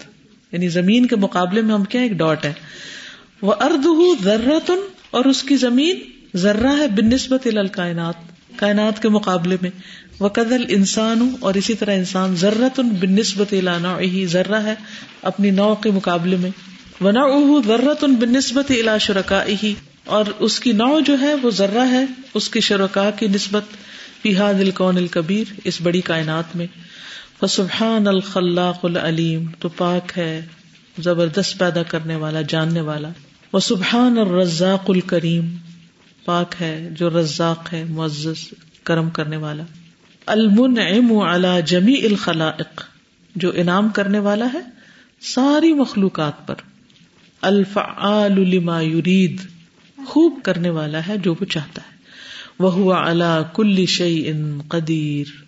یعنی 0.52 0.68
زمین 0.68 1.06
کے 1.06 1.16
مقابلے 1.16 1.62
میں 1.62 1.74
ہم 1.74 1.84
کیا 1.84 2.00
ایک 2.00 2.12
ڈاٹ 2.12 2.44
ہے 2.44 2.52
وہ 3.42 3.54
ارد 3.60 3.86
ذرتن 4.24 4.78
اور 5.10 5.24
اس 5.24 5.42
کی 5.42 5.56
زمین 5.56 6.00
ذرہ 6.36 6.78
ہے 6.78 6.86
بن 6.86 7.08
نسبت 7.08 7.46
الکائنات 7.46 8.14
کائنات 8.56 9.02
کے 9.02 9.08
مقابلے 9.08 9.56
میں۔ 9.62 9.70
وہ 10.18 10.28
قدل 10.28 10.64
انسان 10.68 11.20
ہوں 11.20 11.30
اور 11.40 11.54
اسی 11.54 11.74
طرح 11.74 11.94
انسان 11.94 12.36
ذرت 12.36 12.80
بن 12.80 13.12
نسبت 13.12 13.54
ذرہ 14.28 14.54
ہے 14.54 14.74
اپنی 15.22 15.50
نو 15.50 15.74
کے 15.74 15.90
مقابلے 15.90 16.36
میں۔ 16.36 16.50
ونا 17.00 17.22
ذرت 17.66 18.04
بن 18.04 18.32
نسبت 18.32 18.70
الا 18.70 18.98
شرکا 18.98 19.44
ہی 19.62 19.74
اور 20.04 20.24
اس 20.38 20.60
کی 20.60 20.72
نو 20.72 21.00
جو 21.00 21.20
ہے 21.20 21.34
وہ 21.34 21.50
ذرہ 21.50 21.90
ہے 21.90 22.04
اس 22.34 22.48
کی 22.48 22.60
شرکا 22.60 23.10
کی 23.10 23.26
نسبت۔ 23.26 23.62
فیحا 24.22 24.52
دل 24.52 24.70
کون 24.70 24.96
الکبیر 24.96 25.60
اس 25.64 25.80
بڑی 25.82 26.00
کائنات 26.00 26.56
میں۔ 26.56 26.66
فسبحان 27.40 28.06
الخلاق 28.06 28.84
العلیم، 28.84 29.46
تو 29.58 29.68
پاک 29.68 30.18
ہے، 30.18 30.46
زبردست 30.98 31.58
پیدا 31.58 31.82
کرنے 31.82 32.16
والا، 32.16 32.42
جاننے 32.42 32.80
والا۔ 32.80 33.08
وہ 33.52 33.60
سبحان 33.60 34.18
الرزاق 34.18 34.90
الکریم، 34.90 35.56
پاک 36.24 36.54
ہے 36.60 36.88
جو 36.92 37.20
رزاق 37.20 37.72
ہے، 37.72 37.84
معزز، 37.84 38.54
کرم 38.84 39.10
کرنے 39.10 39.36
والا۔ 39.36 39.62
المنعم 40.26 41.18
على 41.18 41.62
جمیع 41.66 42.04
الخلائق، 42.04 42.82
جو 43.36 43.52
انعام 43.54 43.88
کرنے 43.88 44.18
والا 44.18 44.46
ہے 44.54 44.60
ساری 45.20 45.72
مخلوقات 45.72 46.46
پر۔ 46.46 46.54
الفعال 47.40 48.32
لما 48.32 48.80
يريد 48.80 49.36
خوب 50.06 50.38
کرنے 50.42 50.70
والا 50.70 51.00
ہے 51.08 51.18
جو 51.18 51.34
وہ 51.34 51.44
چاہتا 51.44 51.82
ہے۔ 51.82 51.96
وہ 52.58 52.94
اللہ 52.94 53.42
کل 53.54 53.86
شعی 53.86 54.22
ان 54.26 54.60
قدیر۔ 54.68 55.46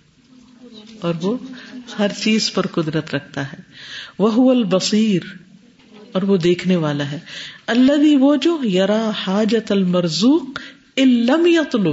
اور 1.01 1.15
وہ 1.23 1.37
ہر 1.99 2.13
چیز 2.23 2.53
پر 2.53 2.67
قدرت 2.67 3.15
رکھتا 3.15 3.53
ہے۔ 3.53 3.61
وہ 4.19 4.51
البصیر، 4.51 5.23
اور 6.13 6.23
وہ 6.23 6.37
دیکھنے 6.37 6.77
والا 6.77 7.11
ہے۔ 7.11 7.19
اللہ 7.67 8.17
وہ 8.17 8.37
جو 8.37 8.59
یرا 8.65 9.11
حاجت 9.27 9.73
المرزوق 9.73 10.61
علم 10.97 11.47
یطلب۔ 11.47 11.87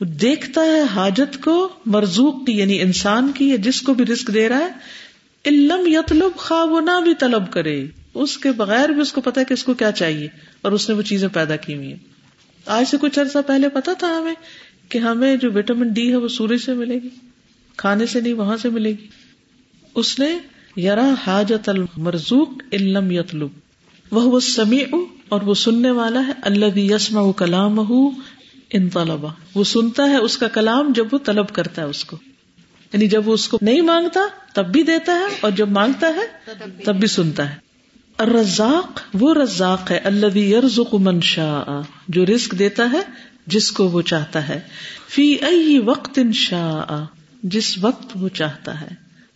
وہ 0.00 0.04
دیکھتا 0.04 0.60
ہے 0.60 0.80
حاجت 0.94 1.42
کو، 1.44 1.68
مرزوق 1.86 2.46
کی 2.46 2.52
یعنی 2.52 2.80
انسان 2.80 3.32
کی، 3.34 3.48
یا 3.48 3.56
جس 3.56 3.80
کو 3.82 3.94
بھی 3.94 4.04
رسک 4.06 4.34
دے 4.34 4.48
رہا 4.48 4.58
ہے۔ 4.58 4.70
علم 5.44 5.86
یطلب 5.86 6.36
خواب 6.36 6.78
نہ 6.80 7.00
بھی 7.04 7.14
طلب 7.14 7.52
کرے۔ 7.52 7.86
اس 8.14 8.38
کے 8.38 8.52
بغیر 8.52 8.88
بھی 8.88 9.02
اس 9.02 9.12
کو 9.12 9.20
پتا 9.20 9.40
ہے 9.40 9.44
کہ 9.44 9.52
اس 9.52 9.64
کو 9.64 9.74
کیا 9.74 9.92
چاہیے، 9.92 10.28
اور 10.62 10.72
اس 10.72 10.88
نے 10.88 10.94
وہ 10.94 11.02
چیزیں 11.02 11.28
پیدا 11.32 11.56
کی 11.56 11.74
ہوئی 11.74 11.88
ہیں۔ 11.88 11.98
آج 12.66 12.88
سے 12.88 12.96
کچھ 13.00 13.18
عرصہ 13.18 13.38
پہلے 13.46 13.68
پتا 13.68 13.92
تھا 13.98 14.18
ہمیں 14.18 14.34
کہ 14.88 14.98
ہمیں 14.98 15.36
جو 15.36 15.52
وٹامن 15.54 15.88
ڈی 15.88 16.10
ہے 16.10 16.16
وہ 16.16 16.28
سورج 16.28 16.60
سے 16.60 16.74
ملے 16.74 16.94
گی۔ 16.94 17.08
کھانے 17.76 18.06
سے 18.06 18.20
نہیں، 18.20 18.32
وہاں 18.32 18.56
سے 18.56 18.68
ملے 18.68 18.90
گی۔ 18.90 19.06
اس 19.94 20.18
نے 20.18 20.38
یرا 20.80 21.14
حاجت 21.26 21.68
المرزوق 21.68 22.48
علم 22.72 23.10
یتلب 23.10 23.48
وہ 24.10 24.40
سمیع 24.40 24.84
اور 25.28 25.40
وہ 25.40 25.54
سننے 25.54 25.90
والا 25.90 26.26
ہے 26.26 26.32
اللہ 26.42 26.78
یسما 26.78 27.32
کلام 27.32 27.80
ان 28.72 28.88
طلبا 28.88 29.28
وہ 29.54 29.64
سنتا 29.64 30.04
ہے 30.04 30.16
اس 30.16 30.36
کا 30.38 30.48
کلام 30.48 30.92
جب 30.92 31.06
وہ 31.12 31.18
طلب 31.18 31.48
کرتا 31.48 31.82
ہے 31.82 31.86
اس 31.86 32.04
کو۔ 32.04 32.16
یعنی 32.92 33.08
جب 33.08 33.28
وہ 33.28 33.34
اس 33.34 33.48
کو 33.48 33.58
نہیں 33.62 33.80
مانگتا، 33.80 34.20
تب 34.54 34.72
بھی 34.72 34.82
دیتا 34.82 35.12
ہے، 35.12 35.24
اور 35.40 35.50
جب 35.50 35.68
مانگتا 35.68 36.06
ہے، 36.06 36.52
تب 36.84 36.96
بھی 36.96 37.08
سنتا 37.08 37.50
ہے۔ 37.50 37.54
الرزاق، 38.18 39.00
وہ 39.14 39.34
رزاق 39.34 39.90
ہے 39.90 39.98
اللہ 39.98 40.38
یرزق 40.38 40.94
من 40.94 41.20
شاء۔ 41.20 41.80
جو 42.08 42.26
رزق 42.26 42.58
دیتا 42.58 42.92
ہے، 42.92 43.00
جس 43.46 43.72
کو 43.72 43.88
وہ 43.88 44.02
چاہتا 44.02 44.48
ہے۔ 44.48 44.60
فی 45.08 45.22
ای 45.22 45.78
وقت 45.78 46.18
ان 46.18 46.32
شاء۔ 46.32 47.19
جس 47.42 47.78
وقت 47.78 48.06
وہ 48.14 48.28
چاہتا 48.28 48.80
ہے، 48.80 48.88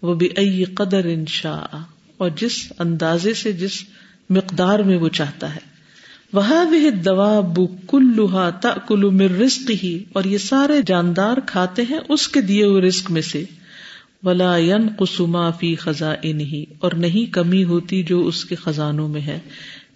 وہ 0.03 0.15
بھی 0.15 0.29
ائی 0.37 0.65
قدر 0.65 1.05
ان 1.05 1.27
شاء 1.27 1.79
اور 2.17 2.31
جس 2.37 2.73
اندازے 2.79 3.35
سے، 3.35 3.53
جس 3.53 3.85
مقدار 4.31 4.79
میں 4.79 4.99
وہ 4.99 5.09
چاہتا 5.09 5.55
ہے۔ 5.55 5.75
وہ 6.33 6.65
بھی 6.65 6.91
دوا 6.91 7.41
بو 7.41 7.67
کلوہا 7.67 8.51
تلو 8.51 9.11
مر 9.11 9.31
رسک 9.31 9.71
ہی 9.71 10.05
اور 10.13 10.25
یہ 10.25 10.39
سارے 10.39 10.75
جاندار 10.87 11.37
کھاتے 11.47 11.83
ہیں 11.91 11.99
اس 12.09 12.29
کے 12.29 12.41
دیے 12.41 12.65
ہوئے 12.65 12.83
رسک 12.83 13.11
میں 13.11 13.23
سے۔ 13.23 13.45
ولا 14.23 14.57
ین 14.57 14.89
قسما 14.99 15.51
فی 15.51 15.77
خزاں 15.77 16.27
اور 16.79 16.93
نہیں 16.93 17.33
کمی 17.33 17.65
ہوتی 17.65 18.03
جو 18.03 18.27
اس 18.27 18.45
کے 18.45 18.55
خزانوں 18.55 19.09
میں 19.09 19.21
ہے۔ 19.21 19.39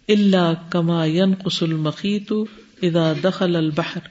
اللہ 0.09 0.53
کما 0.71 1.05
ین 1.05 1.35
قسل 1.35 1.73
مخیط 1.73 2.33
ادا 2.83 3.13
دخل 3.25 3.57
البحر۔ 3.57 4.09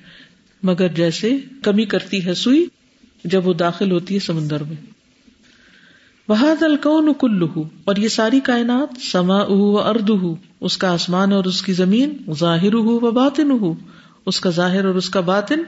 مگر 0.64 0.88
جیسے 0.88 1.38
کمی 1.62 1.86
کرتی 1.86 2.26
ہے 2.26 2.34
سوئی 2.34 2.66
جب 3.32 3.48
وہ 3.48 3.54
داخل 3.54 3.92
ہوتی 3.92 4.16
ہے 4.16 4.20
سمندر 4.20 4.64
میں۔ 4.64 4.76
بحاد 6.28 6.64
الکون 6.64 7.14
کلو 7.20 7.64
اور 7.86 7.96
یہ 7.96 8.08
ساری 8.08 8.40
کائنات 8.40 9.02
سما 9.12 9.44
و 9.44 9.80
ارد 9.80 10.10
ہو 10.10 10.36
اس 10.62 10.78
کا 10.78 10.94
آسمان 10.94 11.32
اور 11.34 11.44
اس 11.44 11.62
کی 11.62 11.74
زمین 11.74 12.18
ظاہر 12.40 12.74
ہو 12.74 12.96
و 12.96 13.12
باطن 13.12 13.52
ہو 13.52 13.74
اس 14.26 14.40
کا 14.40 14.50
ظاہر 14.50 14.86
اور 14.86 14.96
اس 14.96 15.10
کا 15.10 15.20
باطن 15.20 15.64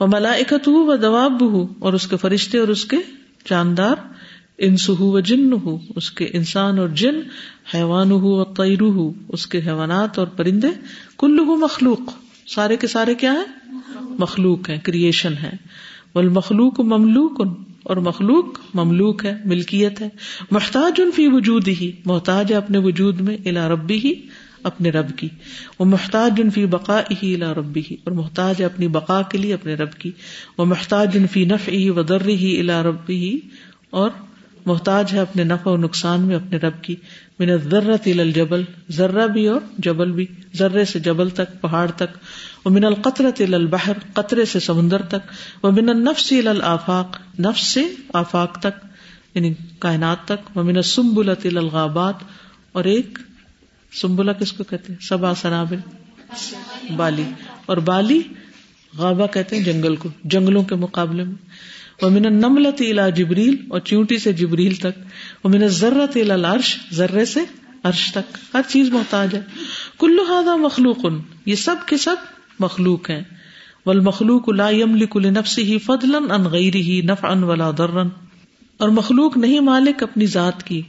و 0.00 0.06
ملائکت 0.06 0.68
ہو 0.68 0.86
و 0.86 0.96
دواب 0.96 1.52
ہو 1.52 1.66
اور 1.78 1.92
اس 1.92 2.06
کے 2.06 2.16
فرشتے 2.16 2.58
اور 2.58 2.68
اس 2.68 2.84
کے 2.84 2.96
جاندار 3.50 3.94
انسو 4.58 4.96
و 4.98 5.20
جن 5.20 5.52
ہو 5.52 5.78
اس 5.96 6.10
کے 6.10 6.24
انسان 6.32 6.78
اور 6.78 6.88
جن 6.88 7.20
حیوان 7.74 8.10
ہو 8.10 8.38
اور 8.38 8.46
تیرو 8.56 8.90
ہو 8.90 9.12
اس 9.28 9.46
کے 9.46 9.58
حیوانات 9.58 10.18
اور 10.18 10.26
پرندے 10.26 10.68
کلو 11.18 11.44
مخلوق۔ 11.44 12.00
سارے 12.46 12.76
کے 12.76 12.86
سارے 12.86 13.14
کیا 13.14 13.32
ہے 13.32 13.72
مخلوق 14.18 14.68
ہے 14.68 14.78
کریشن 14.82 15.32
ہے 15.42 15.52
والمخلوق 16.14 16.80
مملوک 16.80 17.42
اور 17.82 17.96
مخلوق 17.96 18.44
مملوک 18.74 19.26
ہے، 19.26 19.36
ملکیت 19.44 20.00
ہے۔ 20.00 20.08
محتاج 20.50 21.00
ان 21.00 21.10
فی 21.10 21.28
وجود 21.28 21.68
ہی 21.68 21.92
محتاج 22.04 22.52
ہے 22.52 22.56
اپنے 22.56 22.78
وجود 22.78 23.20
میں 23.20 23.36
الا 23.44 23.68
ربی 23.68 23.98
ہی 23.98 24.12
اپنے 24.62 24.90
رب 24.90 25.18
کی۔ 25.18 25.28
وہ 25.78 25.84
محتاج 25.84 26.32
ان 26.38 26.50
فی 26.50 26.66
بقا 26.66 27.00
ہی 27.22 27.34
الا 27.34 27.54
ربی 27.54 27.82
ہی 27.90 27.96
اور 28.04 28.12
محتاج 28.12 28.54
ہے 28.60 28.64
اپنی 28.64 28.88
بقا 28.88 29.22
کے 29.22 29.38
لیے، 29.38 29.54
اپنے 29.54 29.74
رب 29.74 29.92
کی۔ 29.92 30.10
وہ 30.58 30.64
محتاج 30.64 31.16
ان 31.18 31.26
فی 31.26 31.44
نف 31.44 31.68
ہی 31.68 31.90
ودر 31.90 32.28
ہی 32.28 32.60
الا 32.60 32.82
ربی 32.82 33.16
ہی 33.16 33.38
اور 33.90 34.10
محتاج 34.66 35.12
ہے 35.12 35.18
اپنے 35.18 35.44
نفع 35.44 35.70
و 35.70 35.76
نقصان 35.76 36.20
میں 36.20 36.36
اپنے 36.36 36.56
رب 36.56 36.82
کی۔ 36.82 36.96
من 37.38 37.56
ذرت 37.56 38.08
الجبل، 38.18 38.62
ذرہ 38.90 39.26
بھی 39.26 39.46
اور 39.46 39.60
جبل 39.78 40.12
بھی، 40.12 40.26
ذرے 40.54 40.84
سے 40.84 40.98
جبل 40.98 41.30
تک، 41.30 41.60
پہاڑ 41.60 41.90
تک۔ 41.90 42.16
وہ 42.64 42.70
من 42.70 42.84
القطرت 42.84 43.42
البحر، 43.54 43.92
قطرے 44.14 44.44
سے 44.44 44.60
سمندر 44.60 45.02
تک۔ 45.02 45.32
وہ 45.62 45.70
من 45.70 45.88
النفس 45.88 46.32
الافاق 46.46 47.16
نفس 47.40 47.66
سے 47.66 47.82
آفاق 48.12 48.58
تک 48.60 48.86
یعنی 49.34 49.54
کائنات 49.78 50.24
تک۔ 50.24 50.56
وہ 50.56 50.62
من 50.62 50.82
سمبلت 50.82 51.46
الغابات، 51.46 52.14
اور 52.72 52.84
ایک 52.84 53.18
سمبلا 53.92 54.32
کس 54.32 54.52
کو 54.52 54.64
کہتے 54.64 54.92
ہیں؟ 54.92 55.00
سبا 55.00 55.34
سنابل۔ 55.34 55.76
بالی۔ 56.96 57.22
اور 57.66 57.76
بالی 57.76 58.22
غابہ 58.98 59.26
کہتے 59.26 59.56
ہیں 59.56 59.64
جنگل 59.64 59.96
کو، 59.96 60.08
جنگلوں 60.24 60.62
کے 60.62 60.74
مقابلے 60.74 61.24
میں۔ 61.24 61.34
وہ 62.02 62.10
من 62.10 62.22
نملت 62.22 62.82
جبریل 63.16 63.56
اور 63.68 63.80
چیونٹی 63.80 64.18
سے 64.18 64.32
جبریل 64.32 64.74
تک۔ 64.74 64.98
وہ 65.44 65.48
من 65.48 65.68
ضرت 65.68 66.16
الارش 66.16 66.76
ذرے 66.92 67.24
سے 67.24 67.40
عرش 67.82 68.12
تک۔ 68.12 68.38
ہر 68.54 68.60
چیز 68.68 68.88
محتاج 68.88 69.34
ہے۔ 69.34 69.40
کلو 69.98 70.22
ہادا 70.22 70.56
مخلوق، 70.56 71.06
یہ 71.46 71.54
سب 71.54 71.76
کے 71.86 71.96
سب 71.96 72.16
مخلوق 72.58 73.10
ہیں۔ 73.10 73.20
ول 73.86 74.00
مخلوق 74.00 74.48
لا 74.48 74.70
يملك 74.70 75.16
لنفسه 75.16 75.76
فضلا 75.84 76.18
عن 76.18 76.42
غيره 76.42 77.12
نفعا 77.12 77.46
ولا 77.46 77.70
ضرا۔ 77.78 78.02
اور 78.76 78.88
مخلوق 78.88 79.36
نہیں 79.36 79.60
مالک 79.60 80.02
اپنی 80.02 80.26
ذات 80.26 80.62
کی۔ 80.62 80.82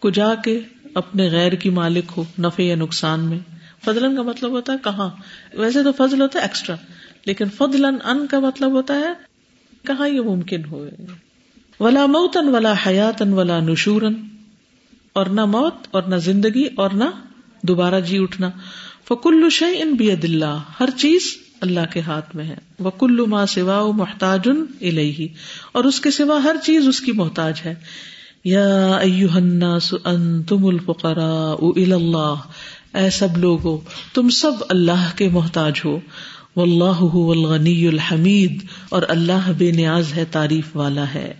کو 0.00 0.10
جا 0.10 0.34
کے 0.34 0.60
اپنے 0.94 1.28
غیر 1.30 1.52
کی 1.52 1.70
مالک 1.70 2.12
ہو، 2.16 2.24
نفع 2.38 2.62
یا 2.62 2.74
نقصان 2.74 3.20
میں۔ 3.20 3.38
فضلن 3.84 4.16
کا 4.16 4.22
مطلب 4.22 4.50
ہوتا 4.50 4.72
ہے 4.72 4.78
کہاں۔ 4.84 5.10
ویسے 5.54 5.82
تو 5.82 5.92
فضل 5.92 6.20
ہوتا 6.20 6.38
ہے 6.38 6.44
ایکسٹرا 6.44 6.76
لیکن 7.26 7.44
فضلن 7.48 7.96
ان 8.04 8.26
کا 8.26 8.38
مطلب 8.38 8.70
ہوتا 8.70 8.94
ہے 8.94 9.35
کہاں 9.86 10.08
یہ 10.08 10.20
ممکن 10.20 10.64
ہو 10.70 10.86
ولا 11.80 12.06
موتن 12.06 12.48
ولا 12.48 12.72
حیاتن 12.86 13.32
ولا 13.32 13.60
نشورن 13.60 14.14
اور 15.12 15.26
نہ 15.26 15.44
موت 15.44 15.74
اور 15.90 16.02
نہ 16.02 16.16
زندگی 16.16 16.64
اور 16.76 16.90
نہ 16.90 17.04
دوبارہ 17.62 18.00
جی 18.00 18.18
اٹھنا۔ 18.18 18.50
فکل 19.08 19.48
شعی 19.50 19.82
ان 19.82 19.92
بید 19.94 20.24
اللہ، 20.24 20.60
ہر 20.80 20.88
چیز 20.96 21.22
اللہ 21.60 21.80
کے 21.92 22.00
ہاتھ 22.00 22.36
میں 22.36 22.44
ہے۔ 22.44 22.56
وہ 22.78 22.90
کلو 22.90 23.26
ماں 23.26 23.46
سوا 23.46 23.90
محتاج 23.90 24.48
الہی 24.80 25.28
اور 25.72 25.84
اس 25.84 26.00
کے 26.00 26.10
سوا 26.10 26.42
ہر 26.42 26.56
چیز 26.62 26.88
اس 26.88 27.00
کی 27.00 27.12
محتاج 27.12 27.60
ہے۔ 27.64 27.74
یا 28.44 28.94
ایوہ 28.96 29.32
الناس 29.32 29.94
انتم 30.04 30.66
الفقراء 30.66 31.64
الى 31.76 31.92
اللہ، 31.92 32.34
اے 32.94 33.10
سب 33.10 33.36
لوگو، 33.36 33.80
تم 34.14 34.28
سب 34.28 34.52
اللہ 34.68 35.16
کے 35.16 35.28
محتاج 35.28 35.80
ہو۔ 35.84 36.00
واللہ 36.56 36.84
هو 36.84 37.32
الغنی 37.32 37.88
الحمید 37.88 38.62
اور 38.88 39.02
اللہ 39.08 39.50
بے 39.58 39.70
نیاز 39.70 40.12
ہے 40.16 40.24
تعریف 40.30 40.76
والا 40.76 41.04
ہے۔ 41.14 41.34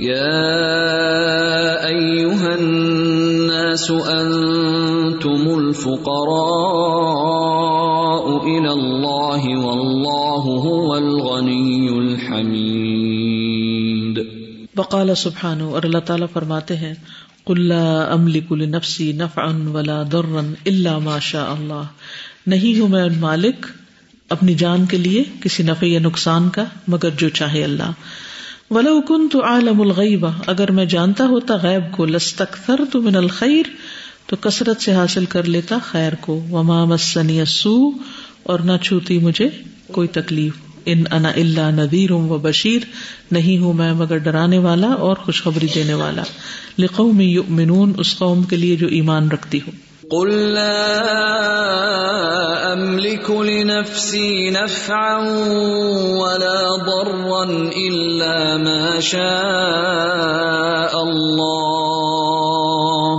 يا 0.00 1.88
أيها 1.88 2.52
الناس 2.52 3.90
أنتم 3.90 5.58
الفقراء 5.58 8.46
إلى 8.46 8.68
الله 8.68 9.66
والله 9.66 10.64
هو 10.64 10.94
الغني 10.94 11.98
الحميد 11.98 14.18
وقال 14.76 15.14
سبحانه 15.14 15.68
اور 15.68 15.82
اللہ 15.82 15.98
تعالیٰ 15.98 16.26
فرماتے 16.32 16.76
ہیں 16.76 16.94
قل 17.44 17.68
لا 17.68 18.12
املك 18.12 18.52
لنفسي 18.52 19.12
نفعا 19.12 19.72
ولا 19.72 20.02
ضرا 20.02 20.40
الا 20.66 20.98
ما 20.98 21.18
شاء 21.18 21.46
اللہ۔ 21.46 21.82
نہیں 22.46 22.80
ہوں 22.80 22.88
میں 22.88 23.08
مالک 23.20 23.66
اپنی 24.34 24.54
جان 24.54 24.86
کے 24.86 24.96
لیے 24.96 25.24
کسی 25.40 25.62
نفع 25.62 25.86
یا 25.86 26.00
نقصان 26.00 26.48
کا، 26.48 26.64
مگر 26.88 27.10
جو 27.18 27.28
چاہے 27.28 27.64
اللہ۔ 27.64 27.90
ولو 28.70 29.00
كنت 29.00 29.36
عالم 29.44 29.80
الغیب 29.80 30.26
اگر 30.46 30.70
میں 30.70 30.84
جانتا 30.84 31.26
ہوتا 31.26 31.56
غیب 31.56 31.92
کو 31.92 32.06
لستکثرت 32.06 32.96
من 32.96 33.16
الخیر 33.16 33.66
تو 34.26 34.36
کثرت 34.40 34.80
سے 34.82 34.94
حاصل 34.94 35.24
کر 35.24 35.42
لیتا 35.42 35.78
خیر 35.84 36.12
کو۔ 36.20 36.42
وما 36.50 36.84
مسنی 36.84 37.40
السوء، 37.40 37.90
اور 38.42 38.58
نہ 38.58 38.76
چھوتی 38.82 39.18
مجھے 39.18 39.48
کوئی 39.92 40.08
تکلیف۔ 40.08 40.52
ان 40.86 41.04
انا 41.10 41.28
الا 41.28 41.70
نذیر 41.70 42.10
و 42.12 42.38
بشیر 42.42 42.82
نہیں 43.32 43.58
ہوں 43.58 43.72
میں 43.72 43.92
مگر 43.92 44.18
ڈرانے 44.18 44.58
والا 44.58 44.86
اور 44.86 45.16
خوشخبری 45.16 45.66
دینے 45.74 45.94
والا۔ 45.94 46.22
لقوم 46.78 47.20
یؤمنون 47.20 47.92
اس 47.98 48.18
قوم 48.18 48.42
کے 48.42 48.56
لیے 48.56 48.76
جو 48.76 48.86
ایمان 48.86 49.28
رکھتی 49.28 49.60
ہو۔ 49.66 49.70
قل 50.10 50.52
لا 50.52 51.12
أملك 52.72 53.30
لنفسي 53.30 54.50
نفعا 54.50 55.18
ولا 56.20 56.76
ضرا 56.84 57.44
إلا 57.72 58.56
ما 58.56 59.00
شاء 59.00 61.02
الله 61.02 63.18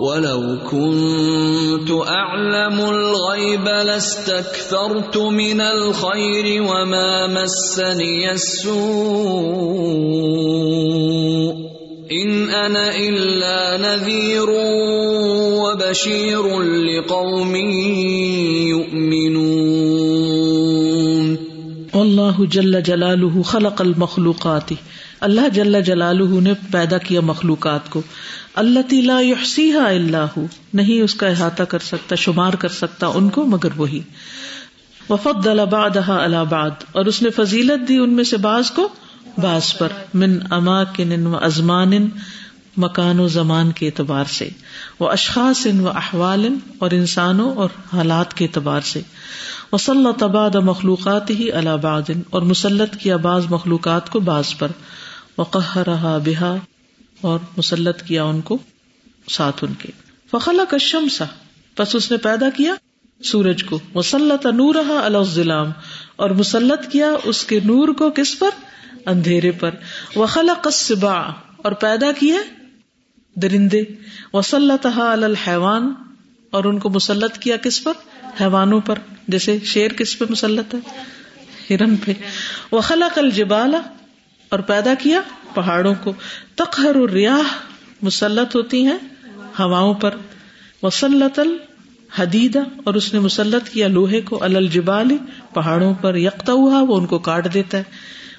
ولو 0.00 0.58
كنت 0.70 1.90
أعلم 2.08 2.80
الغيب 2.80 3.64
لاستكثرت 3.64 5.16
من 5.16 5.60
الخير 5.60 6.62
وما 6.62 7.26
مسني 7.26 8.32
السوء 8.32 9.92
إن 12.12 12.50
أنا 12.50 12.96
إلا 12.96 13.76
نذير 13.76 14.48
وبشير 15.92 16.74
لقوم 16.74 17.56
يؤمنون 18.66 21.36
اللہ 21.92 22.50
جل 22.50 22.80
جلالہ 22.80 23.42
خلق 23.42 23.80
المخلوقات۔ 23.80 24.72
اللہ 25.20 25.48
جل 25.48 25.82
جلالہ 25.82 26.40
نے 26.40 26.52
پیدا 26.72 26.98
کیا 26.98 27.20
مخلوقات 27.20 27.90
کو۔ 27.90 28.02
اللہ 28.54 28.94
لا 28.94 29.20
یحصیہا 29.20 29.88
الا 29.88 30.26
ہو۔ 30.36 30.46
نہیں 30.74 31.02
اس 31.02 31.14
کا 31.14 31.28
احاطہ 31.28 31.62
کر 31.62 31.78
سکتا، 31.78 32.16
شمار 32.16 32.52
کر 32.52 32.68
سکتا 32.68 33.06
ان 33.06 33.28
کو، 33.28 33.46
مگر 33.46 33.68
وہی۔ 33.76 34.00
وفضل 35.10 35.60
بعدها 35.70 36.24
على 36.24 36.36
بعد۔ 36.50 36.70
اور 36.92 37.04
اس 37.04 37.22
نے 37.22 37.30
فضیلت 37.30 37.88
دی 37.88 37.96
ان 37.96 38.12
میں 38.12 38.24
سے 38.24 38.36
بعض 38.36 38.70
کو، 38.70 38.88
بعض 39.38 39.78
پر۔ 39.78 39.88
من 40.14 40.38
اماکن 40.50 41.26
و 41.26 41.36
ازمان۔ 41.36 42.08
مکان 42.76 43.20
و 43.20 43.28
زمان 43.28 43.72
کے 43.72 43.86
اعتبار 43.86 44.24
سے 44.24 44.48
وہ 45.00 45.08
اشخاص 45.08 45.66
ان 45.66 45.80
و 45.80 45.88
احوال 45.88 46.48
اور 46.78 46.90
انسانوں 46.90 47.56
اور 47.56 47.68
حالات 47.92 48.34
کے 48.34 48.44
اعتبار 48.44 48.80
سے۔ 48.80 49.00
وصل 49.72 50.06
تباد 50.18 50.54
مخلوقات 50.54 51.30
ہی 51.30 51.52
اللہ 51.52 52.12
اور 52.30 52.42
مسلط 52.42 52.96
کیا 52.96 53.16
بعض 53.16 53.46
مخلوقات 53.50 54.10
کو 54.10 54.20
بعض 54.20 54.56
پر۔ 54.58 54.68
وقہ 55.38 55.78
رہا 55.78 56.18
بحا 56.24 56.54
اور 57.20 57.38
مسلط 57.56 58.02
کیا 58.02 58.24
ان 58.24 58.40
کو 58.40 58.58
ساتھ 59.28 59.64
ان 59.64 59.74
کے۔ 59.78 59.88
فخلا 60.30 60.64
کشم 60.70 61.08
سا 61.08 61.24
بس 61.78 61.94
اس 61.94 62.10
نے 62.10 62.16
پیدا 62.16 62.50
کیا 62.50 62.74
سورج 63.24 63.64
کو۔ 63.64 63.78
مسلط 63.94 64.46
نور 64.46 64.74
الظلام، 64.74 65.70
اور 66.16 66.30
مسلط 66.30 66.92
کیا 66.92 67.10
اس 67.24 67.44
کے 67.44 67.60
نور 67.64 67.88
کو 67.88 68.10
کس 68.10 68.38
پر؟ 68.38 68.50
اندھیرے 69.06 69.50
پر۔ 69.50 69.70
وخلا 70.16 70.52
قصبا 70.62 71.20
اور 71.56 71.72
پیدا 71.72 72.12
کیا 72.20 72.36
درندے۔ 73.34 73.82
وسلط 74.32 74.86
الحیوان 74.96 75.94
اور 76.50 76.64
ان 76.64 76.78
کو 76.78 76.90
مسلط 76.90 77.38
کیا 77.38 77.56
کس 77.56 77.84
پر؟ 77.84 77.92
حیوانوں 78.40 78.80
پر۔ 78.80 78.98
جیسے 79.28 79.58
شیر 79.64 79.92
کس 79.92 80.18
پہ 80.18 80.24
مسلط 80.30 80.74
ہے؟ 80.74 80.80
ہرن 81.70 81.96
پہ۔ 81.96 82.12
وخلا 82.72 83.08
کل 83.14 83.30
جبالا 83.30 83.80
اور 84.48 84.58
پیدا 84.58 84.94
کیا؟ 84.94 85.20
پہاڑوں 85.54 85.94
کو۔ 86.02 86.12
تخر 86.54 87.10
ریاح 87.10 87.42
مسلط 88.02 88.56
ہوتی 88.56 88.86
ہیں 88.86 88.98
ہواؤں 89.58 89.94
پر۔ 89.94 90.14
وسلط 90.82 91.38
الحدیدہ 91.38 92.60
اور 92.84 92.94
اس 92.94 93.14
نے 93.14 93.20
مسلط 93.20 93.68
کیا 93.68 93.88
لوہے 93.88 94.20
کو۔ 94.20 94.44
الجبال۔ 94.44 95.10
پہاڑوں 95.54 95.94
پر۔ 95.94 96.14
یکتا 96.14 96.52
ہوا 96.52 96.82
وہ 96.82 96.96
ان 96.96 97.06
کو 97.06 97.18
کاٹ 97.18 97.54
دیتا 97.54 97.78
ہے۔ 97.78 97.82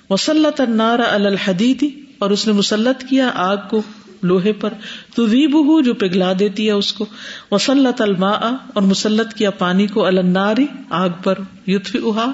وسلط 0.10 0.62
النار 0.62 1.00
الحدیدی 1.00 1.90
اور 2.20 2.30
اس 2.32 2.48
نے 2.48 2.54
مسلط 2.54 3.04
کیا 3.10 3.32
آگ 3.36 3.58
کو۔ 3.70 3.82
لوہے 4.24 4.54
پر 4.54 4.74
تو 5.16 5.26
وی 5.26 5.48
بہو 5.48 5.82
جو 5.82 5.94
پگھلا 5.94 6.34
دیتی 6.40 6.68
ہے 6.68 6.72
اس 6.72 6.94
کو۔ 6.94 7.06
وسلط 7.52 8.02
الما 8.02 8.32
اور 8.74 8.82
مسلط 8.82 9.34
کیا 9.34 9.50
پانی 9.52 9.88
کو 9.88 10.06
الناری 10.06 10.66
آگ 10.90 11.10
پر 11.24 11.36
یوتھ 11.66 11.96
اہا 11.96 12.32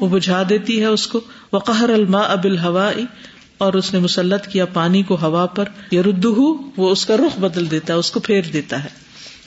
وہ 0.00 0.08
بجھا 0.08 0.42
دیتی 0.48 0.80
ہے 0.80 0.86
اس 0.86 1.06
کو۔ 1.06 1.20
وقہر 1.52 1.88
الما 1.88 2.18
اب 2.18 2.44
الہوا 2.44 2.90
اور 3.58 3.72
اس 3.72 3.92
نے 3.92 3.98
مسلط 3.98 4.46
کیا 4.46 4.64
پانی 4.64 5.02
کو 5.02 5.16
ہوا 5.22 5.46
پر۔ 5.46 5.64
یرد 5.92 6.24
وہ 6.76 6.90
اس 6.90 7.06
کا 7.06 7.16
رخ 7.16 7.38
بدل 7.38 7.70
دیتا 7.70 7.94
ہے، 7.94 7.98
اس 7.98 8.10
کو 8.10 8.20
پھیر 8.20 8.42
دیتا 8.52 8.84
ہے۔ 8.84 8.88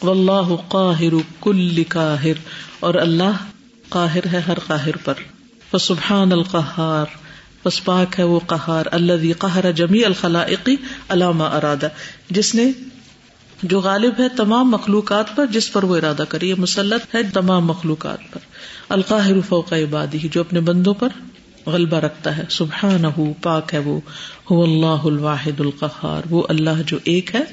واللہ 0.01 0.55
قاہر 0.67 1.13
کل 1.41 1.84
قاہر 1.89 2.34
اور 2.80 2.93
اللہ 2.93 3.38
قاہر 3.89 4.28
ہے 4.34 4.39
ہر 4.47 4.59
قاہر 4.67 4.95
پر۔ 5.03 5.13
فسبحان 5.71 6.32
القہار۔ 6.32 7.24
بس 7.66 7.86
پاک 7.86 8.20
ہے 8.20 8.24
وہ 8.24 8.39
قہار 8.47 8.86
اللہ 8.91 9.39
قہر 9.39 9.72
جمی 9.72 10.05
الخلاقی 10.05 10.76
علامہ 11.09 11.43
ارادہ 11.43 11.88
جس 12.30 12.55
نے 12.55 12.72
جو 13.63 13.80
غالب 13.80 14.13
ہے 14.20 14.30
تمام 14.30 14.72
مخلوقات 14.72 15.36
پر، 15.36 15.45
جس 15.45 15.74
پر 15.74 15.84
وہ 15.84 15.97
ارادہ 15.97 16.24
کری 16.30 16.49
یہ 16.49 16.55
مسلط 16.57 17.16
ہے 17.16 17.24
تمام 17.24 17.66
مخلوقات 17.66 18.18
پر۔ 18.32 18.39
القاہر 18.89 19.41
فوق 19.41 19.74
عبادی 19.74 20.28
جو 20.32 20.41
اپنے 20.41 20.59
بندوں 20.59 20.93
پر 20.93 21.07
غلبہ 21.66 21.97
رکھتا 21.97 22.38
ہے۔ 22.38 22.43
سبحان 22.49 23.34
پاک 23.41 23.74
ہے 23.74 23.80
وہ۔ 23.80 23.99
ہو 24.51 24.63
اللہ 24.63 24.86
الواحد 24.86 25.59
القہار، 25.59 26.22
وہ 26.30 26.43
اللہ 26.49 26.82
جو 26.86 26.97
ایک 27.03 27.36
ہے، 27.36 27.43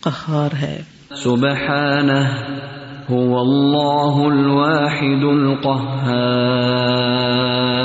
قہار 0.00 0.56
ہے۔ 0.56 0.82
سبحان 1.22 2.10
هو 3.12 3.40
اللہ 3.40 4.32
الواحد 4.32 5.24
القہار۔ 5.24 7.81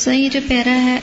سو 0.00 0.12
یہ 0.12 0.28
جو 0.28 0.40
پیرا 0.48 0.82
ہے 0.84 0.98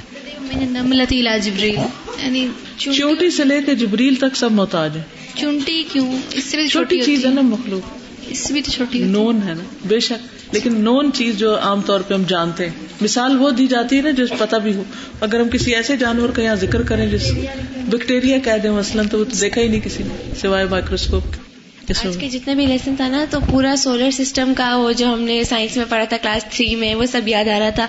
نملتی 0.65 1.21
لا 1.21 1.37
جبریل۔ 1.37 1.75
یعنی 2.23 2.47
چونٹی 2.77 3.29
سے 3.29 3.43
لے 3.43 3.61
کے 3.65 3.75
جبریل 3.75 4.15
تک 4.15 4.35
سب 4.35 4.51
محتاج 4.51 4.97
ہے 4.97 5.01
چونٹی 5.35 5.83
کیوں؟ 5.91 6.17
اس 6.33 6.43
سے 6.43 6.57
بھی 6.57 6.67
چھوٹی 6.67 7.01
چیز 7.01 7.25
ہے 7.25 7.29
نا 7.31 7.41
مخلوق۔ 7.41 7.97
اس 8.29 8.39
سے 8.39 8.53
بھی 8.53 8.61
تو 8.61 8.71
چھوٹی 8.71 9.03
نون 9.03 9.39
ہے 9.47 9.53
نا 9.53 9.63
بے 9.87 9.99
شک۔ 9.99 10.53
لیکن 10.53 10.81
نون 10.81 11.11
چیز 11.13 11.37
جو 11.37 11.59
عام 11.59 11.81
طور 11.81 11.99
پہ 11.99 12.13
ہم 12.13 12.23
جانتے 12.27 12.63
ہیں۔ 12.63 12.87
مثال 13.01 13.37
وہ 13.39 13.49
دی 13.49 13.67
جاتی 13.67 13.97
ہے 13.97 14.01
نا 14.01 14.09
جو 14.09 14.25
پتا 14.39 14.57
بھی 14.57 14.73
ہو۔ 14.73 14.83
اگر 15.21 15.39
ہم 15.39 15.49
کسی 15.49 15.75
ایسے 15.75 15.97
جانور 15.97 16.29
کا 16.29 16.41
یہاں 16.41 16.55
ذکر 16.55 16.81
کریں 16.81 17.07
جس 17.07 17.31
بیکٹیریا 17.77 18.37
کہہ 18.37 18.57
دیں 18.63 18.71
مثلاً 18.71 19.07
تو 19.07 19.19
وہ 19.19 19.23
تو 19.23 19.37
دیکھا 19.41 19.61
ہی 19.61 19.67
نہیں 19.67 19.81
کسی 19.81 20.03
نے 20.03 20.33
سوائے 20.41 20.65
مائکروسکوپ 20.65 21.23
کے۔ 21.23 21.46
آج 21.89 22.17
کے 22.19 22.29
جتنے 22.29 22.55
بھی 22.55 22.65
لیسن 22.65 22.95
تھا 22.95 23.07
نا 23.07 23.25
تو 23.29 23.39
پورا 23.49 23.75
سولر 23.77 24.11
سسٹم 24.11 24.53
کا 24.53 24.75
وہ 24.75 24.91
جو 24.91 25.13
ہم 25.13 25.21
نے 25.21 25.43
سائنس 25.43 25.77
میں 25.77 25.85
پڑھا 25.89 26.05
تھا 26.05 26.17
کلاس 26.17 26.45
تھری 26.45 26.75
میں 26.75 26.95
وہ 26.95 27.05
سب 27.05 27.27
یاد 27.27 27.47
آ 27.47 27.59
رہا 27.59 27.69
تھا۔ 27.69 27.87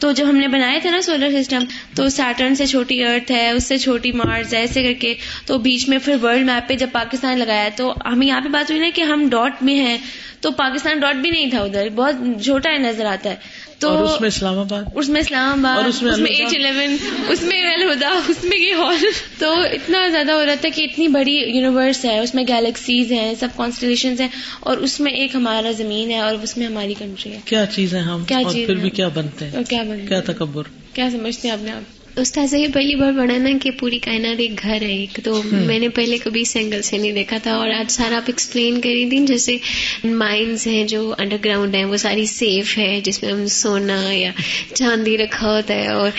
تو 0.00 0.12
جب 0.12 0.28
ہم 0.28 0.36
نے 0.36 0.48
بنایا 0.48 0.78
تھا 0.82 0.90
نا 0.90 1.00
سولر 1.02 1.42
سسٹم 1.42 1.64
تو 1.96 2.08
سیٹرن 2.08 2.54
سے 2.54 2.66
چھوٹی 2.66 3.04
ارتھ 3.04 3.32
ہے 3.32 3.50
اس 3.50 3.64
سے 3.64 3.78
چھوٹی 3.78 4.12
مارس 4.12 4.54
ہے 4.54 4.58
ایسے 4.58 4.82
کر 4.82 5.00
کے۔ 5.00 5.14
تو 5.46 5.58
بیچ 5.58 5.88
میں 5.88 5.98
پھر 6.04 6.16
ورلڈ 6.22 6.46
میپ 6.46 6.68
پہ 6.68 6.74
جب 6.74 6.88
پاکستان 6.92 7.38
لگایا 7.38 7.68
تو 7.76 7.94
ہمیں 8.06 8.26
یہاں 8.26 8.40
پہ 8.40 8.48
بات 8.48 8.70
ہوئی 8.70 8.80
نا 8.80 8.88
کہ 8.94 9.02
ہم 9.02 9.28
ڈاٹ 9.28 9.62
میں 9.62 9.78
ہیں۔ 9.78 9.98
تو 10.40 10.50
پاکستان 10.50 10.98
ڈاٹ 10.98 11.16
بھی 11.16 11.30
نہیں 11.30 11.50
تھا 11.50 11.60
ادھر 11.60 11.88
بہت 11.94 12.44
چھوٹا 12.44 12.70
نظر 12.78 13.06
آتا 13.06 13.30
ہے۔ 13.30 13.36
تو 13.78 13.88
اور 13.88 14.04
اس 14.04 14.20
میں 14.20 14.28
اسلام 14.28 14.58
آباد۔ 14.58 14.82
اس 14.94 15.08
میں 15.08 15.20
اسلام 15.20 15.66
آباد 15.66 15.88
اس 15.88 16.02
میں۔ 16.02 16.30
ایچ 16.30 16.54
الیون 16.54 16.96
اس 17.28 17.42
میں 17.42 17.74
الہدا 17.74 18.08
اس 18.28 18.44
میں 18.44 18.58
یہ 18.58 18.74
ہال۔ 18.74 19.04
تو 19.38 19.52
اتنا 19.52 20.08
زیادہ 20.08 20.32
ہو 20.32 20.46
رہا 20.46 20.54
تھا 20.54 20.68
کہ 20.74 20.82
اتنی 20.82 21.08
بڑی 21.08 21.32
یونیورس 21.32 22.04
ہے 22.04 22.18
اس 22.18 22.34
میں 22.34 22.44
گیلیکسیز 22.48 23.12
ہیں 23.12 23.34
سب 23.40 23.48
کانسٹلیشن 23.56 24.14
ہیں 24.20 24.28
اور 24.60 24.76
اس 24.76 25.00
میں 25.00 25.12
ایک 25.12 25.34
ہمارا 25.34 25.70
زمین 25.70 26.10
ہے 26.10 26.18
اور 26.18 26.34
اس 26.42 26.56
میں 26.56 26.66
ہماری 26.66 26.94
کنٹری 26.98 27.32
ہے۔ 27.32 27.38
کیا 27.44 27.66
چیز 27.66 27.94
ہے 27.94 28.00
ہم؟ 28.00 28.24
کیا 28.24 28.38
چیز 28.52 28.66
پھر؟ 28.66 28.74
بھی 28.74 28.90
کیا 28.90 29.08
بنتے 29.08 29.44
ہیں؟ 29.44 29.64
کیا 29.68 29.82
بن 29.82 30.06
کیا 30.08 30.20
تکبر؟ 30.20 30.62
کیا 30.92 31.10
سمجھتے 31.10 31.48
ہیں 31.48 31.54
اپنے 31.54 31.70
آپ؟ 31.70 32.03
استاذ 32.16 32.54
یہ 32.54 32.66
پہلی 32.74 32.94
بار 32.94 33.12
پڑھا 33.16 33.38
نا 33.38 33.50
کہ 33.62 33.70
پوری 33.70 33.98
کائنات 33.98 34.40
ایک 34.40 34.62
گھر 34.62 34.82
ہے 34.82 34.96
ایک 34.96 35.20
تو 35.24 35.42
میں 35.50 35.78
نے 35.78 35.88
پہلے 35.88 36.18
کبھی 36.18 36.40
اس 36.40 36.56
اینگل 36.56 36.82
سے 36.82 36.98
نہیں 36.98 37.12
دیکھا 37.12 37.36
تھا 37.42 37.54
اور 37.54 37.70
آج 37.70 37.90
سارا 37.90 38.16
آپ 38.16 38.22
ایکسپلین 38.26 38.80
کری 38.80 39.08
تھی 39.10 39.18
جیسے 39.18 39.56
مائنز 40.04 40.66
ہیں 40.66 40.84
جو 40.84 41.14
انڈر 41.18 41.36
گراؤنڈ 41.44 41.74
ہیں 41.74 41.84
وہ 41.84 41.96
ساری 41.96 42.26
سیف 42.26 42.78
ہے 42.78 43.00
جس 43.04 43.22
میں 43.22 43.32
ہم 43.32 43.46
سونا 43.46 44.12
یا 44.12 44.30
چاندی 44.74 45.18
رکھا 45.18 45.56
ہوتا 45.56 45.74
ہے 45.74 45.88
اور 45.88 46.10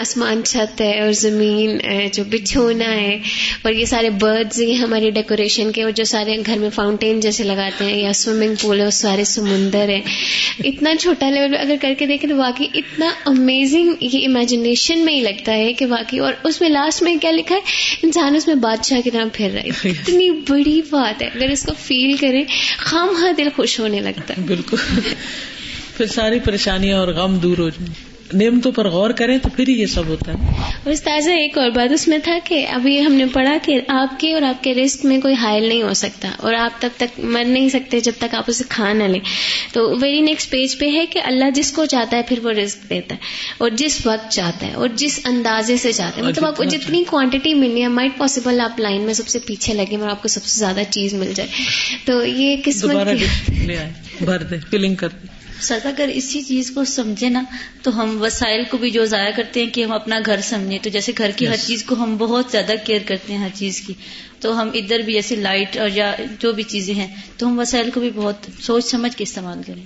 آسمان 0.00 0.42
چھت 0.44 0.80
ہے 0.80 1.00
اور 1.00 1.12
زمین 1.12 1.78
ہے 1.84 2.08
جو 2.12 2.24
بچھونا 2.24 2.92
ہے۔ 2.94 3.18
اور 3.62 3.72
یہ 3.72 3.84
سارے 3.84 4.10
برڈز 4.10 4.60
یہ 4.60 4.74
ہماری 4.74 5.10
ڈیکوریشن 5.10 5.72
کے 5.72 5.82
اور 5.82 5.90
جو 5.90 6.04
سارے 6.04 6.36
گھر 6.46 6.58
میں 6.58 6.70
فاؤنٹین 6.70 7.20
جیسے 7.20 7.44
لگاتے 7.44 7.84
ہیں 7.84 8.02
یا 8.02 8.12
سوئمنگ 8.12 8.54
پول 8.60 8.80
ہے 8.80 8.84
وہ 8.84 8.90
سارے 8.90 9.24
سمندر 9.24 9.88
ہے 9.88 10.00
اتنا 10.64 10.96
چھوٹا 10.96 11.30
لیول 11.30 11.56
اگر 11.60 11.74
کر 11.80 11.94
کے 11.98 12.06
دیکھیں 12.06 12.30
تو 12.30 12.36
واقعی 12.36 12.66
اتنا 12.74 13.10
امیزنگ 13.26 13.94
یہ 14.00 14.28
امیجنیشن 14.28 14.98
میں 14.98 15.12
ہی 15.12 15.20
لگتا 15.40 15.52
ہے 15.52 15.72
کہ 15.72 15.86
واقعی 15.86 16.18
اور 16.18 16.32
اس 16.44 16.60
میں 16.60 16.68
لاسٹ 16.68 17.02
میں 17.02 17.16
کیا 17.16 17.30
لکھا 17.30 17.54
ہے؟ 17.54 17.60
انسان 18.02 18.34
اس 18.36 18.46
میں 18.46 18.54
بادشاہ 18.54 19.00
کی 19.00 19.10
طرح 19.10 19.24
پھر 19.32 19.50
رہا 19.50 19.60
ہے۔ 19.60 19.68
اتنی 19.84 20.30
بڑی 20.30 20.82
بات 20.90 21.22
ہے۔ 21.22 21.26
اگر 21.34 21.48
اس 21.48 21.62
کو 21.62 21.72
فیل 21.82 22.16
کرے 22.16 22.44
خام 22.78 23.08
ہاں 23.08 23.32
دل 23.32 23.48
خوش 23.56 23.80
ہونے 23.80 24.00
لگتا 24.00 24.34
ہے۔ 24.38 24.42
بالکل۔ 24.42 24.76
پھر 25.96 26.06
ساری 26.06 26.38
پریشانیاں 26.38 26.98
اور 26.98 27.08
غم 27.08 27.38
دور 27.38 27.58
ہو 27.58 27.68
جائیں 27.68 28.09
نعمتوں 28.32 28.72
پر 28.72 28.88
غور 28.88 29.10
کریں 29.10 29.38
تو 29.38 29.48
پھر 29.48 29.68
ہی 29.68 29.80
یہ 29.80 29.86
سب 29.86 30.06
ہوتا 30.06 30.32
ہے۔ 30.32 30.36
استاذہ 30.90 31.30
ایک 31.30 31.58
اور 31.58 31.70
بات 31.70 31.92
اس 31.92 32.08
میں 32.08 32.18
تھا 32.18 32.38
کہ 32.44 32.66
ابھی 32.66 33.06
ہم 33.06 33.12
نے 33.12 33.24
پڑھا 33.26 33.56
کہ 33.62 33.80
آپ 33.88 34.20
کے 34.20 34.32
اور 34.32 34.42
آپ 34.42 34.64
کے 34.64 34.74
رسک 34.74 35.04
میں 35.04 35.20
کوئی 35.20 35.34
حائل 35.34 35.68
نہیں 35.68 35.82
ہو 35.82 35.94
سکتا 35.94 36.30
اور 36.36 36.54
آپ 36.54 36.82
تب 36.82 36.88
تک 36.96 37.20
مر 37.20 37.44
نہیں 37.44 37.68
سکتے 37.68 38.00
جب 38.00 38.12
تک 38.18 38.34
آپ 38.34 38.44
اسے 38.46 38.64
کھا 38.68 38.92
نہ 38.92 39.04
لیں۔ 39.04 39.20
تو 39.72 39.94
ویری 40.00 40.20
نیکسٹ 40.20 40.50
پیج 40.50 40.78
پہ 40.78 40.86
ہے 40.92 41.06
کہ 41.06 41.20
اللہ 41.24 41.50
جس 41.54 41.72
کو 41.72 41.86
چاہتا 41.86 42.16
ہے 42.16 42.22
پھر 42.22 42.38
وہ 42.42 42.50
رسک 42.50 42.90
دیتا 42.90 43.14
ہے 43.14 43.20
اور 43.58 43.70
جس 43.70 44.06
وقت 44.06 44.32
چاہتا 44.32 44.66
ہے 44.66 44.72
اور 44.72 44.88
جس 44.94 45.20
اندازے 45.24 45.76
سے 45.76 45.92
چاہتا 45.92 46.20
ہے۔ 46.20 46.26
مطلب 46.26 46.44
آپ 46.44 46.56
کو 46.56 46.64
جتنی 46.64 47.04
کوانٹٹی 47.04 47.54
ملنی 47.54 47.82
ہے 47.82 47.88
مائٹ 47.88 48.18
پاسبل 48.18 48.60
آپ 48.60 48.80
لائن 48.80 49.02
میں 49.02 49.14
سب 49.14 49.28
سے 49.28 49.38
پیچھے 49.38 49.74
لگے 49.74 49.96
اور 49.96 50.08
آپ 50.08 50.22
کو 50.22 50.28
سب 50.28 50.44
سے 50.44 50.58
زیادہ 50.58 50.80
چیز 50.90 51.14
مل 51.14 51.32
جائے۔ 51.34 51.48
تو 52.04 52.24
یہ 52.24 52.56
قسمت 52.64 52.96
بھر 54.20 54.42
دے 54.42 54.56
فلنگ 54.70 54.94
کر 54.94 55.08
دے۔ 55.08 55.39
سر 55.60 55.78
اگر 55.84 56.08
اسی 56.14 56.42
چیز 56.42 56.70
کو 56.70 56.84
سمجھے 56.84 57.28
نا 57.28 57.42
تو 57.82 58.02
ہم 58.02 58.22
وسائل 58.22 58.64
کو 58.70 58.76
بھی 58.76 58.90
جو 58.90 59.04
ضائع 59.04 59.30
کرتے 59.36 59.64
ہیں 59.64 59.70
کہ 59.70 59.84
ہم 59.84 59.92
اپنا 59.92 60.18
گھر 60.26 60.40
سمجھیں۔ 60.40 60.78
تو 60.82 60.90
جیسے 60.90 61.12
گھر 61.18 61.30
کی 61.36 61.48
ہر 61.48 61.54
Yes. 61.54 61.66
چیز 61.66 61.84
کو 61.84 61.94
ہم 61.94 62.16
بہت 62.16 62.44
زیادہ 62.50 62.72
کیئر 62.84 63.00
کرتے 63.06 63.32
ہیں 63.32 63.40
ہر 63.40 63.48
چیز 63.54 63.80
کی۔ 63.80 63.94
تو 64.40 64.62
ہم 64.62 64.70
ادھر 64.74 64.98
بھی 64.98 65.12
جیسے 65.12 65.36
لائٹ 65.36 65.76
اور 65.76 65.88
یا 65.88 66.14
جو 66.38 66.52
بھی 66.52 66.62
چیزیں 66.62 66.94
ہیں 66.94 67.14
تو 67.36 67.46
ہم 67.46 67.58
وسائل 67.58 67.90
کو 67.90 68.00
بھی 68.00 68.10
بہت 68.14 68.46
سوچ 68.62 68.84
سمجھ 68.84 69.16
کے 69.16 69.22
استعمال 69.22 69.60
کریں۔ 69.66 69.82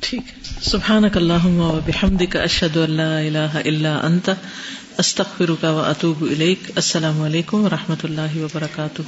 ٹھیک 0.00 0.20
ہے۔ 0.28 0.60
سبحانک 0.62 1.16
اللہم 1.16 1.60
و 1.60 1.80
بحمدک 1.86 2.36
اشہد 2.36 2.76
ان 2.76 2.90
لا 2.90 3.18
الہ 3.18 3.56
الا 3.64 4.00
انت 4.02 4.30
استغفرک 4.98 5.64
و 5.64 5.78
اتوب 5.78 6.22
الیک۔ 6.22 6.58
السلام 6.74 7.22
علیکم 7.22 7.64
و 7.64 7.70
رحمۃ 7.70 8.04
اللہ 8.04 8.36
وبرکاتہ۔ 8.36 9.02